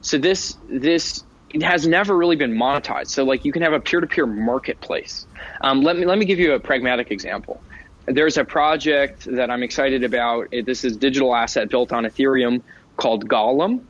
So 0.00 0.18
this, 0.18 0.56
this 0.68 1.24
has 1.62 1.86
never 1.86 2.16
really 2.16 2.36
been 2.36 2.52
monetized. 2.52 3.08
So 3.08 3.24
like 3.24 3.44
you 3.44 3.52
can 3.52 3.62
have 3.62 3.72
a 3.72 3.80
peer 3.80 4.00
to 4.00 4.06
peer 4.06 4.26
marketplace. 4.26 5.26
Um, 5.60 5.82
let 5.82 5.96
me, 5.96 6.04
let 6.04 6.18
me 6.18 6.24
give 6.24 6.40
you 6.40 6.52
a 6.52 6.60
pragmatic 6.60 7.10
example. 7.12 7.62
There's 8.06 8.38
a 8.38 8.44
project 8.44 9.24
that 9.26 9.50
I'm 9.50 9.62
excited 9.62 10.02
about. 10.02 10.48
This 10.50 10.84
is 10.84 10.96
digital 10.96 11.34
asset 11.34 11.68
built 11.68 11.92
on 11.92 12.04
Ethereum 12.04 12.62
called 12.96 13.28
Golem. 13.28 13.84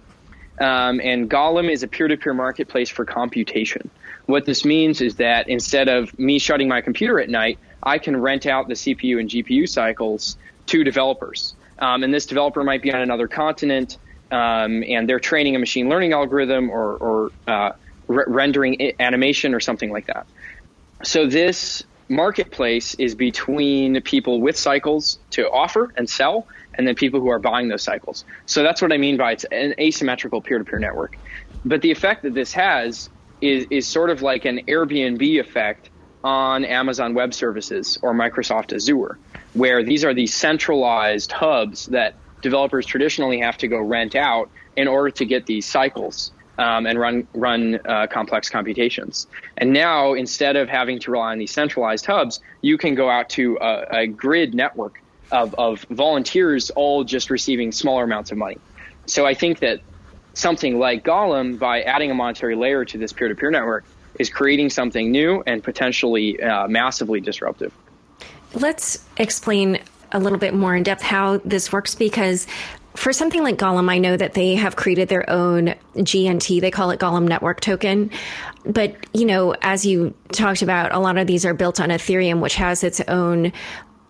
Um, 0.61 1.01
and 1.01 1.31
Golem 1.31 1.71
is 1.71 1.83
a 1.85 1.89
peer 1.89 2.09
to 2.09 2.17
peer 2.17 2.35
marketplace 2.35 2.91
for 2.91 3.05
computation. 3.05 3.91
What 4.29 4.45
this 4.45 4.63
means 4.63 5.01
is 5.01 5.15
that 5.15 5.49
instead 5.49 5.89
of 5.89 6.17
me 6.19 6.39
shutting 6.39 6.69
my 6.69 6.83
computer 6.83 7.19
at 7.19 7.31
night, 7.31 7.59
I 7.83 7.97
can 7.97 8.15
rent 8.15 8.45
out 8.45 8.69
the 8.69 8.75
CPU 8.75 9.19
and 9.19 9.31
GPU 9.31 9.67
cycles 9.67 10.37
to 10.67 10.85
developers. 10.85 11.55
Um, 11.79 12.03
and 12.03 12.13
this 12.13 12.27
developer 12.27 12.63
might 12.63 12.83
be 12.83 12.93
on 12.93 13.01
another 13.01 13.27
continent, 13.27 13.97
um, 14.31 14.85
and 14.87 15.09
they're 15.09 15.19
training 15.19 15.57
a 15.57 15.59
machine 15.59 15.89
learning 15.89 16.13
algorithm 16.13 16.69
or, 16.69 16.97
or 16.97 17.33
uh, 17.47 17.73
re- 18.07 18.27
rendering 18.27 18.93
animation 19.01 19.55
or 19.55 19.61
something 19.61 19.91
like 19.91 20.09
that. 20.09 20.27
So 21.05 21.27
this 21.27 21.83
marketplace 22.11 22.95
is 22.97 23.15
between 23.15 23.99
people 24.03 24.43
with 24.43 24.59
cycles 24.59 25.21
to 25.31 25.51
offer 25.51 25.91
and 25.97 26.07
sell, 26.07 26.47
and 26.75 26.87
then 26.87 26.95
people 26.95 27.21
who 27.21 27.31
are 27.31 27.39
buying 27.39 27.69
those 27.69 27.83
cycles. 27.83 28.27
So 28.45 28.63
that's 28.63 28.83
what 28.83 28.93
I 28.93 28.99
mean 28.99 29.17
by 29.17 29.33
it's 29.33 29.45
an 29.45 29.75
asymmetrical 29.81 30.43
peer-to-peer 30.43 30.81
network. 30.81 31.17
But 31.65 31.81
the 31.81 31.91
effect 31.91 32.25
that 32.25 32.35
this 32.35 32.53
has 32.53 33.09
is, 33.41 33.67
is 33.71 33.87
sort 33.87 34.11
of 34.11 34.23
like 34.23 34.45
an 34.45 34.61
Airbnb 34.67 35.41
effect 35.41 35.91
on 36.25 36.65
Amazon 36.65 37.15
Web 37.15 37.33
Services 37.33 37.99
or 38.03 38.13
Microsoft 38.13 38.75
Azure, 38.75 39.19
where 39.55 39.83
these 39.83 40.05
are 40.05 40.15
these 40.15 40.35
centralized 40.35 41.33
hubs 41.33 41.87
that 41.87 42.15
developers 42.43 42.87
traditionally 42.87 43.39
have 43.41 43.57
to 43.59 43.69
go 43.69 43.79
rent 43.79 44.15
out 44.15 44.51
in 44.77 44.89
order 44.89 45.11
to 45.11 45.25
get 45.25 45.47
these 45.47 45.67
cycles 45.67 46.33
um, 46.59 46.87
and 46.87 46.99
run 46.99 47.27
run 47.35 47.81
uh, 47.87 48.07
complex 48.09 48.51
computations. 48.51 49.27
And 49.57 49.73
now, 49.73 50.15
instead 50.15 50.57
of 50.57 50.69
having 50.69 50.99
to 51.01 51.13
rely 51.13 51.33
on 51.33 51.39
these 51.39 51.53
centralized 51.53 52.07
hubs, 52.07 52.41
you 52.63 52.77
can 52.77 52.95
go 52.95 53.09
out 53.09 53.31
to 53.31 53.59
a, 53.61 54.01
a 54.03 54.07
grid 54.07 54.55
network 54.55 55.01
of, 55.31 55.55
of 55.55 55.83
volunteers 55.91 56.71
all 56.71 57.05
just 57.05 57.31
receiving 57.31 57.71
smaller 57.71 58.05
amounts 58.05 58.33
of 58.33 58.39
money. 58.39 58.59
So 59.07 59.25
I 59.25 59.35
think 59.35 59.61
that 59.61 59.81
something 60.39 60.79
like 60.79 61.05
Golem, 61.05 61.59
by 61.59 61.83
adding 61.83 62.11
a 62.11 62.15
monetary 62.15 62.57
layer 62.57 62.85
to 62.85 62.99
this 62.99 63.13
peer 63.13 63.29
to 63.29 63.35
peer 63.35 63.51
network, 63.51 63.85
is 64.19 64.31
creating 64.31 64.71
something 64.71 65.11
new 65.11 65.43
and 65.47 65.63
potentially 65.63 66.41
uh, 66.43 66.67
massively 66.69 67.21
disruptive. 67.21 67.73
Let's 68.55 69.05
explain 69.17 69.81
a 70.13 70.19
little 70.19 70.39
bit 70.39 70.55
more 70.55 70.75
in 70.75 70.83
depth 70.83 71.03
how 71.03 71.39
this 71.39 71.71
works 71.71 71.95
because 71.95 72.47
for 72.97 73.13
something 73.13 73.45
like 73.45 73.57
Golem, 73.59 73.89
I 73.89 73.99
know 73.99 74.17
that 74.17 74.35
they 74.35 74.57
have 74.57 74.75
created 74.75 75.09
their 75.09 75.29
own 75.31 75.75
GNT. 75.95 76.61
They 76.61 76.71
call 76.71 76.91
it 76.91 76.99
Golem 76.99 77.29
Network 77.29 77.61
Token. 77.61 78.11
But, 78.65 78.97
you 79.15 79.25
know, 79.25 79.55
as 79.63 79.87
you 79.87 80.15
talked 80.33 80.63
about, 80.63 80.93
a 80.93 80.99
lot 80.99 81.17
of 81.17 81.29
these 81.29 81.47
are 81.47 81.55
built 81.55 81.79
on 81.79 81.91
Ethereum, 81.91 82.41
which 82.41 82.57
has 82.57 82.83
its 82.83 83.01
own 83.03 83.53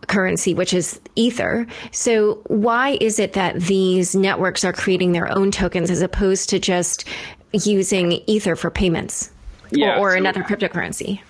currency, 0.07 0.55
which 0.55 0.73
is 0.73 1.01
Ether. 1.17 1.67
So 1.93 2.41
why 2.47 2.99
is 3.01 3.19
it 3.19 3.35
that 3.35 3.61
these 3.61 4.15
networks 4.15 4.65
are 4.65 4.73
creating 4.73 5.13
their 5.13 5.31
own 5.37 5.51
tokens 5.51 5.91
as 5.91 6.03
opposed 6.03 6.49
to 6.51 6.59
just 6.59 7.05
using 7.53 8.13
Ether 8.27 8.57
for 8.57 8.71
payments 8.71 9.31
yeah, 9.71 9.99
or, 9.99 10.09
or 10.09 10.13
so, 10.13 10.19
another 10.19 10.43
cryptocurrency? 10.43 11.21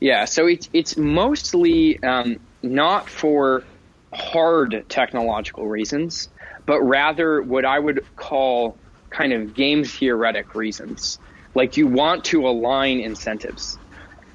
Yeah, 0.00 0.26
so 0.26 0.46
it's 0.46 0.68
it's 0.72 0.96
mostly 0.96 2.02
um, 2.02 2.38
not 2.62 3.08
for 3.08 3.64
hard 4.12 4.84
technological 4.88 5.66
reasons, 5.66 6.28
but 6.66 6.80
rather 6.82 7.42
what 7.42 7.64
I 7.64 7.78
would 7.78 8.04
call 8.16 8.76
kind 9.10 9.32
of 9.32 9.54
game 9.54 9.84
theoretic 9.84 10.54
reasons. 10.54 11.18
Like 11.54 11.76
you 11.78 11.86
want 11.86 12.24
to 12.26 12.46
align 12.46 13.00
incentives. 13.00 13.78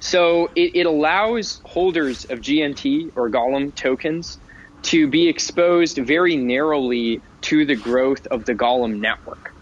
So 0.01 0.49
it, 0.55 0.71
it 0.75 0.85
allows 0.87 1.61
holders 1.63 2.25
of 2.25 2.39
GNT 2.39 3.11
or 3.15 3.29
Golem 3.29 3.73
tokens 3.73 4.39
to 4.83 5.07
be 5.07 5.29
exposed 5.29 5.97
very 5.97 6.35
narrowly 6.35 7.21
to 7.41 7.65
the 7.65 7.75
growth 7.75 8.25
of 8.27 8.43
the 8.45 8.55
Golem 8.55 8.99
network. 8.99 9.53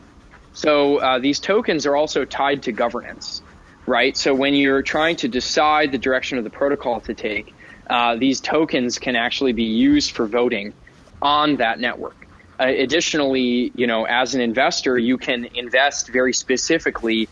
So 0.54 0.98
uh, 0.98 1.20
these 1.20 1.42
tokens 1.42 1.86
are 1.86 1.96
also 1.96 2.24
tied 2.24 2.64
to 2.64 2.72
governance, 2.72 3.42
right? 3.86 4.16
So 4.16 4.34
when 4.34 4.54
you're 4.54 4.82
trying 4.82 5.18
to 5.18 5.28
decide 5.28 5.92
the 5.92 5.98
direction 5.98 6.38
of 6.38 6.46
the 6.46 6.50
protocol 6.50 7.02
to 7.02 7.14
take, 7.14 7.54
uh, 7.90 8.16
these 8.16 8.40
tokens 8.40 8.98
can 8.98 9.18
actually 9.18 9.54
be 9.54 9.64
used 9.64 10.12
for 10.12 10.26
voting 10.26 10.74
on 11.22 11.58
that 11.58 11.80
network. 11.80 12.28
Uh, 12.60 12.68
additionally, 12.68 13.72
you 13.76 13.88
know, 13.88 14.06
as 14.06 14.36
an 14.36 14.42
investor, 14.42 14.98
you 14.98 15.18
can 15.18 15.48
invest 15.54 16.10
very 16.10 16.34
specifically 16.34 17.28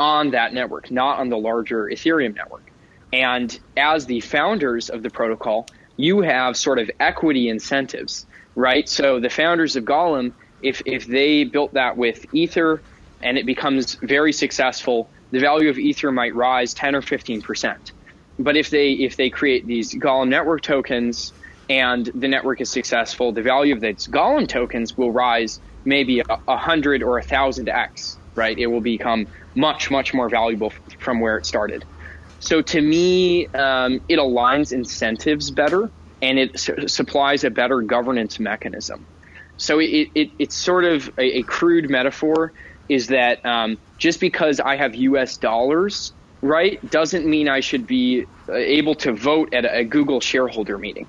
on 0.00 0.30
that 0.30 0.54
network, 0.54 0.90
not 0.90 1.18
on 1.18 1.28
the 1.28 1.36
larger 1.36 1.84
Ethereum 1.84 2.34
network. 2.34 2.72
And 3.12 3.60
as 3.76 4.06
the 4.06 4.20
founders 4.20 4.88
of 4.88 5.02
the 5.02 5.10
protocol, 5.10 5.66
you 5.98 6.22
have 6.22 6.56
sort 6.56 6.78
of 6.78 6.90
equity 6.98 7.50
incentives, 7.50 8.26
right? 8.54 8.88
So 8.88 9.20
the 9.20 9.28
founders 9.28 9.76
of 9.76 9.84
Golem, 9.84 10.32
if, 10.62 10.80
if 10.86 11.06
they 11.06 11.44
built 11.44 11.74
that 11.74 11.98
with 11.98 12.24
Ether 12.32 12.82
and 13.20 13.36
it 13.36 13.44
becomes 13.44 13.96
very 13.96 14.32
successful, 14.32 15.10
the 15.32 15.38
value 15.38 15.68
of 15.68 15.78
Ether 15.78 16.10
might 16.10 16.34
rise 16.34 16.72
10 16.72 16.94
or 16.94 17.02
15 17.02 17.42
percent. 17.42 17.92
But 18.38 18.56
if 18.56 18.70
they 18.70 18.92
if 18.92 19.16
they 19.16 19.28
create 19.28 19.66
these 19.66 19.94
Golem 19.94 20.28
network 20.28 20.62
tokens 20.62 21.34
and 21.68 22.06
the 22.14 22.26
network 22.26 22.62
is 22.62 22.70
successful, 22.70 23.32
the 23.32 23.42
value 23.42 23.74
of 23.74 23.80
those 23.82 24.08
Golem 24.08 24.48
tokens 24.48 24.96
will 24.96 25.12
rise 25.12 25.60
maybe 25.84 26.22
a 26.48 26.56
hundred 26.56 27.02
or 27.02 27.18
a 27.18 27.22
thousand 27.22 27.68
x. 27.68 28.16
Right? 28.34 28.56
It 28.58 28.66
will 28.66 28.80
become 28.80 29.26
much, 29.54 29.90
much 29.90 30.14
more 30.14 30.28
valuable 30.28 30.72
from 30.98 31.20
where 31.20 31.36
it 31.36 31.46
started. 31.46 31.84
So 32.38 32.62
to 32.62 32.80
me, 32.80 33.48
um, 33.48 34.00
it 34.08 34.18
aligns 34.18 34.72
incentives 34.72 35.50
better 35.50 35.90
and 36.22 36.38
it 36.38 36.58
su- 36.58 36.88
supplies 36.88 37.44
a 37.44 37.50
better 37.50 37.82
governance 37.82 38.40
mechanism. 38.40 39.06
So 39.56 39.78
it, 39.78 40.08
it, 40.14 40.30
it's 40.38 40.56
sort 40.56 40.84
of 40.84 41.10
a, 41.18 41.38
a, 41.38 41.42
crude 41.42 41.90
metaphor 41.90 42.52
is 42.88 43.08
that 43.08 43.44
um, 43.44 43.78
just 43.98 44.20
because 44.20 44.58
I 44.58 44.76
have 44.76 44.94
US 44.94 45.36
dollars, 45.36 46.12
right, 46.40 46.78
doesn't 46.90 47.26
mean 47.26 47.48
I 47.48 47.60
should 47.60 47.86
be 47.86 48.24
uh, 48.48 48.54
able 48.54 48.94
to 48.96 49.12
vote 49.12 49.52
at 49.52 49.66
a, 49.66 49.78
a 49.78 49.84
Google 49.84 50.20
shareholder 50.20 50.78
meeting, 50.78 51.06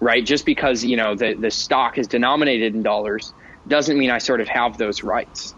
right? 0.00 0.24
Just 0.24 0.46
because, 0.46 0.82
you 0.84 0.96
know, 0.96 1.14
the, 1.14 1.34
the 1.34 1.50
stock 1.50 1.98
is 1.98 2.06
denominated 2.06 2.74
in 2.74 2.82
dollars 2.82 3.34
doesn't 3.68 3.98
mean 3.98 4.10
I 4.10 4.18
sort 4.18 4.40
of 4.40 4.48
have 4.48 4.78
those 4.78 5.02
rights. 5.02 5.54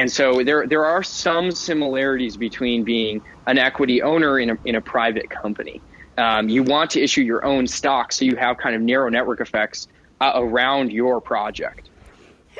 And 0.00 0.10
so 0.10 0.42
there 0.42 0.66
there 0.66 0.84
are 0.84 1.02
some 1.02 1.50
similarities 1.50 2.36
between 2.36 2.84
being 2.84 3.22
an 3.46 3.58
equity 3.58 4.02
owner 4.02 4.38
in 4.38 4.50
a, 4.50 4.58
in 4.64 4.74
a 4.74 4.80
private 4.80 5.30
company. 5.30 5.80
Um, 6.16 6.48
you 6.48 6.62
want 6.62 6.90
to 6.92 7.00
issue 7.00 7.22
your 7.22 7.44
own 7.44 7.66
stock 7.66 8.12
so 8.12 8.24
you 8.24 8.36
have 8.36 8.58
kind 8.58 8.76
of 8.76 8.82
narrow 8.82 9.08
network 9.08 9.40
effects 9.40 9.88
uh, 10.20 10.32
around 10.34 10.92
your 10.92 11.20
project. 11.20 11.90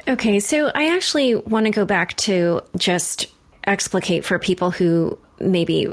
Okay, 0.09 0.41
so 0.41 0.71
I 0.75 0.95
actually 0.95 1.37
want 1.37 1.67
to 1.67 1.71
go 1.71 1.85
back 1.85 2.17
to 2.19 2.61
just 2.77 3.29
explicate 3.65 4.25
for 4.25 4.39
people 4.39 4.71
who 4.71 5.19
maybe 5.41 5.93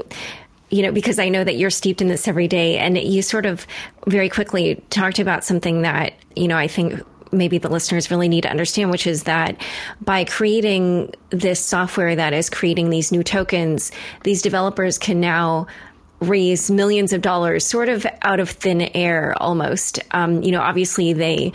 you 0.70 0.80
know, 0.82 0.90
because 0.90 1.18
I 1.18 1.28
know 1.28 1.44
that 1.44 1.56
you're 1.56 1.70
steeped 1.70 2.00
in 2.00 2.08
this 2.08 2.26
every 2.26 2.48
day 2.48 2.78
and 2.78 2.96
you 2.96 3.20
sort 3.20 3.44
of 3.44 3.66
very 4.06 4.30
quickly 4.30 4.82
talked 4.88 5.18
about 5.18 5.44
something 5.44 5.82
that, 5.82 6.14
you 6.34 6.48
know, 6.48 6.56
I 6.56 6.66
think 6.66 7.02
maybe 7.32 7.58
the 7.58 7.68
listeners 7.68 8.10
really 8.10 8.28
need 8.28 8.42
to 8.42 8.50
understand, 8.50 8.90
which 8.90 9.06
is 9.06 9.24
that 9.24 9.56
by 10.00 10.24
creating 10.24 11.12
this 11.30 11.64
software 11.64 12.14
that 12.14 12.32
is 12.32 12.50
creating 12.50 12.90
these 12.90 13.10
new 13.10 13.22
tokens, 13.22 13.90
these 14.24 14.42
developers 14.42 14.98
can 14.98 15.20
now 15.20 15.66
raise 16.20 16.70
millions 16.70 17.12
of 17.12 17.20
dollars 17.20 17.64
sort 17.64 17.88
of 17.88 18.06
out 18.22 18.38
of 18.38 18.48
thin 18.48 18.82
air 18.94 19.34
almost. 19.38 19.98
Um, 20.12 20.42
you 20.42 20.52
know, 20.52 20.60
obviously 20.60 21.12
they 21.12 21.52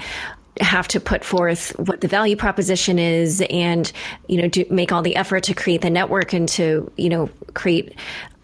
have 0.59 0.88
to 0.89 0.99
put 0.99 1.23
forth 1.23 1.69
what 1.78 2.01
the 2.01 2.07
value 2.07 2.36
proposition 2.36 2.97
is 2.99 3.43
and 3.49 3.91
you 4.28 4.41
know 4.41 4.47
do, 4.47 4.65
make 4.69 4.91
all 4.91 5.01
the 5.01 5.15
effort 5.15 5.43
to 5.43 5.53
create 5.53 5.82
the 5.82 5.89
network 5.89 6.34
and 6.34 6.49
to 6.49 6.91
you 6.97 7.09
know 7.09 7.30
create 7.53 7.93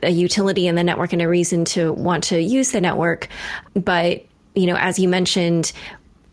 a 0.03 0.09
utility 0.09 0.67
in 0.67 0.75
the 0.75 0.83
network 0.83 1.13
and 1.13 1.21
a 1.21 1.27
reason 1.27 1.65
to 1.65 1.91
want 1.93 2.23
to 2.23 2.39
use 2.39 2.71
the 2.71 2.81
network 2.81 3.27
but 3.73 4.23
you 4.53 4.67
know 4.67 4.75
as 4.75 4.99
you 4.99 5.09
mentioned 5.09 5.71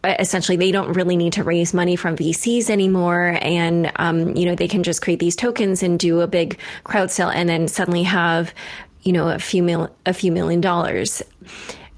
essentially 0.05 0.57
they 0.57 0.73
don't 0.73 0.93
really 0.93 1.17
need 1.17 1.35
to 1.35 1.45
raise 1.45 1.75
money 1.75 1.97
from 1.97 2.17
VCs 2.17 2.71
anymore, 2.71 3.39
and 3.41 3.93
um, 3.97 4.35
you 4.37 4.47
know 4.47 4.55
they 4.55 4.69
can 4.69 4.83
just 4.83 5.03
create 5.03 5.21
these 5.21 5.37
tokens 5.37 5.83
and 5.83 5.99
do 5.99 6.21
a 6.21 6.27
big 6.27 6.59
crowd 6.85 7.11
sale, 7.11 7.29
and 7.29 7.49
then 7.49 7.69
suddenly 7.69 8.03
have 8.03 8.55
you 9.03 9.13
know 9.13 9.29
a 9.29 9.39
few 9.39 9.63
mil- 9.63 9.95
a 10.07 10.15
few 10.15 10.33
million 10.33 10.61
dollars. 10.61 11.23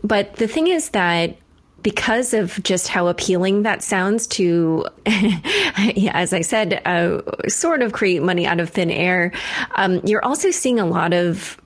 But 0.03 0.35
the 0.37 0.49
thing 0.49 0.67
is 0.67 0.91
that 0.91 1.37
because 1.83 2.33
of 2.33 2.63
just 2.63 2.89
how 2.89 3.09
appealing 3.09 3.63
that 3.63 3.83
sounds 3.83 4.27
to, 4.29 4.87
as 5.07 6.33
I 6.33 6.41
said, 6.43 6.81
uh, 6.85 7.23
sort 7.49 7.83
of 7.83 7.93
create 7.93 8.23
money 8.23 8.47
out 8.47 8.61
of 8.61 8.71
thin 8.71 8.91
air, 8.91 9.33
um, 9.75 10.01
you're 10.05 10.25
also 10.25 10.51
seeing 10.51 10.79
a 10.79 10.87
lot 10.87 11.13
of 11.13 11.61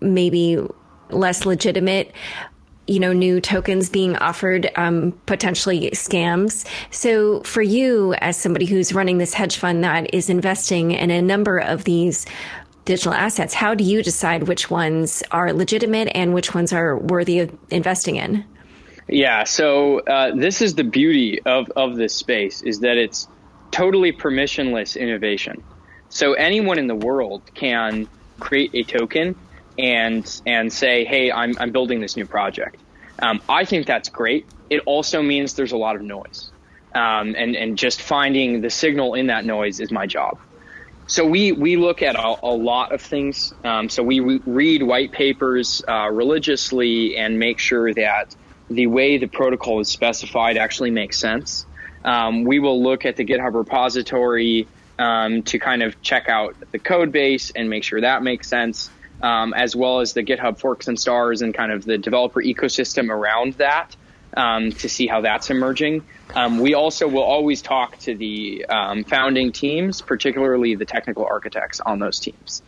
maybe 0.00 0.58
less 1.10 1.44
legitimate 1.44 2.12
you 2.88 2.98
know, 2.98 3.12
new 3.12 3.40
tokens 3.40 3.90
being 3.90 4.16
offered, 4.16 4.70
um, 4.76 5.12
potentially 5.26 5.90
scams. 5.90 6.66
So 6.90 7.42
for 7.42 7.62
you, 7.62 8.14
as 8.14 8.36
somebody 8.36 8.64
who's 8.64 8.92
running 8.92 9.18
this 9.18 9.34
hedge 9.34 9.56
fund 9.56 9.84
that 9.84 10.12
is 10.14 10.30
investing 10.30 10.92
in 10.92 11.10
a 11.10 11.22
number 11.22 11.58
of 11.58 11.84
these 11.84 12.26
digital 12.86 13.12
assets, 13.12 13.52
how 13.52 13.74
do 13.74 13.84
you 13.84 14.02
decide 14.02 14.44
which 14.44 14.70
ones 14.70 15.22
are 15.30 15.52
legitimate 15.52 16.10
and 16.14 16.32
which 16.32 16.54
ones 16.54 16.72
are 16.72 16.96
worthy 16.96 17.40
of 17.40 17.56
investing 17.70 18.16
in? 18.16 18.44
Yeah, 19.08 19.44
so 19.44 20.00
uh, 20.00 20.34
this 20.34 20.62
is 20.62 20.74
the 20.74 20.84
beauty 20.84 21.40
of, 21.42 21.70
of 21.76 21.96
this 21.96 22.14
space 22.14 22.62
is 22.62 22.80
that 22.80 22.96
it's 22.96 23.28
totally 23.70 24.12
permissionless 24.12 24.98
innovation. 24.98 25.62
So 26.08 26.32
anyone 26.32 26.78
in 26.78 26.86
the 26.86 26.94
world 26.94 27.42
can 27.54 28.08
create 28.40 28.70
a 28.74 28.82
token 28.82 29.34
and 29.78 30.42
and 30.46 30.72
say, 30.72 31.04
hey, 31.04 31.30
I'm, 31.30 31.54
I'm 31.58 31.72
building 31.72 32.00
this 32.00 32.16
new 32.16 32.26
project. 32.26 32.76
Um, 33.20 33.40
I 33.48 33.64
think 33.64 33.86
that's 33.86 34.08
great. 34.08 34.46
It 34.70 34.82
also 34.86 35.22
means 35.22 35.54
there's 35.54 35.72
a 35.72 35.76
lot 35.76 35.96
of 35.96 36.02
noise. 36.02 36.50
Um, 36.94 37.34
and, 37.36 37.54
and 37.54 37.76
just 37.76 38.00
finding 38.00 38.60
the 38.60 38.70
signal 38.70 39.14
in 39.14 39.26
that 39.26 39.44
noise 39.44 39.78
is 39.78 39.90
my 39.90 40.06
job. 40.06 40.38
So 41.06 41.24
we, 41.24 41.52
we 41.52 41.76
look 41.76 42.02
at 42.02 42.16
a, 42.16 42.36
a 42.42 42.54
lot 42.54 42.92
of 42.92 43.00
things. 43.00 43.54
Um, 43.64 43.88
so 43.88 44.02
we 44.02 44.20
re- 44.20 44.42
read 44.44 44.82
white 44.82 45.12
papers 45.12 45.82
uh, 45.86 46.10
religiously 46.10 47.16
and 47.16 47.38
make 47.38 47.58
sure 47.58 47.92
that 47.94 48.34
the 48.68 48.86
way 48.86 49.16
the 49.18 49.26
protocol 49.26 49.80
is 49.80 49.88
specified 49.88 50.56
actually 50.56 50.90
makes 50.90 51.18
sense. 51.18 51.66
Um, 52.04 52.44
we 52.44 52.58
will 52.58 52.82
look 52.82 53.06
at 53.06 53.16
the 53.16 53.24
GitHub 53.24 53.54
repository 53.54 54.68
um, 54.98 55.42
to 55.44 55.58
kind 55.58 55.82
of 55.82 56.00
check 56.02 56.28
out 56.28 56.56
the 56.72 56.78
code 56.78 57.12
base 57.12 57.50
and 57.50 57.70
make 57.70 57.84
sure 57.84 58.00
that 58.00 58.22
makes 58.22 58.48
sense, 58.48 58.90
um, 59.22 59.54
as 59.54 59.74
well 59.74 60.00
as 60.00 60.12
the 60.12 60.22
GitHub 60.22 60.58
forks 60.58 60.88
and 60.88 60.98
stars 60.98 61.42
and 61.42 61.54
kind 61.54 61.72
of 61.72 61.84
the 61.84 61.98
developer 61.98 62.42
ecosystem 62.42 63.10
around 63.10 63.54
that 63.54 63.96
um, 64.36 64.72
to 64.72 64.88
see 64.88 65.06
how 65.06 65.20
that's 65.20 65.50
emerging. 65.50 66.04
Um, 66.34 66.58
we 66.58 66.74
also 66.74 67.08
will 67.08 67.22
always 67.22 67.62
talk 67.62 67.98
to 68.00 68.14
the 68.14 68.66
um, 68.66 69.04
founding 69.04 69.52
teams, 69.52 70.00
particularly 70.02 70.74
the 70.74 70.84
technical 70.84 71.24
architects 71.24 71.80
on 71.80 71.98
those 71.98 72.20
teams, 72.20 72.62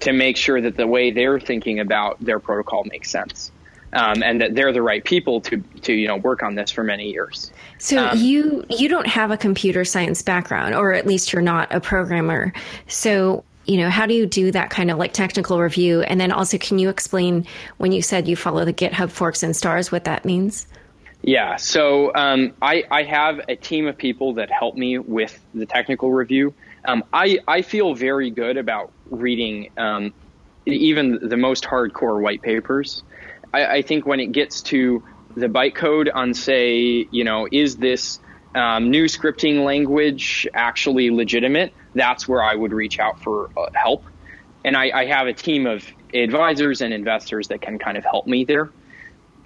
to 0.00 0.12
make 0.12 0.36
sure 0.36 0.60
that 0.60 0.76
the 0.76 0.86
way 0.86 1.10
they're 1.10 1.38
thinking 1.38 1.80
about 1.80 2.18
their 2.20 2.40
protocol 2.40 2.84
makes 2.84 3.10
sense 3.10 3.52
um, 3.92 4.22
and 4.22 4.40
that 4.40 4.54
they're 4.54 4.72
the 4.72 4.82
right 4.82 5.04
people 5.04 5.40
to 5.42 5.58
to 5.82 5.92
you 5.92 6.08
know 6.08 6.16
work 6.16 6.42
on 6.42 6.54
this 6.54 6.70
for 6.70 6.82
many 6.82 7.10
years. 7.10 7.50
So 7.78 8.08
um, 8.08 8.18
you 8.18 8.64
you 8.70 8.88
don't 8.88 9.06
have 9.06 9.30
a 9.30 9.36
computer 9.36 9.84
science 9.84 10.22
background, 10.22 10.74
or 10.74 10.92
at 10.92 11.06
least 11.06 11.32
you're 11.32 11.42
not 11.42 11.72
a 11.72 11.80
programmer. 11.80 12.52
So 12.88 13.44
you 13.64 13.76
know 13.76 13.90
how 13.90 14.06
do 14.06 14.14
you 14.14 14.26
do 14.26 14.50
that 14.52 14.70
kind 14.70 14.90
of 14.90 14.98
like 14.98 15.12
technical 15.12 15.60
review? 15.60 16.02
And 16.02 16.20
then 16.20 16.32
also, 16.32 16.58
can 16.58 16.78
you 16.78 16.88
explain 16.88 17.46
when 17.78 17.92
you 17.92 18.02
said 18.02 18.28
you 18.28 18.36
follow 18.36 18.64
the 18.64 18.72
GitHub 18.72 19.10
forks 19.10 19.42
and 19.42 19.56
stars 19.56 19.92
what 19.92 20.04
that 20.04 20.24
means? 20.24 20.66
Yeah, 21.22 21.54
so 21.56 22.12
um, 22.14 22.52
I, 22.60 22.84
I 22.90 23.04
have 23.04 23.40
a 23.48 23.54
team 23.54 23.86
of 23.86 23.96
people 23.96 24.34
that 24.34 24.50
help 24.50 24.74
me 24.74 24.98
with 24.98 25.38
the 25.54 25.66
technical 25.66 26.12
review. 26.12 26.52
Um, 26.84 27.04
I, 27.12 27.38
I 27.46 27.62
feel 27.62 27.94
very 27.94 28.30
good 28.30 28.56
about 28.56 28.90
reading 29.08 29.70
um, 29.76 30.12
even 30.66 31.28
the 31.28 31.36
most 31.36 31.62
hardcore 31.62 32.20
white 32.20 32.42
papers. 32.42 33.04
I, 33.54 33.66
I, 33.66 33.82
think 33.82 34.04
when 34.04 34.18
it 34.18 34.32
gets 34.32 34.62
to 34.62 35.04
the 35.36 35.46
bytecode 35.46 36.10
on, 36.12 36.34
say, 36.34 37.06
you 37.10 37.22
know, 37.22 37.46
is 37.50 37.76
this 37.76 38.18
um, 38.54 38.90
new 38.90 39.04
scripting 39.04 39.64
language 39.64 40.46
actually 40.54 41.10
legitimate? 41.10 41.72
That's 41.94 42.26
where 42.28 42.42
I 42.42 42.54
would 42.54 42.72
reach 42.72 42.98
out 42.98 43.20
for 43.20 43.50
uh, 43.56 43.66
help. 43.74 44.04
And 44.64 44.76
I, 44.76 44.90
I 44.94 45.06
have 45.06 45.26
a 45.26 45.32
team 45.32 45.66
of 45.66 45.84
advisors 46.14 46.80
and 46.82 46.92
investors 46.94 47.48
that 47.48 47.60
can 47.60 47.78
kind 47.78 47.96
of 47.96 48.04
help 48.04 48.26
me 48.26 48.44
there. 48.44 48.70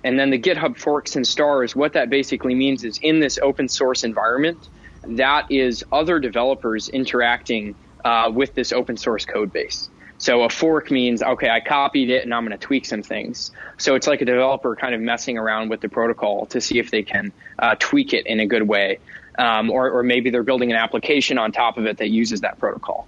And 0.05 0.19
then 0.19 0.31
the 0.31 0.39
GitHub 0.39 0.77
forks 0.77 1.17
and 1.17 1.27
stars, 1.27 1.75
what 1.75 1.95
that 1.95 2.11
basically 2.11 2.55
means 2.55 2.85
is 2.85 2.99
in 2.99 3.19
this 3.21 3.39
open 3.43 3.69
source 3.69 4.05
environment, 4.05 4.69
that 5.05 5.51
is 5.51 5.85
other 5.91 6.19
developers 6.19 6.89
interacting 6.89 7.75
uh, 8.05 8.31
with 8.33 8.55
this 8.55 8.73
open 8.73 8.97
source 8.97 9.25
code 9.25 9.53
base. 9.53 9.89
So 10.19 10.43
a 10.43 10.49
fork 10.49 10.91
means, 10.91 11.23
okay, 11.23 11.51
I 11.51 11.61
copied 11.61 12.11
it 12.11 12.25
and 12.25 12.35
I'm 12.35 12.47
going 12.47 12.59
to 12.59 12.65
tweak 12.65 12.87
some 12.87 13.03
things. 13.03 13.51
So 13.79 13.95
it's 13.95 14.07
like 14.07 14.21
a 14.23 14.25
developer 14.25 14.75
kind 14.75 14.95
of 14.95 15.01
messing 15.01 15.37
around 15.37 15.69
with 15.69 15.81
the 15.81 15.89
protocol 15.89 16.47
to 16.47 16.61
see 16.61 16.79
if 16.79 16.91
they 16.91 17.03
can 17.03 17.33
uh, 17.59 17.77
tweak 17.79 18.15
it 18.15 18.27
in 18.27 18.41
a 18.41 18.47
good 18.47 18.63
way. 18.63 18.99
Um, 19.39 19.71
or, 19.71 19.91
or, 19.91 20.03
maybe 20.03 20.31
they're 20.31 20.43
building 20.43 20.71
an 20.71 20.79
application 20.79 21.37
on 21.37 21.53
top 21.53 21.77
of 21.77 21.85
it 21.85 21.99
that 21.99 22.09
uses 22.09 22.41
that 22.41 22.59
protocol. 22.59 23.07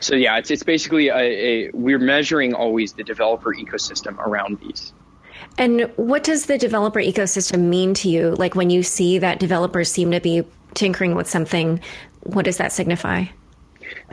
So 0.00 0.14
yeah, 0.14 0.36
it's, 0.36 0.50
it's 0.50 0.62
basically 0.62 1.08
a, 1.08 1.16
a 1.16 1.70
we're 1.72 1.98
measuring 1.98 2.52
always 2.52 2.92
the 2.92 3.02
developer 3.02 3.54
ecosystem 3.54 4.18
around 4.18 4.58
these. 4.60 4.92
And 5.56 5.90
what 5.96 6.24
does 6.24 6.44
the 6.44 6.58
developer 6.58 7.00
ecosystem 7.00 7.60
mean 7.60 7.94
to 7.94 8.10
you? 8.10 8.34
Like 8.34 8.54
when 8.54 8.68
you 8.68 8.82
see 8.82 9.18
that 9.18 9.38
developers 9.38 9.90
seem 9.90 10.10
to 10.10 10.20
be 10.20 10.44
tinkering 10.74 11.14
with 11.14 11.28
something, 11.28 11.80
what 12.24 12.44
does 12.44 12.58
that 12.58 12.70
signify? 12.72 13.24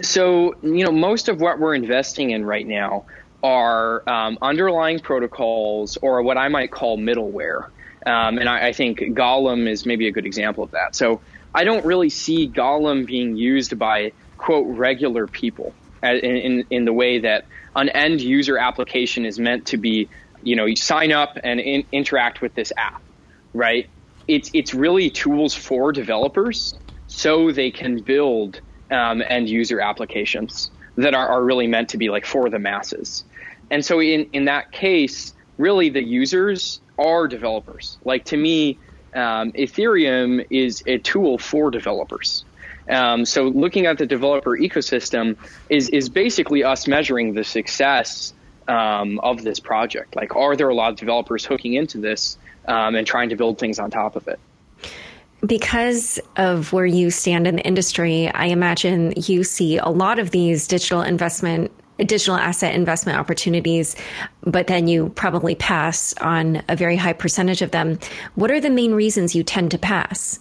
So, 0.02 0.56
you 0.62 0.86
know, 0.86 0.92
most 0.92 1.30
of 1.30 1.42
what 1.42 1.60
we're 1.60 1.76
investing 1.76 2.32
in 2.32 2.46
right 2.46 2.66
now 2.66 3.06
are 3.44 4.08
um, 4.10 4.38
underlying 4.42 5.00
protocols 5.00 5.98
or 5.98 6.22
what 6.22 6.38
I 6.38 6.48
might 6.48 6.72
call 6.72 6.98
middleware. 6.98 7.66
Um, 8.06 8.38
and 8.38 8.48
I, 8.48 8.68
I, 8.68 8.74
think 8.74 9.00
Golem 9.00 9.68
is 9.68 9.86
maybe 9.86 10.08
a 10.08 10.12
good 10.12 10.26
example 10.26 10.64
of 10.64 10.72
that. 10.72 10.96
So 10.96 11.22
I 11.54 11.64
don't 11.64 11.86
really 11.86 12.10
see 12.10 12.48
Golem 12.48 13.06
being 13.06 13.36
used 13.36 13.78
by, 13.78 14.14
quote, 14.38 14.68
regular 14.68 15.28
people 15.28 15.74
in, 16.02 16.16
in, 16.18 16.66
in 16.70 16.86
the 16.86 16.94
way 16.94 17.20
that 17.20 17.46
an 17.76 17.90
end 17.90 18.22
user 18.22 18.58
application 18.58 19.26
is 19.26 19.38
meant 19.38 19.68
to 19.68 19.78
be, 19.78 20.10
you 20.44 20.56
know, 20.56 20.66
you 20.66 20.76
sign 20.76 21.12
up 21.12 21.38
and 21.44 21.60
in, 21.60 21.84
interact 21.92 22.42
with 22.42 22.56
this 22.56 22.72
app, 22.78 23.02
right? 23.54 23.90
It's, 24.28 24.50
it's 24.54 24.74
really 24.74 25.10
tools 25.10 25.54
for 25.54 25.92
developers 25.92 26.76
so 27.08 27.52
they 27.52 27.72
can 27.72 28.02
build 28.02 28.62
um, 28.92 29.24
end 29.28 29.50
user 29.50 29.80
applications 29.80 30.70
that 30.96 31.14
are, 31.14 31.28
are 31.28 31.44
really 31.44 31.68
meant 31.68 31.90
to 31.90 31.98
be 31.98 32.10
like 32.10 32.26
for 32.26 32.50
the 32.50 32.60
masses. 32.60 33.24
And 33.72 33.86
so 33.86 34.02
in, 34.02 34.30
in 34.34 34.46
that 34.46 34.72
case, 34.72 35.34
really 35.58 35.90
the 35.90 36.04
users 36.04 36.82
are 36.98 37.28
developers. 37.28 37.98
Like 38.04 38.26
to 38.26 38.38
me, 38.38 38.78
um, 39.14 39.52
Ethereum 39.54 40.46
is 40.50 40.84
a 40.86 40.98
tool 41.00 41.38
for 41.38 41.72
developers. 41.72 42.44
Um, 42.90 43.26
so 43.26 43.44
looking 43.44 43.86
at 43.86 43.98
the 43.98 44.06
developer 44.06 44.58
ecosystem 44.58 45.38
is 45.70 45.90
is 45.90 46.10
basically 46.10 46.64
us 46.64 46.88
measuring 46.88 47.34
the 47.34 47.44
success 47.44 48.34
um, 48.68 49.20
of 49.20 49.44
this 49.44 49.60
project. 49.60 50.16
Like, 50.16 50.36
are 50.36 50.56
there 50.56 50.70
a 50.70 50.76
lot 50.76 50.92
of 50.92 50.98
developers 50.98 51.46
hooking 51.46 51.74
into 51.74 52.00
this 52.00 52.38
um, 52.68 52.96
and 52.96 53.06
trying 53.06 53.30
to 53.30 53.36
build 53.36 53.60
things 53.60 53.80
on 53.80 53.92
top 53.92 54.16
of 54.16 54.28
it? 54.28 54.40
Because 55.46 56.20
of 56.36 56.74
where 56.74 56.86
you 56.86 57.12
stand 57.12 57.48
in 57.48 57.58
the 57.58 57.66
industry, 57.66 58.28
I 58.30 58.48
imagine 58.48 59.14
you 59.16 59.44
see 59.44 59.78
a 59.78 59.90
lot 59.90 60.20
of 60.20 60.32
these 60.32 60.68
digital 60.68 61.02
investment, 61.02 61.72
digital 61.98 62.36
asset 62.36 62.76
investment 62.76 63.18
opportunities, 63.18 63.96
but 64.42 64.68
then 64.68 64.88
you 64.88 65.10
probably 65.10 65.56
pass 65.56 66.14
on 66.18 66.62
a 66.68 66.76
very 66.76 66.96
high 66.96 67.14
percentage 67.14 67.62
of 67.62 67.72
them. 67.72 68.00
What 68.36 68.52
are 68.52 68.60
the 68.60 68.70
main 68.70 68.94
reasons 68.94 69.36
you 69.36 69.44
tend 69.44 69.72
to 69.72 69.78
pass? 69.78 70.40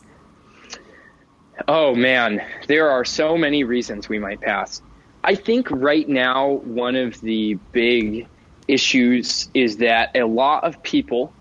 Oh 1.66 1.94
man, 1.94 2.44
there 2.66 2.90
are 2.90 3.04
so 3.04 3.36
many 3.36 3.64
reasons 3.64 4.08
we 4.08 4.18
might 4.18 4.40
pass. 4.40 4.80
I 5.24 5.34
think 5.34 5.70
right 5.70 6.08
now, 6.08 6.60
one 6.64 6.96
of 6.96 7.20
the 7.20 7.54
big 7.72 8.26
issues 8.68 9.48
is 9.54 9.78
that 9.78 10.10
a 10.14 10.24
lot 10.24 10.64
of 10.64 10.82
people 10.82 11.32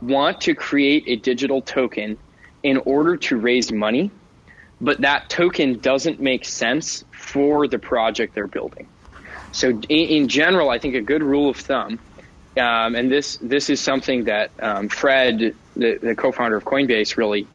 want 0.00 0.40
to 0.40 0.54
create 0.54 1.04
a 1.06 1.16
digital 1.16 1.62
token 1.62 2.18
in 2.62 2.78
order 2.78 3.16
to 3.16 3.36
raise 3.36 3.72
money, 3.72 4.10
but 4.80 5.00
that 5.00 5.28
token 5.28 5.78
doesn't 5.78 6.20
make 6.20 6.44
sense 6.44 7.04
for 7.12 7.68
the 7.68 7.78
project 7.78 8.34
they're 8.34 8.46
building. 8.46 8.88
So 9.52 9.68
in, 9.68 9.80
in 9.88 10.28
general, 10.28 10.70
I 10.70 10.78
think 10.78 10.94
a 10.94 11.00
good 11.00 11.22
rule 11.22 11.50
of 11.50 11.56
thumb, 11.56 11.98
um, 12.56 12.94
and 12.94 13.10
this 13.10 13.36
this 13.38 13.70
is 13.70 13.80
something 13.80 14.24
that 14.24 14.50
um, 14.60 14.88
Fred, 14.88 15.54
the, 15.74 15.98
the 15.98 16.14
co-founder 16.14 16.56
of 16.56 16.64
Coinbase, 16.64 17.16
really 17.16 17.46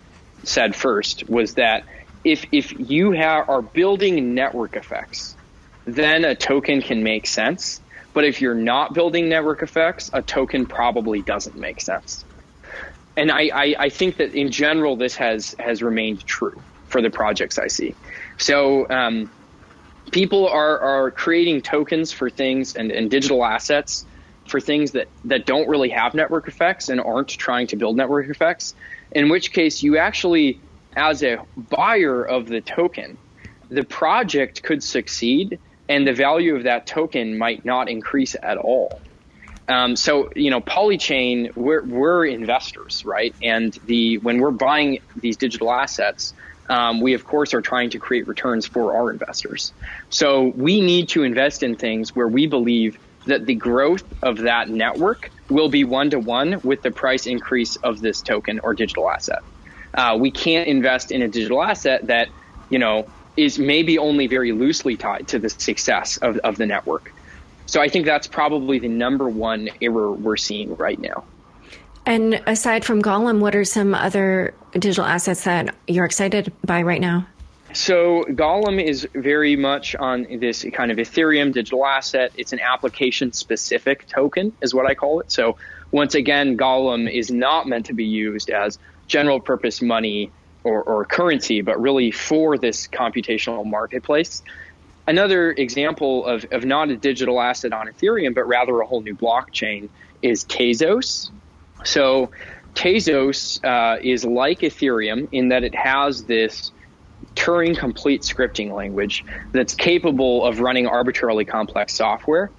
said 0.44 0.76
first 0.76 1.28
was 1.30 1.56
that 1.56 1.84
if 2.24 2.46
if 2.52 2.74
you 2.90 3.16
are 3.16 3.62
building 3.62 4.34
network 4.34 4.76
effects, 4.76 5.36
then 5.86 6.26
a 6.26 6.36
token 6.36 6.82
can 6.82 7.04
make 7.04 7.28
sense. 7.28 7.82
But 8.14 8.26
if 8.26 8.42
you're 8.42 8.56
not 8.56 8.94
building 8.94 9.30
network 9.30 9.62
effects, 9.62 10.10
a 10.12 10.22
token 10.22 10.66
probably 10.66 11.22
doesn't 11.22 11.56
make 11.56 11.80
sense. 11.82 12.26
And 13.18 13.32
I, 13.32 13.50
I, 13.54 13.76
I, 13.80 13.90
think 13.90 14.18
that 14.18 14.34
in 14.34 14.52
general 14.52 14.96
this 14.96 15.16
has 15.16 15.56
has 15.60 15.82
remained 15.82 16.26
true 16.26 16.62
for 16.88 17.02
the 17.02 17.10
projects 17.10 17.58
I 17.58 17.68
see. 17.68 17.96
So 18.38 18.88
um, 18.90 19.30
people 20.12 20.48
are 20.48 20.80
are 20.80 21.12
creating 21.12 21.64
tokens 21.64 22.12
for 22.14 22.30
things 22.30 22.76
and, 22.76 22.92
and 22.92 23.10
digital 23.12 23.44
assets 23.44 24.06
for 24.48 24.62
things 24.62 24.92
that 24.92 25.08
that 25.26 25.46
don't 25.46 25.68
really 25.68 25.90
have 25.90 26.14
network 26.14 26.48
effects 26.48 26.90
and 26.90 27.02
aren't 27.02 27.30
trying 27.30 27.68
to 27.68 27.76
build 27.76 27.98
network 27.98 28.30
effects. 28.30 28.76
In 29.12 29.30
which 29.30 29.52
case, 29.52 29.82
you 29.82 29.98
actually, 29.98 30.60
as 30.96 31.24
a 31.24 31.40
buyer 31.58 32.24
of 32.24 32.48
the 32.48 32.62
token, 32.62 33.18
the 33.70 33.84
project 33.84 34.64
could 34.64 34.84
succeed 34.84 35.60
and 35.90 36.06
the 36.06 36.14
value 36.14 36.56
of 36.56 36.64
that 36.64 36.86
token 36.86 37.38
might 37.38 37.66
not 37.66 37.90
increase 37.90 38.36
at 38.44 38.58
all. 38.58 39.00
Um, 39.68 39.96
so 39.96 40.30
you 40.36 40.50
know, 40.50 40.62
Polychain, 40.62 41.56
we're 41.56 41.84
we're 41.84 42.26
investors, 42.26 43.04
right? 43.06 43.36
And 43.42 43.78
the 43.86 44.18
when 44.20 44.40
we're 44.40 44.52
buying 44.52 45.00
these 45.16 45.38
digital 45.38 45.72
assets, 45.72 46.34
um, 46.70 47.02
we 47.02 47.14
of 47.14 47.24
course 47.24 47.54
are 47.54 47.62
trying 47.62 47.90
to 47.92 48.00
create 48.00 48.28
returns 48.28 48.66
for 48.66 48.96
our 48.96 49.12
investors. 49.12 49.74
So 50.10 50.52
we 50.56 50.82
need 50.82 51.10
to 51.10 51.24
invest 51.24 51.64
in 51.64 51.76
things 51.76 52.16
where 52.16 52.28
we 52.28 52.48
believe 52.48 52.98
that 53.26 53.46
the 53.46 53.56
growth 53.56 54.04
of 54.24 54.38
that 54.40 54.70
network 54.70 55.32
will 55.50 55.70
be 55.70 55.84
one 55.84 56.10
to 56.12 56.20
one 56.20 56.62
with 56.64 56.82
the 56.82 56.92
price 56.92 57.26
increase 57.26 57.76
of 57.78 58.00
this 58.00 58.22
token 58.22 58.60
or 58.64 58.74
digital 58.74 59.10
asset. 59.10 59.40
Uh, 59.94 60.18
we 60.20 60.32
can't 60.32 60.68
invest 60.68 61.12
in 61.12 61.22
a 61.22 61.28
digital 61.28 61.62
asset 61.62 62.08
that 62.08 62.30
you 62.70 62.80
know 62.80 63.10
is 63.36 63.60
maybe 63.60 63.98
only 63.98 64.28
very 64.28 64.52
loosely 64.52 64.98
tied 64.98 65.28
to 65.28 65.40
the 65.40 65.50
success 65.50 66.18
of, 66.18 66.38
of 66.38 66.58
the 66.58 66.66
network. 66.66 67.14
So 67.68 67.82
I 67.82 67.90
think 67.90 68.06
that's 68.06 68.28
probably 68.28 68.80
the 68.80 68.88
number 68.88 69.30
one 69.30 69.70
error 69.82 70.12
we're 70.12 70.38
seeing 70.38 70.76
right 70.76 71.00
now. 71.00 71.24
And 72.06 72.42
aside 72.48 72.86
from 72.86 73.02
Golem, 73.02 73.40
what 73.40 73.54
are 73.54 73.66
some 73.66 73.94
other 73.94 74.54
digital 74.72 75.04
assets 75.04 75.44
that 75.44 75.76
you're 75.88 76.06
excited 76.06 76.54
by 76.66 76.82
right 76.82 77.02
now? 77.02 77.28
So 77.74 78.24
Golem 78.30 78.82
is 78.82 79.06
very 79.14 79.58
much 79.58 79.94
on 79.96 80.26
this 80.40 80.66
kind 80.74 80.90
of 80.90 80.98
Ethereum 80.98 81.52
digital 81.52 81.86
asset. 81.86 82.32
It's 82.38 82.54
an 82.54 82.62
application 82.62 83.34
specific 83.34 84.08
token 84.08 84.54
is 84.62 84.74
what 84.74 84.86
I 84.90 84.96
call 84.96 85.20
it. 85.20 85.32
So 85.32 85.58
once 85.92 86.16
again, 86.16 86.58
Golem 86.58 87.12
is 87.12 87.30
not 87.30 87.68
meant 87.68 87.88
to 87.88 87.94
be 87.94 88.06
used 88.06 88.50
as 88.50 88.80
general 89.08 89.42
purpose 89.42 89.82
money 89.82 90.32
or, 90.64 90.82
or 90.84 91.06
currency, 91.06 91.62
but 91.62 91.80
really 91.80 92.12
for 92.12 92.58
this 92.58 92.88
computational 92.88 93.66
marketplace. 93.66 94.44
Another 95.08 95.52
example 95.52 96.26
of, 96.26 96.46
of 96.52 96.66
not 96.66 96.90
a 96.90 96.98
digital 96.98 97.40
asset 97.40 97.72
on 97.72 97.88
Ethereum, 97.88 98.36
but 98.36 98.46
rather 98.46 98.80
a 98.82 98.86
whole 98.86 99.02
new 99.02 99.16
blockchain 99.16 99.90
is 100.22 100.44
Tezos. 100.44 101.32
So 101.86 102.32
Tezos 102.74 103.64
uh, 103.64 104.00
is 104.02 104.26
like 104.26 104.60
Ethereum 104.60 105.30
in 105.32 105.50
that 105.50 105.64
it 105.64 105.74
has 105.74 106.24
this 106.26 106.72
Turing 107.36 107.78
complete 107.78 108.22
scripting 108.24 108.74
language 108.74 109.24
that's 109.52 109.74
capable 109.74 110.46
of 110.46 110.60
running 110.60 110.88
arbitrarily 110.88 111.46
complex 111.46 111.94
software. 111.94 112.52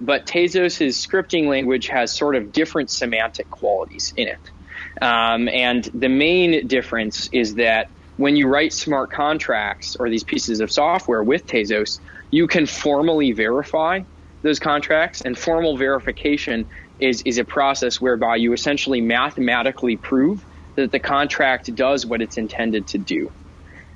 But 0.00 0.26
Tezos' 0.26 1.06
scripting 1.06 1.48
language 1.48 1.88
has 1.88 2.14
sort 2.14 2.34
of 2.34 2.52
different 2.52 2.90
semantic 2.90 3.50
qualities 3.50 4.12
in 4.16 4.28
it. 4.28 4.50
Um, 5.00 5.48
and 5.48 5.84
the 5.94 6.08
main 6.08 6.66
difference 6.66 7.28
is 7.32 7.54
that 7.54 7.88
when 8.16 8.36
you 8.36 8.48
write 8.48 8.72
smart 8.72 9.10
contracts 9.10 9.96
or 9.98 10.08
these 10.08 10.24
pieces 10.24 10.60
of 10.60 10.70
software 10.70 11.22
with 11.22 11.46
Tezos, 11.46 12.00
you 12.30 12.46
can 12.46 12.66
formally 12.66 13.32
verify 13.32 14.00
those 14.42 14.58
contracts, 14.58 15.20
and 15.22 15.36
formal 15.36 15.76
verification 15.76 16.68
is, 16.98 17.20
is 17.22 17.38
a 17.38 17.44
process 17.44 18.00
whereby 18.00 18.36
you 18.36 18.52
essentially 18.52 19.00
mathematically 19.00 19.96
prove 19.96 20.46
that 20.76 20.92
the 20.92 21.00
contract 21.00 21.74
does 21.74 22.06
what 22.06 22.22
it's 22.22 22.36
intended 22.36 22.86
to 22.86 22.98
do. 22.98 23.32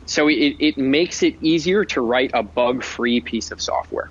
So 0.07 0.29
it, 0.29 0.57
it 0.59 0.77
makes 0.77 1.23
it 1.23 1.37
easier 1.41 1.85
to 1.87 2.01
write 2.01 2.33
a 2.35 2.43
bug 2.43 2.83
free 2.83 3.21
piece 3.21 3.53
of 3.53 3.61
software. 3.61 4.11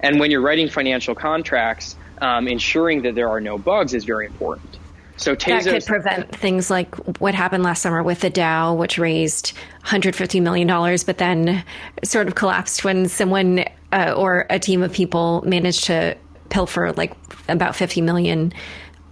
And 0.00 0.18
when 0.18 0.30
you're 0.30 0.40
writing 0.40 0.68
financial 0.68 1.14
contracts, 1.14 1.96
um, 2.20 2.48
ensuring 2.48 3.02
that 3.02 3.14
there 3.14 3.28
are 3.28 3.40
no 3.40 3.56
bugs 3.56 3.94
is 3.94 4.04
very 4.04 4.26
important. 4.26 4.79
So 5.20 5.36
Tezos, 5.36 5.64
that 5.64 5.70
could 5.70 5.84
prevent 5.86 6.34
things 6.34 6.70
like 6.70 6.94
what 7.20 7.34
happened 7.34 7.62
last 7.62 7.82
summer 7.82 8.02
with 8.02 8.20
the 8.20 8.30
DAO, 8.30 8.74
which 8.74 8.96
raised 8.96 9.52
150 9.82 10.40
million 10.40 10.66
dollars, 10.66 11.04
but 11.04 11.18
then 11.18 11.62
sort 12.02 12.26
of 12.26 12.36
collapsed 12.36 12.84
when 12.84 13.06
someone 13.06 13.64
uh, 13.92 14.14
or 14.16 14.46
a 14.48 14.58
team 14.58 14.82
of 14.82 14.92
people 14.94 15.42
managed 15.46 15.84
to 15.84 16.16
pilfer 16.48 16.92
like 16.92 17.12
about 17.48 17.76
50 17.76 18.00
million 18.00 18.52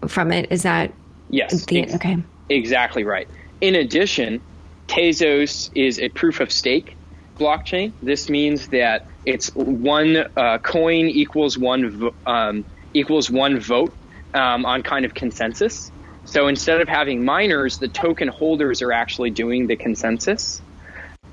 from 0.06 0.32
it. 0.32 0.50
Is 0.50 0.62
that 0.62 0.94
yes? 1.28 1.66
The, 1.66 1.82
ex- 1.82 1.94
okay, 1.96 2.16
exactly 2.48 3.04
right. 3.04 3.28
In 3.60 3.74
addition, 3.74 4.40
Tezos 4.86 5.68
is 5.74 6.00
a 6.00 6.08
proof 6.08 6.40
of 6.40 6.50
stake 6.50 6.96
blockchain. 7.38 7.92
This 8.00 8.30
means 8.30 8.68
that 8.68 9.06
it's 9.26 9.54
one 9.54 10.24
uh, 10.38 10.56
coin 10.58 11.06
equals 11.06 11.58
one 11.58 11.90
vo- 11.90 12.14
um, 12.24 12.64
equals 12.94 13.30
one 13.30 13.60
vote 13.60 13.92
um, 14.32 14.64
on 14.64 14.82
kind 14.82 15.04
of 15.04 15.12
consensus. 15.12 15.92
So 16.28 16.46
instead 16.46 16.82
of 16.82 16.88
having 16.88 17.24
miners, 17.24 17.78
the 17.78 17.88
token 17.88 18.28
holders 18.28 18.82
are 18.82 18.92
actually 18.92 19.30
doing 19.30 19.66
the 19.66 19.76
consensus. 19.76 20.60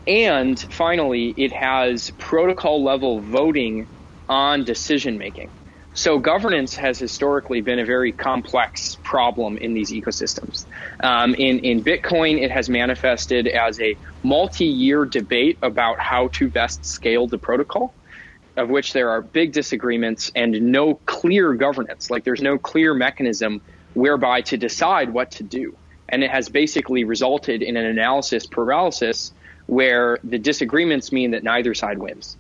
And 0.07 0.57
finally, 0.57 1.33
it 1.35 1.51
has 1.51 2.11
protocol 2.17 2.81
level 2.81 3.19
voting 3.19 3.87
on 4.29 4.63
decision 4.63 5.17
making. 5.17 5.49
So 5.95 6.17
governance 6.17 6.75
has 6.75 6.97
historically 6.97 7.59
been 7.59 7.79
a 7.79 7.85
very 7.85 8.13
complex 8.13 8.95
problem 9.03 9.57
in 9.57 9.73
these 9.73 9.91
ecosystems. 9.91 10.65
Um, 11.03 11.35
in, 11.35 11.59
in 11.59 11.83
Bitcoin, 11.83 12.41
it 12.41 12.51
has 12.51 12.69
manifested 12.69 13.47
as 13.47 13.81
a 13.81 13.97
multi-year 14.23 15.03
debate 15.03 15.57
about 15.61 15.99
how 15.99 16.29
to 16.29 16.49
best 16.49 16.85
scale 16.85 17.27
the 17.27 17.37
protocol, 17.37 17.93
of 18.55 18.69
which 18.69 18.93
there 18.93 19.09
are 19.09 19.21
big 19.21 19.51
disagreements 19.51 20.31
and 20.35 20.71
no 20.71 20.95
clear 21.05 21.53
governance. 21.53 22.09
Like 22.09 22.23
there's 22.23 22.41
no 22.41 22.57
clear 22.57 22.93
mechanism 22.93 23.61
whereby 23.95 24.41
to 24.41 24.57
decide 24.57 25.11
what 25.11 25.31
to 25.31 25.43
do. 25.43 25.75
And 26.07 26.23
it 26.23 26.29
has 26.29 26.49
basically 26.49 27.03
resulted 27.03 27.63
in 27.63 27.77
an 27.77 27.85
analysis 27.85 28.45
paralysis 28.45 29.33
where 29.65 30.19
the 30.23 30.37
disagreements 30.37 31.11
mean 31.11 31.31
that 31.31 31.43
neither 31.43 31.73
side 31.73 31.97
wins. 31.97 32.37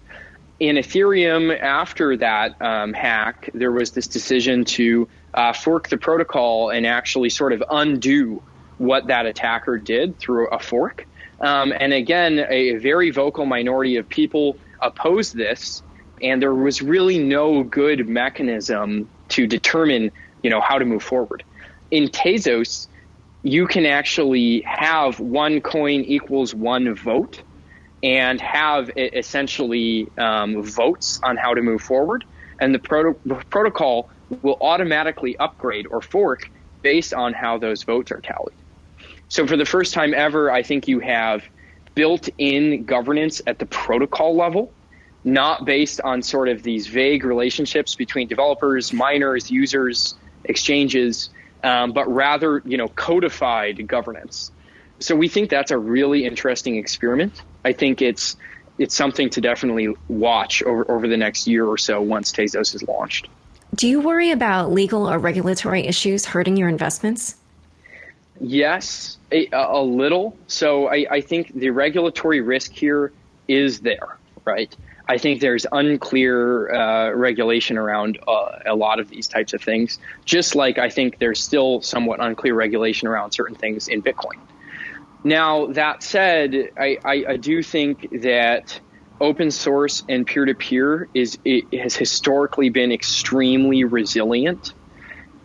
In 0.59 0.75
Ethereum, 0.75 1.59
after 1.59 2.15
that 2.17 2.61
um, 2.61 2.93
hack, 2.93 3.49
there 3.53 3.71
was 3.71 3.91
this 3.91 4.07
decision 4.07 4.63
to 4.65 5.07
uh, 5.33 5.51
fork 5.51 5.89
the 5.89 5.97
protocol 5.97 6.69
and 6.69 6.85
actually 6.85 7.29
sort 7.29 7.51
of 7.51 7.63
undo 7.69 8.41
what 8.77 9.07
that 9.07 9.25
attacker 9.25 9.77
did 9.77 10.19
through 10.19 10.47
a 10.49 10.59
fork. 10.59 11.07
Um, 11.41 11.73
and 11.77 11.91
again, 11.91 12.45
a 12.49 12.75
very 12.75 13.11
vocal 13.11 13.45
minority 13.45 13.97
of 13.97 14.07
people 14.07 14.57
opposed 14.81 15.35
this, 15.35 15.83
and 16.21 16.41
there 16.41 16.53
was 16.53 16.81
really 16.81 17.19
no 17.19 17.63
good 17.63 18.07
mechanism 18.07 19.09
to 19.29 19.47
determine 19.47 20.11
you 20.45 20.51
know, 20.51 20.61
how 20.61 20.77
to 20.77 20.85
move 20.85 21.01
forward. 21.01 21.43
In 21.89 22.07
Tezos, 22.07 22.87
you 23.41 23.65
can 23.65 23.87
actually 23.87 24.61
have 24.61 25.19
one 25.19 25.59
coin 25.59 26.01
equals 26.01 26.53
one 26.53 26.93
vote 26.93 27.41
and 28.03 28.39
have 28.39 28.91
essentially 28.95 30.11
um, 30.19 30.61
votes 30.61 31.19
on 31.23 31.35
how 31.35 31.55
to 31.55 31.63
move 31.63 31.81
forward. 31.81 32.23
And 32.59 32.75
the, 32.75 32.79
proto- 32.79 33.19
protocol 33.49 34.11
will 34.43 34.57
automatically 34.61 35.35
upgrade 35.39 35.87
or 35.89 35.99
fork 35.99 36.51
based 36.83 37.11
on 37.11 37.33
how 37.33 37.57
those 37.57 37.81
votes 37.81 38.11
are 38.11 38.21
tallied. 38.21 38.53
So 39.29 39.47
for 39.47 39.57
the 39.57 39.65
first 39.65 39.95
time 39.95 40.13
ever, 40.13 40.51
I 40.51 40.61
think 40.61 40.87
you 40.87 40.99
have 40.99 41.41
built 41.95 42.29
in 42.37 42.85
governance 42.85 43.41
at 43.47 43.57
the 43.57 43.65
protocol 43.65 44.35
level, 44.35 44.71
not 45.23 45.65
based 45.65 46.01
on 46.01 46.21
sort 46.21 46.49
of 46.49 46.61
these 46.61 46.85
vague 46.85 47.25
relationships 47.25 47.95
between 47.95 48.27
developers, 48.27 48.93
miners, 48.93 49.49
users, 49.49 50.13
exchanges, 50.47 51.29
um, 51.63 51.91
but 51.91 52.07
rather, 52.07 52.61
you 52.65 52.77
know, 52.77 52.87
codified 52.87 53.87
governance. 53.87 54.51
So 54.99 55.15
we 55.15 55.27
think 55.27 55.49
that's 55.49 55.71
a 55.71 55.77
really 55.77 56.25
interesting 56.25 56.77
experiment. 56.77 57.41
I 57.63 57.73
think 57.73 58.01
it's 58.01 58.37
it's 58.77 58.95
something 58.95 59.29
to 59.29 59.41
definitely 59.41 59.95
watch 60.09 60.61
over, 60.63 60.89
over 60.91 61.07
the 61.07 61.17
next 61.17 61.47
year 61.47 61.65
or 61.65 61.77
so 61.77 62.01
once 62.01 62.31
Tezos 62.31 62.75
is 62.75 62.83
launched. 62.83 63.29
Do 63.73 63.87
you 63.87 64.01
worry 64.01 64.31
about 64.31 64.71
legal 64.71 65.09
or 65.09 65.17
regulatory 65.17 65.87
issues 65.87 66.25
hurting 66.25 66.57
your 66.57 66.69
investments? 66.69 67.35
Yes, 68.39 69.17
a, 69.31 69.47
a 69.53 69.81
little. 69.81 70.37
So 70.47 70.87
I, 70.87 71.05
I 71.09 71.21
think 71.21 71.53
the 71.53 71.69
regulatory 71.69 72.41
risk 72.41 72.73
here 72.73 73.13
is 73.47 73.79
there, 73.79 74.17
right? 74.43 74.75
I 75.07 75.17
think 75.17 75.39
there's 75.39 75.65
unclear 75.71 76.73
uh, 76.73 77.11
regulation 77.11 77.77
around 77.77 78.19
uh, 78.27 78.59
a 78.65 78.75
lot 78.75 78.99
of 78.99 79.09
these 79.09 79.27
types 79.27 79.53
of 79.53 79.61
things, 79.61 79.99
just 80.25 80.55
like 80.55 80.77
I 80.77 80.89
think 80.89 81.19
there's 81.19 81.41
still 81.41 81.81
somewhat 81.81 82.19
unclear 82.19 82.55
regulation 82.55 83.07
around 83.07 83.31
certain 83.31 83.55
things 83.55 83.87
in 83.87 84.01
Bitcoin. 84.01 84.39
Now, 85.23 85.67
that 85.67 86.03
said, 86.03 86.71
I, 86.77 86.97
I, 87.03 87.25
I 87.29 87.37
do 87.37 87.61
think 87.61 88.21
that 88.21 88.79
open 89.19 89.51
source 89.51 90.03
and 90.09 90.25
peer 90.25 90.45
to 90.45 90.53
peer 90.53 91.07
is 91.13 91.37
has 91.71 91.95
historically 91.95 92.69
been 92.69 92.91
extremely 92.91 93.83
resilient. 93.83 94.73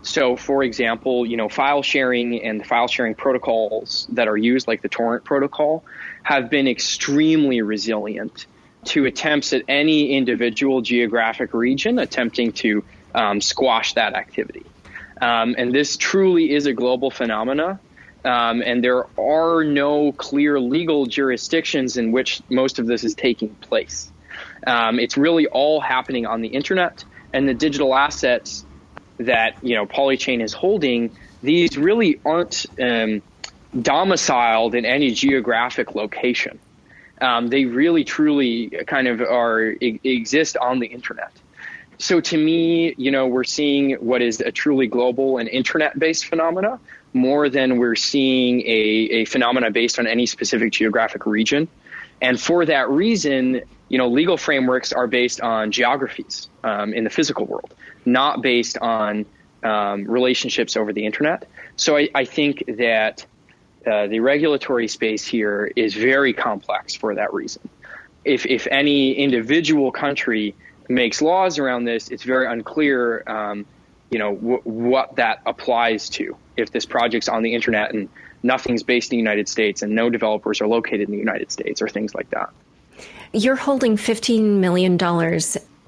So, 0.03 0.37
for 0.37 0.63
example, 0.63 1.27
you 1.27 1.37
know, 1.37 1.51
file 1.51 1.83
sharing 1.83 2.43
and 2.43 2.61
the 2.61 2.65
file 2.65 2.89
sharing 2.89 3.15
protocols 3.15 4.07
that 4.13 4.29
are 4.29 4.37
used, 4.37 4.67
like 4.67 4.81
the 4.81 4.89
torrent 4.89 5.25
protocol, 5.25 5.85
have 6.23 6.49
been 6.49 6.67
extremely 6.67 7.61
resilient 7.61 8.47
to 8.85 9.05
attempts 9.05 9.53
at 9.53 9.63
any 9.69 10.13
individual 10.13 10.81
geographic 10.81 11.53
region 11.55 11.99
attempting 11.99 12.53
to 12.53 12.85
um, 13.15 13.41
squash 13.41 13.95
that 13.95 14.15
activity. 14.15 14.65
Um, 15.21 15.55
and 15.59 15.75
this 15.75 15.97
truly 15.97 16.53
is 16.53 16.67
a 16.67 16.73
global 16.73 17.11
phenomena. 17.11 17.79
Um, 18.25 18.63
and 18.63 18.85
there 18.85 19.07
are 19.19 19.65
no 19.65 20.13
clear 20.13 20.61
legal 20.61 21.07
jurisdictions 21.07 21.97
in 21.97 22.13
which 22.13 22.43
most 22.51 22.79
of 22.79 22.87
this 22.87 23.05
is 23.05 23.15
taking 23.15 23.55
place. 23.57 24.11
Um, 24.67 24.99
it's 24.99 25.17
really 25.17 25.47
all 25.47 25.81
happening 25.81 26.27
on 26.27 26.43
the 26.43 26.49
internet, 26.49 27.05
and 27.33 27.49
the 27.49 27.55
digital 27.55 27.95
assets 27.95 28.65
that 29.19 29.57
you 29.63 29.75
know 29.75 29.87
Polychain 29.87 30.43
is 30.43 30.53
holding, 30.53 31.17
these 31.43 31.79
really 31.79 32.21
aren't 32.25 32.67
um, 32.81 33.23
domiciled 33.81 34.75
in 34.75 34.85
any 34.85 35.13
geographic 35.13 35.95
location. 35.95 36.59
Um, 37.21 37.49
they 37.49 37.65
really, 37.67 38.05
truly, 38.05 38.71
kind 38.87 39.07
of 39.07 39.21
are 39.21 39.75
exist 39.81 40.57
on 40.57 40.79
the 40.79 40.87
internet. 40.87 41.33
So 41.99 42.21
to 42.21 42.37
me, 42.39 42.95
you 42.97 43.11
know, 43.11 43.27
we're 43.27 43.45
seeing 43.45 43.93
what 43.97 44.23
is 44.23 44.41
a 44.41 44.51
truly 44.51 44.87
global 44.87 45.37
and 45.37 45.49
internet-based 45.49 46.25
phenomena 46.25 46.81
more 47.13 47.51
than 47.51 47.77
we're 47.77 47.97
seeing 47.97 48.63
a, 48.63 49.21
a 49.21 49.25
phenomena 49.27 49.71
based 49.71 49.99
on 49.99 50.07
any 50.07 50.25
specific 50.25 50.73
geographic 50.73 51.27
region. 51.27 51.69
And 52.23 52.41
for 52.41 52.65
that 52.65 52.89
reason, 52.89 53.63
you 53.89 53.99
know, 53.99 54.09
legal 54.09 54.37
frameworks 54.37 54.93
are 54.93 55.07
based 55.07 55.41
on 55.41 55.73
geographies 55.73 56.49
um, 56.65 56.95
in 56.95 57.05
the 57.05 57.11
physical 57.11 57.45
world, 57.45 57.75
not 58.05 58.41
based 58.41 58.79
on 58.79 59.27
um, 59.63 60.05
relationships 60.05 60.77
over 60.77 60.93
the 60.93 61.05
internet. 61.05 61.49
So 61.77 61.97
I, 61.97 62.09
I 62.15 62.25
think 62.25 62.65
that 62.79 63.27
uh, 63.87 64.07
the 64.07 64.21
regulatory 64.21 64.89
space 64.89 65.27
here 65.27 65.73
is 65.77 65.95
very 65.95 66.33
complex 66.33 66.95
for 66.95 67.15
that 67.15 67.33
reason. 67.33 67.69
If, 68.25 68.45
if 68.47 68.67
any 68.71 69.15
individual 69.15 69.91
country 69.91 70.55
makes 70.89 71.23
laws 71.23 71.59
around 71.59 71.85
this, 71.85 72.09
it's 72.09 72.23
very 72.23 72.47
unclear, 72.47 73.23
um, 73.27 73.65
you 74.11 74.19
know, 74.19 74.35
w- 74.35 74.61
what 74.65 75.17
that 75.17 75.41
applies 75.47 76.11
to. 76.11 76.37
If 76.57 76.73
this 76.73 76.85
project's 76.85 77.29
on 77.29 77.43
the 77.43 77.55
internet 77.55 77.95
and 77.95 78.09
nothing's 78.43 78.83
based 78.83 79.11
in 79.13 79.17
the 79.17 79.21
United 79.21 79.49
States 79.49 79.83
and 79.83 79.95
no 79.95 80.11
developers 80.11 80.61
are 80.61 80.67
located 80.67 81.03
in 81.03 81.13
the 81.13 81.19
United 81.19 81.51
States 81.51 81.81
or 81.81 81.89
things 81.89 82.15
like 82.15 82.29
that. 82.31 82.51
You're 83.33 83.57
holding 83.57 83.97
$15 83.97 84.59
million 84.59 84.99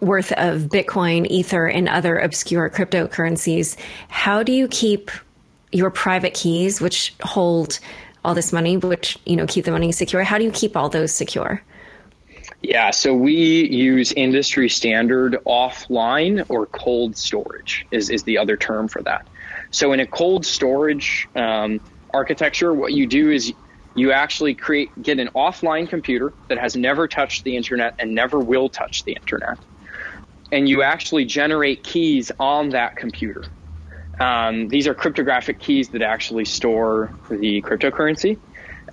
worth 0.01 0.33
of 0.33 0.63
Bitcoin, 0.63 1.27
Ether, 1.29 1.67
and 1.67 1.89
other 1.89 2.19
obscure 2.19 2.71
cryptocurrencies. 2.71 3.77
How 4.09 4.43
do 4.43 4.53
you 4.53 4.69
keep 4.69 5.11
your 5.73 5.91
private 5.91 6.35
keys, 6.35 6.81
which 6.81 7.15
hold 7.23 7.81
all 8.25 8.35
this 8.35 8.53
money, 8.53 8.77
which, 8.77 9.19
you 9.27 9.37
know, 9.37 9.47
keep 9.47 9.65
the 9.65 9.73
money 9.73 9.91
secure? 9.91 10.23
How 10.23 10.39
do 10.39 10.45
you 10.45 10.53
keep 10.53 10.77
all 10.77 10.89
those 10.89 11.13
secure? 11.13 11.63
Yeah, 12.63 12.93
so 12.93 13.13
we 13.13 13.35
use 13.69 14.13
industry 14.13 14.69
standard 14.69 15.37
offline 15.47 16.45
or 16.49 16.67
cold 16.67 17.17
storage 17.17 17.87
is, 17.91 18.09
is 18.09 18.23
the 18.23 18.39
other 18.39 18.57
term 18.57 18.87
for 18.87 19.03
that. 19.03 19.27
So 19.73 19.93
in 19.93 19.99
a 20.01 20.07
cold 20.07 20.47
storage 20.47 21.29
um, 21.35 21.81
architecture, 22.15 22.73
what 22.73 22.93
you 22.93 23.07
do 23.07 23.31
is 23.31 23.53
you 23.95 24.13
actually 24.13 24.55
create 24.55 24.91
get 25.03 25.19
an 25.19 25.29
offline 25.35 25.89
computer 25.89 26.33
that 26.49 26.59
has 26.59 26.77
never 26.77 27.09
touched 27.09 27.45
the 27.45 27.57
internet 27.57 27.95
and 27.99 28.15
never 28.15 28.39
will 28.39 28.69
touch 28.69 29.05
the 29.05 29.13
internet, 29.13 29.59
and 30.51 30.69
you 30.69 30.83
actually 30.83 31.25
generate 31.25 31.83
keys 31.83 32.31
on 32.39 32.71
that 32.71 32.97
computer. 32.97 33.45
Um, 34.23 34.69
these 34.69 34.87
are 34.87 34.95
cryptographic 34.95 35.59
keys 35.59 35.89
that 35.91 36.03
actually 36.03 36.45
store 36.45 37.13
the 37.29 37.63
cryptocurrency 37.63 38.39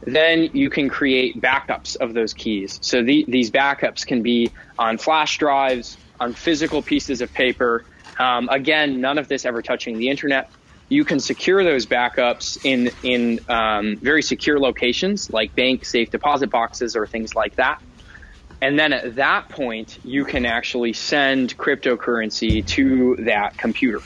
then 0.03 0.49
you 0.53 0.69
can 0.69 0.89
create 0.89 1.41
backups 1.41 1.95
of 1.97 2.13
those 2.13 2.33
keys. 2.33 2.79
So 2.81 3.03
the, 3.03 3.25
these 3.27 3.51
backups 3.51 4.05
can 4.05 4.21
be 4.21 4.51
on 4.77 4.97
flash 4.97 5.37
drives, 5.37 5.97
on 6.19 6.33
physical 6.33 6.81
pieces 6.81 7.21
of 7.21 7.33
paper. 7.33 7.85
Um, 8.17 8.49
again, 8.49 9.01
none 9.01 9.17
of 9.17 9.27
this 9.27 9.45
ever 9.45 9.61
touching 9.61 9.97
the 9.97 10.09
internet. 10.09 10.51
You 10.89 11.05
can 11.05 11.19
secure 11.19 11.63
those 11.63 11.85
backups 11.85 12.57
in 12.63 12.91
in 13.03 13.39
um, 13.47 13.97
very 14.01 14.23
secure 14.23 14.59
locations 14.59 15.29
like 15.29 15.55
bank 15.55 15.85
safe 15.85 16.09
deposit 16.09 16.49
boxes 16.49 16.95
or 16.95 17.05
things 17.05 17.35
like 17.35 17.55
that. 17.57 17.79
And 18.61 18.77
then 18.77 18.91
at 18.91 19.15
that 19.15 19.49
point, 19.49 19.99
you 20.03 20.25
can 20.25 20.45
actually 20.45 20.93
send 20.93 21.55
cryptocurrency 21.57 22.65
to 22.65 23.17
that 23.25 23.57
computer. 23.57 24.01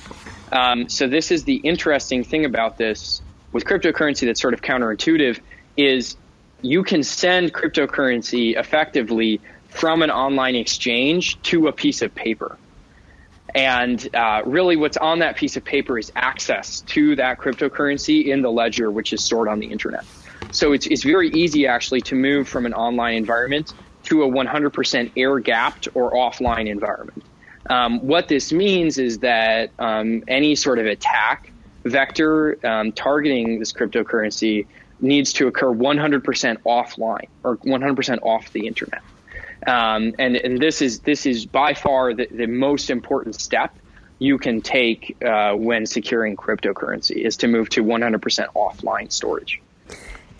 Um, 0.53 0.87
so 0.87 1.07
this 1.07 1.31
is 1.31 1.45
the 1.45 1.55
interesting 1.55 2.23
thing 2.23 2.45
about 2.45 2.77
this 2.77 3.21
with 3.51 3.65
cryptocurrency 3.65 4.27
that's 4.27 4.39
sort 4.39 4.53
of 4.53 4.61
counterintuitive 4.61 5.39
is 5.75 6.15
you 6.61 6.83
can 6.83 7.01
send 7.01 7.53
cryptocurrency 7.53 8.57
effectively 8.57 9.41
from 9.69 10.03
an 10.03 10.11
online 10.11 10.55
exchange 10.55 11.41
to 11.41 11.67
a 11.67 11.71
piece 11.73 12.03
of 12.03 12.13
paper. 12.13 12.57
And 13.55 14.07
uh, 14.15 14.43
really, 14.45 14.75
what's 14.75 14.97
on 14.97 15.19
that 15.19 15.37
piece 15.37 15.57
of 15.57 15.65
paper 15.65 15.97
is 15.97 16.11
access 16.15 16.81
to 16.81 17.15
that 17.15 17.39
cryptocurrency 17.39 18.25
in 18.27 18.43
the 18.43 18.51
ledger, 18.51 18.91
which 18.91 19.11
is 19.11 19.23
stored 19.23 19.47
on 19.47 19.59
the 19.59 19.67
internet. 19.67 20.05
So 20.51 20.71
it's, 20.73 20.85
it's 20.85 21.03
very 21.03 21.29
easy 21.29 21.65
actually 21.65 22.01
to 22.01 22.15
move 22.15 22.47
from 22.47 22.67
an 22.67 22.73
online 22.73 23.15
environment 23.15 23.73
to 24.03 24.23
a 24.23 24.27
100% 24.29 25.11
air 25.17 25.39
gapped 25.39 25.87
or 25.95 26.13
offline 26.13 26.67
environment. 26.67 27.23
Um, 27.69 27.99
what 28.05 28.27
this 28.27 28.51
means 28.51 28.97
is 28.97 29.19
that 29.19 29.71
um, 29.79 30.23
any 30.27 30.55
sort 30.55 30.79
of 30.79 30.85
attack 30.85 31.51
vector 31.85 32.57
um, 32.65 32.91
targeting 32.91 33.59
this 33.59 33.71
cryptocurrency 33.71 34.65
needs 35.01 35.33
to 35.33 35.47
occur 35.47 35.67
100% 35.67 36.21
offline 36.63 37.27
or 37.43 37.57
100% 37.57 38.19
off 38.23 38.51
the 38.53 38.67
internet. 38.67 39.01
Um, 39.67 40.13
and, 40.19 40.35
and 40.35 40.59
this 40.59 40.81
is 40.81 40.99
this 40.99 41.25
is 41.25 41.45
by 41.45 41.73
far 41.73 42.13
the, 42.13 42.27
the 42.29 42.47
most 42.47 42.89
important 42.89 43.39
step 43.39 43.73
you 44.19 44.37
can 44.37 44.61
take 44.61 45.17
uh, 45.23 45.53
when 45.53 45.85
securing 45.85 46.35
cryptocurrency 46.35 47.15
is 47.15 47.37
to 47.37 47.47
move 47.47 47.69
to 47.69 47.83
100% 47.83 48.19
offline 48.55 49.11
storage. 49.11 49.61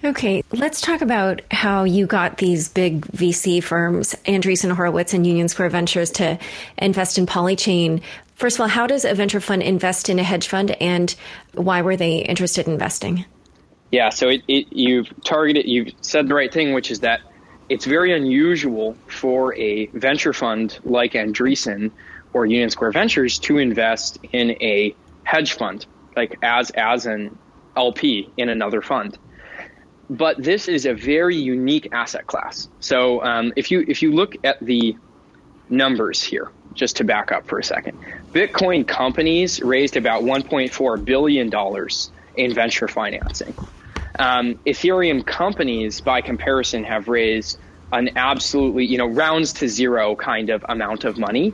Okay, 0.06 0.44
let's 0.52 0.82
talk 0.82 1.00
about 1.00 1.42
how 1.50 1.86
you 1.86 2.06
got 2.06 2.36
these 2.36 2.68
big 2.68 3.06
VC 3.08 3.64
firms, 3.64 4.14
Andreessen 4.26 4.76
Horowitz 4.76 5.14
and 5.14 5.26
Union 5.26 5.48
Square 5.48 5.70
Ventures, 5.70 6.12
to 6.12 6.38
invest 6.78 7.18
in 7.18 7.26
Polychain. 7.26 8.02
First 8.36 8.58
of 8.58 8.62
all, 8.62 8.68
how 8.68 8.86
does 8.86 9.06
a 9.06 9.14
venture 9.14 9.40
fund 9.40 9.64
invest 9.64 10.10
in 10.10 10.20
a 10.20 10.24
hedge 10.24 10.50
fund, 10.50 10.72
and 10.82 11.16
why 11.54 11.82
were 11.82 11.96
they 11.96 12.18
interested 12.18 12.68
in 12.68 12.74
investing? 12.74 13.24
Yeah, 13.92 14.10
so 14.10 14.28
it, 14.28 14.44
it, 14.50 14.68
you've 14.74 15.08
targeted, 15.24 15.68
you've 15.68 15.94
said 16.02 16.28
the 16.28 16.34
right 16.34 16.52
thing, 16.52 16.74
which 16.74 16.92
is 16.92 17.00
that 17.00 17.22
it's 17.70 17.86
very 17.86 18.12
unusual 18.12 18.98
for 19.08 19.56
a 19.56 19.86
venture 19.94 20.34
fund 20.34 20.80
like 20.84 21.14
Andreessen 21.14 21.92
or 22.34 22.46
Union 22.46 22.70
Square 22.70 22.92
Ventures 22.92 23.40
to 23.40 23.58
invest 23.58 24.20
in 24.34 24.52
a 24.62 24.94
hedge 25.24 25.54
fund, 25.54 25.86
like 26.18 26.38
as 26.42 26.72
as 26.72 27.06
an 27.06 27.38
LP 27.78 28.30
in 28.36 28.50
another 28.50 28.82
fund. 28.82 29.18
But 30.10 30.42
this 30.42 30.68
is 30.68 30.86
a 30.86 30.94
very 30.94 31.36
unique 31.38 31.90
asset 31.92 32.28
class. 32.28 32.70
So 32.80 33.24
um, 33.24 33.54
if 33.56 33.72
you 33.72 33.86
if 33.88 34.02
you 34.02 34.12
look 34.12 34.36
at 34.44 34.60
the 34.60 34.98
numbers 35.70 36.22
here, 36.22 36.52
just 36.74 36.98
to 36.98 37.04
back 37.04 37.32
up 37.32 37.48
for 37.48 37.58
a 37.60 37.64
second, 37.64 37.98
Bitcoin 38.34 38.88
companies 38.88 39.62
raised 39.62 39.96
about 39.98 40.24
1.4 40.24 41.06
billion 41.06 41.50
dollars 41.50 42.12
in 42.36 42.54
venture 42.54 42.88
financing. 42.88 43.56
Um, 44.20 44.56
Ethereum 44.66 45.26
companies, 45.26 46.02
by 46.02 46.22
comparison, 46.22 46.84
have 46.84 47.08
raised 47.08 47.60
an 47.92 48.10
absolutely, 48.16 48.86
you 48.86 48.98
know, 48.98 49.08
rounds 49.08 49.54
to 49.54 49.68
zero 49.68 50.16
kind 50.16 50.50
of 50.50 50.66
amount 50.68 51.06
of 51.06 51.18
money. 51.18 51.54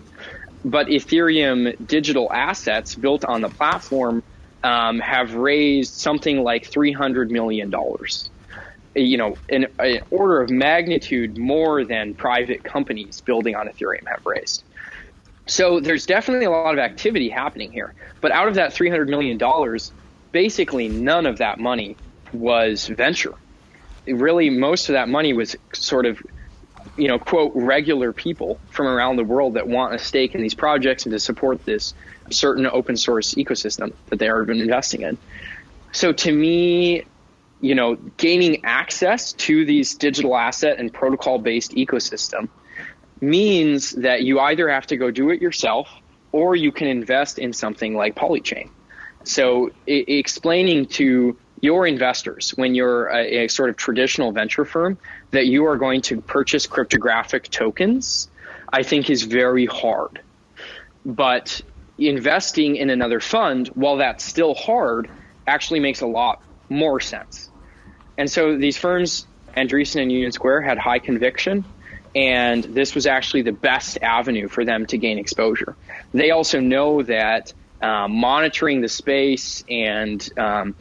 But 0.65 0.87
Ethereum 0.87 1.75
digital 1.85 2.31
assets 2.31 2.95
built 2.95 3.23
on 3.25 3.41
the 3.41 3.49
platform 3.49 4.23
um, 4.63 4.99
have 4.99 5.35
raised 5.35 5.93
something 5.93 6.43
like 6.43 6.69
$300 6.69 7.29
million. 7.29 7.73
You 8.95 9.17
know, 9.17 9.37
an, 9.49 9.67
an 9.79 10.01
order 10.09 10.41
of 10.41 10.49
magnitude 10.49 11.37
more 11.37 11.85
than 11.85 12.13
private 12.15 12.63
companies 12.63 13.21
building 13.21 13.55
on 13.55 13.67
Ethereum 13.67 14.07
have 14.07 14.25
raised. 14.25 14.63
So 15.49 15.79
there's 15.79 16.05
definitely 16.05 16.45
a 16.45 16.51
lot 16.51 16.73
of 16.73 16.79
activity 16.79 17.29
happening 17.29 17.71
here. 17.71 17.93
But 18.21 18.31
out 18.31 18.47
of 18.47 18.55
that 18.55 18.71
$300 18.71 19.07
million, 19.07 19.39
basically 20.31 20.89
none 20.89 21.25
of 21.25 21.39
that 21.39 21.59
money 21.59 21.97
was 22.33 22.87
venture. 22.87 23.33
Really, 24.05 24.49
most 24.49 24.89
of 24.89 24.93
that 24.93 25.09
money 25.09 25.33
was 25.33 25.55
sort 25.73 26.05
of, 26.05 26.21
you 26.97 27.07
know, 27.07 27.17
quote, 27.17 27.51
regular 27.55 28.13
people 28.13 28.59
from 28.69 28.87
around 28.87 29.15
the 29.15 29.23
world 29.23 29.55
that 29.55 29.67
want 29.67 29.95
a 29.95 29.99
stake 29.99 30.35
in 30.35 30.41
these 30.41 30.53
projects 30.53 31.05
and 31.05 31.13
to 31.13 31.19
support 31.19 31.65
this 31.65 31.93
certain 32.31 32.67
open 32.67 32.95
source 32.95 33.33
ecosystem 33.33 33.93
that 34.07 34.19
they 34.19 34.29
are 34.29 34.43
investing 34.49 35.01
in. 35.01 35.17
So 35.91 36.11
to 36.11 36.31
me, 36.31 37.05
you 37.61 37.75
know, 37.75 37.95
gaining 38.17 38.63
access 38.63 39.33
to 39.33 39.65
these 39.65 39.95
digital 39.95 40.35
asset 40.35 40.79
and 40.79 40.93
protocol 40.93 41.39
based 41.39 41.71
ecosystem 41.71 42.47
means 43.21 43.91
that 43.91 44.23
you 44.23 44.39
either 44.39 44.69
have 44.69 44.87
to 44.87 44.97
go 44.97 45.11
do 45.11 45.29
it 45.29 45.41
yourself 45.41 45.89
or 46.31 46.55
you 46.55 46.71
can 46.71 46.87
invest 46.87 47.39
in 47.39 47.51
something 47.51 47.95
like 47.95 48.15
Polychain. 48.15 48.69
So 49.23 49.71
I- 49.87 50.05
explaining 50.07 50.85
to 50.87 51.37
your 51.61 51.85
investors 51.85 52.51
when 52.51 52.73
you're 52.73 53.07
a, 53.07 53.45
a, 53.45 53.47
sort 53.49 53.69
of 53.69 53.75
traditional 53.75 54.31
venture 54.31 54.63
firm 54.63 54.97
that 55.31 55.47
you 55.47 55.65
are 55.65 55.75
going 55.75 56.01
to 56.01 56.21
purchase 56.21 56.65
cryptographic 56.67 57.49
tokens, 57.49 58.29
I 58.71 58.83
think 58.83 59.09
is 59.09 59.23
very 59.23 59.65
hard. 59.65 60.21
But 61.05 61.61
investing 61.97 62.77
in 62.77 62.89
another 62.89 63.19
fund, 63.19 63.67
while 63.69 63.97
that's 63.97 64.23
still 64.23 64.53
hard, 64.53 65.09
actually 65.47 65.81
makes 65.81 65.99
a 65.99 66.07
lot 66.07 66.41
more 66.69 66.99
sense. 66.99 67.48
And 68.19 68.29
so 68.29 68.57
these 68.57 68.77
firms, 68.77 69.25
Andreessen 69.55 70.01
and 70.01 70.11
Union 70.11 70.33
Square, 70.33 70.63
had 70.63 70.77
high 70.77 70.99
conviction, 70.99 71.63
and 72.13 72.61
this 72.65 72.93
was 72.93 73.07
actually 73.07 73.43
the 73.43 73.53
best 73.53 73.97
avenue 74.01 74.49
for 74.49 74.65
them 74.65 74.85
to 74.87 74.97
gain 74.97 75.17
exposure. 75.17 75.77
They 76.13 76.31
also 76.31 76.59
know 76.59 77.01
that 77.03 77.53
um, 77.81 78.11
monitoring 78.11 78.81
the 78.81 78.89
space 78.89 79.63
and 79.69 80.29
um, 80.37 80.75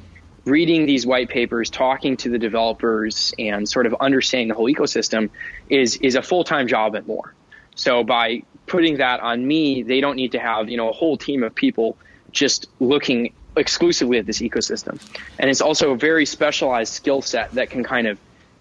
reading 0.47 0.85
these 0.85 1.07
white 1.07 1.29
papers, 1.29 1.71
talking 1.71 2.17
to 2.17 2.29
the 2.29 2.39
developers, 2.39 3.33
and 3.39 3.69
sort 3.69 3.87
of 3.87 3.95
understanding 4.01 4.49
the 4.49 4.55
whole 4.55 4.69
ecosystem 4.69 5.31
is 5.71 5.97
is 5.99 6.17
a 6.17 6.23
full 6.23 6.43
time 6.43 6.67
job 6.67 6.97
and 6.97 7.07
more. 7.07 7.35
So 7.77 8.03
by 8.03 8.43
putting 8.67 8.97
that 8.97 9.21
on 9.21 9.47
me, 9.47 9.85
they 9.85 10.01
don't 10.01 10.17
need 10.17 10.33
to 10.33 10.41
have 10.41 10.69
you 10.69 10.77
know 10.77 10.89
a 10.89 10.93
whole 10.93 11.17
team 11.17 11.45
of 11.45 11.55
people 11.55 11.97
just 12.33 12.67
looking 12.81 13.33
exclusively 13.59 14.19
at 14.19 14.27
this 14.27 14.41
ecosystem. 14.41 15.01
And 15.39 15.51
it's 15.51 15.61
also 15.61 15.93
a 15.93 15.97
very 15.97 16.27
specialized 16.27 16.93
skill 16.93 17.23
set 17.23 17.53
that 17.53 17.71
can 17.71 17.85
kind 17.85 18.07
of 18.07 18.19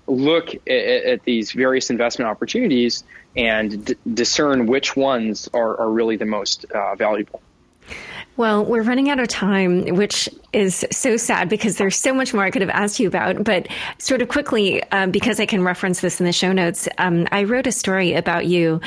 look 0.08 0.54
at, 0.56 0.72
at 0.72 1.24
these 1.24 1.52
various 1.52 1.90
investment 1.90 2.30
opportunities 2.30 3.04
and 3.36 3.86
d- 3.86 3.96
discern 4.14 4.66
which 4.68 4.96
ones 4.96 5.50
are, 5.54 5.80
are 5.80 5.90
really 5.90 6.16
the 6.16 6.26
most 6.26 6.66
uh, 6.66 6.96
valuable. 6.96 7.42
Well, 8.38 8.64
we're 8.64 8.84
running 8.84 9.10
out 9.10 9.20
of 9.20 9.28
time, 9.28 9.96
which 9.96 10.30
is 10.54 10.86
so 10.92 11.18
sad 11.18 11.50
because 11.50 11.78
there's 11.78 11.96
so 11.96 12.14
much 12.14 12.36
more 12.36 12.44
I 12.44 12.52
could 12.52 12.62
have 12.62 12.70
asked 12.70 13.00
you 13.00 13.08
about. 13.08 13.44
But 13.44 13.68
sort 13.98 14.22
of 14.22 14.28
quickly, 14.28 14.84
um, 14.92 15.10
because 15.10 15.40
I 15.40 15.48
can 15.48 15.64
reference 15.64 16.02
this 16.02 16.20
in 16.20 16.26
the 16.28 16.32
show 16.32 16.52
notes, 16.52 16.88
um, 17.00 17.28
I 17.32 17.44
wrote 17.46 17.66
a 17.66 17.72
story 17.72 18.14
about 18.14 18.46
you. 18.46 18.80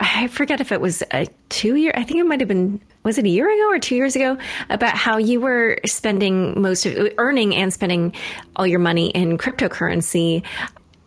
I 0.00 0.26
forget 0.26 0.60
if 0.60 0.72
it 0.72 0.80
was 0.80 1.02
a 1.12 1.26
two 1.48 1.76
year, 1.76 1.92
I 1.94 2.02
think 2.02 2.18
it 2.18 2.24
might 2.24 2.40
have 2.40 2.48
been, 2.48 2.80
was 3.08 3.18
it 3.18 3.24
a 3.24 3.28
year 3.28 3.50
ago 3.50 3.70
or 3.74 3.78
two 3.78 3.96
years 3.96 4.14
ago, 4.14 4.38
about 4.70 4.94
how 4.94 5.16
you 5.16 5.40
were 5.40 5.78
spending 5.86 6.60
most 6.60 6.86
of, 6.86 7.12
earning 7.18 7.56
and 7.56 7.72
spending 7.72 8.14
all 8.54 8.66
your 8.66 8.78
money 8.78 9.08
in 9.10 9.38
cryptocurrency. 9.38 10.44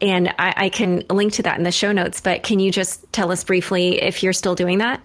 And 0.01 0.29
I, 0.39 0.53
I 0.57 0.69
can 0.69 1.03
link 1.09 1.33
to 1.33 1.43
that 1.43 1.57
in 1.57 1.63
the 1.63 1.71
show 1.71 1.91
notes, 1.91 2.19
but 2.19 2.43
can 2.43 2.59
you 2.59 2.71
just 2.71 3.05
tell 3.13 3.31
us 3.31 3.43
briefly 3.43 4.01
if 4.01 4.23
you're 4.23 4.33
still 4.33 4.55
doing 4.55 4.79
that? 4.79 4.99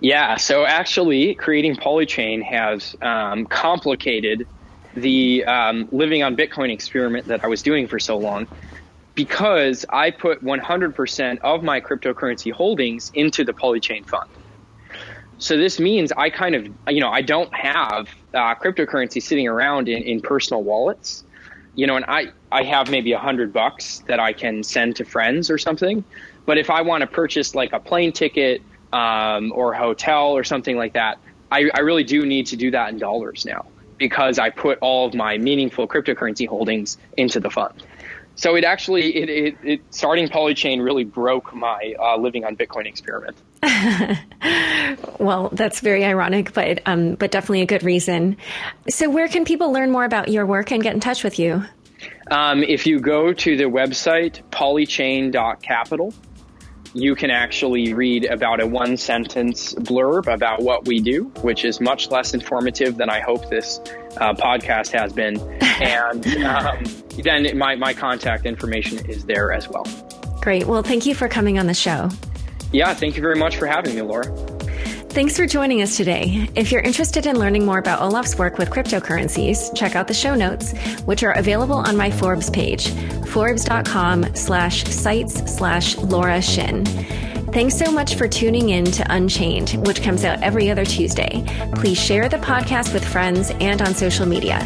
Yeah, 0.00 0.36
so 0.36 0.64
actually, 0.64 1.34
creating 1.34 1.76
Polychain 1.76 2.42
has 2.42 2.96
um, 3.02 3.46
complicated 3.46 4.46
the 4.94 5.44
um, 5.44 5.88
living 5.90 6.22
on 6.22 6.36
Bitcoin 6.36 6.72
experiment 6.72 7.26
that 7.26 7.44
I 7.44 7.48
was 7.48 7.62
doing 7.62 7.86
for 7.88 7.98
so 7.98 8.16
long 8.16 8.46
because 9.14 9.84
I 9.90 10.10
put 10.10 10.42
100% 10.44 11.38
of 11.40 11.62
my 11.62 11.80
cryptocurrency 11.80 12.52
holdings 12.52 13.10
into 13.14 13.44
the 13.44 13.52
Polychain 13.52 14.08
fund. 14.08 14.30
So 15.42 15.56
this 15.56 15.80
means 15.80 16.12
I 16.12 16.30
kind 16.30 16.54
of, 16.54 16.68
you 16.86 17.00
know, 17.00 17.10
I 17.10 17.20
don't 17.20 17.52
have 17.52 18.08
uh, 18.32 18.54
cryptocurrency 18.54 19.20
sitting 19.20 19.48
around 19.48 19.88
in, 19.88 20.00
in 20.04 20.20
personal 20.20 20.62
wallets, 20.62 21.24
you 21.74 21.84
know, 21.84 21.96
and 21.96 22.04
I, 22.06 22.28
I 22.52 22.62
have 22.62 22.92
maybe 22.92 23.10
a 23.10 23.18
hundred 23.18 23.52
bucks 23.52 24.04
that 24.06 24.20
I 24.20 24.34
can 24.34 24.62
send 24.62 24.94
to 24.96 25.04
friends 25.04 25.50
or 25.50 25.58
something. 25.58 26.04
But 26.46 26.58
if 26.58 26.70
I 26.70 26.82
want 26.82 27.00
to 27.00 27.08
purchase 27.08 27.56
like 27.56 27.72
a 27.72 27.80
plane 27.80 28.12
ticket 28.12 28.62
um, 28.92 29.50
or 29.52 29.72
a 29.72 29.78
hotel 29.78 30.28
or 30.28 30.44
something 30.44 30.76
like 30.76 30.92
that, 30.92 31.18
I, 31.50 31.68
I 31.74 31.80
really 31.80 32.04
do 32.04 32.24
need 32.24 32.46
to 32.46 32.56
do 32.56 32.70
that 32.70 32.90
in 32.90 32.98
dollars 32.98 33.44
now 33.44 33.66
because 33.98 34.38
I 34.38 34.48
put 34.50 34.78
all 34.80 35.08
of 35.08 35.14
my 35.14 35.38
meaningful 35.38 35.88
cryptocurrency 35.88 36.46
holdings 36.46 36.98
into 37.16 37.40
the 37.40 37.50
fund. 37.50 37.84
So 38.36 38.54
it 38.54 38.62
actually, 38.62 39.16
it, 39.16 39.28
it, 39.28 39.56
it 39.64 39.80
starting 39.90 40.28
Polychain 40.28 40.84
really 40.84 41.04
broke 41.04 41.52
my 41.52 41.96
uh, 41.98 42.16
living 42.16 42.44
on 42.44 42.56
Bitcoin 42.56 42.86
experiment. 42.86 43.36
well, 45.18 45.50
that's 45.52 45.80
very 45.80 46.04
ironic, 46.04 46.52
but 46.52 46.80
um, 46.86 47.14
but 47.14 47.30
definitely 47.30 47.62
a 47.62 47.66
good 47.66 47.82
reason. 47.82 48.36
So, 48.88 49.08
where 49.08 49.28
can 49.28 49.44
people 49.44 49.72
learn 49.72 49.90
more 49.90 50.04
about 50.04 50.28
your 50.28 50.46
work 50.46 50.72
and 50.72 50.82
get 50.82 50.94
in 50.94 51.00
touch 51.00 51.22
with 51.22 51.38
you? 51.38 51.64
Um, 52.30 52.62
if 52.62 52.86
you 52.86 52.98
go 52.98 53.32
to 53.32 53.56
the 53.56 53.64
website 53.64 54.42
polychain.capital, 54.50 56.12
you 56.94 57.14
can 57.14 57.30
actually 57.30 57.94
read 57.94 58.24
about 58.24 58.60
a 58.60 58.66
one 58.66 58.96
sentence 58.96 59.74
blurb 59.74 60.32
about 60.32 60.62
what 60.62 60.86
we 60.86 61.00
do, 61.00 61.24
which 61.42 61.64
is 61.64 61.80
much 61.80 62.10
less 62.10 62.34
informative 62.34 62.96
than 62.96 63.08
I 63.08 63.20
hope 63.20 63.48
this 63.48 63.80
uh, 64.18 64.34
podcast 64.34 64.90
has 64.92 65.12
been. 65.12 65.38
And 65.82 66.24
um, 66.44 66.84
then 67.24 67.58
my, 67.58 67.74
my 67.74 67.92
contact 67.92 68.46
information 68.46 69.04
is 69.10 69.24
there 69.24 69.52
as 69.52 69.68
well. 69.68 69.84
Great. 70.40 70.66
Well, 70.68 70.84
thank 70.84 71.06
you 71.06 71.14
for 71.14 71.26
coming 71.26 71.58
on 71.58 71.66
the 71.66 71.74
show. 71.74 72.08
Yeah, 72.72 72.94
thank 72.94 73.16
you 73.16 73.22
very 73.22 73.36
much 73.36 73.56
for 73.56 73.66
having 73.66 73.94
me, 73.94 74.02
Laura. 74.02 74.24
Thanks 75.10 75.36
for 75.36 75.46
joining 75.46 75.82
us 75.82 75.98
today. 75.98 76.48
If 76.54 76.72
you're 76.72 76.80
interested 76.80 77.26
in 77.26 77.38
learning 77.38 77.66
more 77.66 77.76
about 77.78 78.00
Olaf's 78.00 78.38
work 78.38 78.56
with 78.56 78.70
cryptocurrencies, 78.70 79.76
check 79.76 79.94
out 79.94 80.08
the 80.08 80.14
show 80.14 80.34
notes, 80.34 80.72
which 81.04 81.22
are 81.22 81.32
available 81.32 81.74
on 81.74 81.98
my 81.98 82.10
Forbes 82.10 82.48
page, 82.48 82.88
forbes.com 83.26 84.34
slash 84.34 84.84
sites 84.84 85.54
slash 85.54 85.98
Laura 85.98 86.40
Shin. 86.40 86.86
Thanks 87.52 87.76
so 87.76 87.92
much 87.92 88.14
for 88.14 88.26
tuning 88.26 88.70
in 88.70 88.86
to 88.86 89.14
Unchained, 89.14 89.86
which 89.86 90.02
comes 90.02 90.24
out 90.24 90.42
every 90.42 90.70
other 90.70 90.86
Tuesday. 90.86 91.44
Please 91.74 92.02
share 92.02 92.30
the 92.30 92.38
podcast 92.38 92.94
with 92.94 93.04
friends 93.06 93.50
and 93.60 93.82
on 93.82 93.94
social 93.94 94.24
media. 94.24 94.60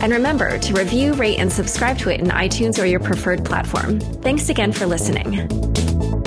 And 0.00 0.12
remember 0.12 0.58
to 0.58 0.74
review, 0.74 1.14
rate, 1.14 1.38
and 1.38 1.52
subscribe 1.52 1.98
to 1.98 2.10
it 2.10 2.20
in 2.20 2.26
iTunes 2.26 2.82
or 2.82 2.86
your 2.86 2.98
preferred 2.98 3.44
platform. 3.44 4.00
Thanks 4.00 4.48
again 4.48 4.72
for 4.72 4.86
listening. 4.86 6.21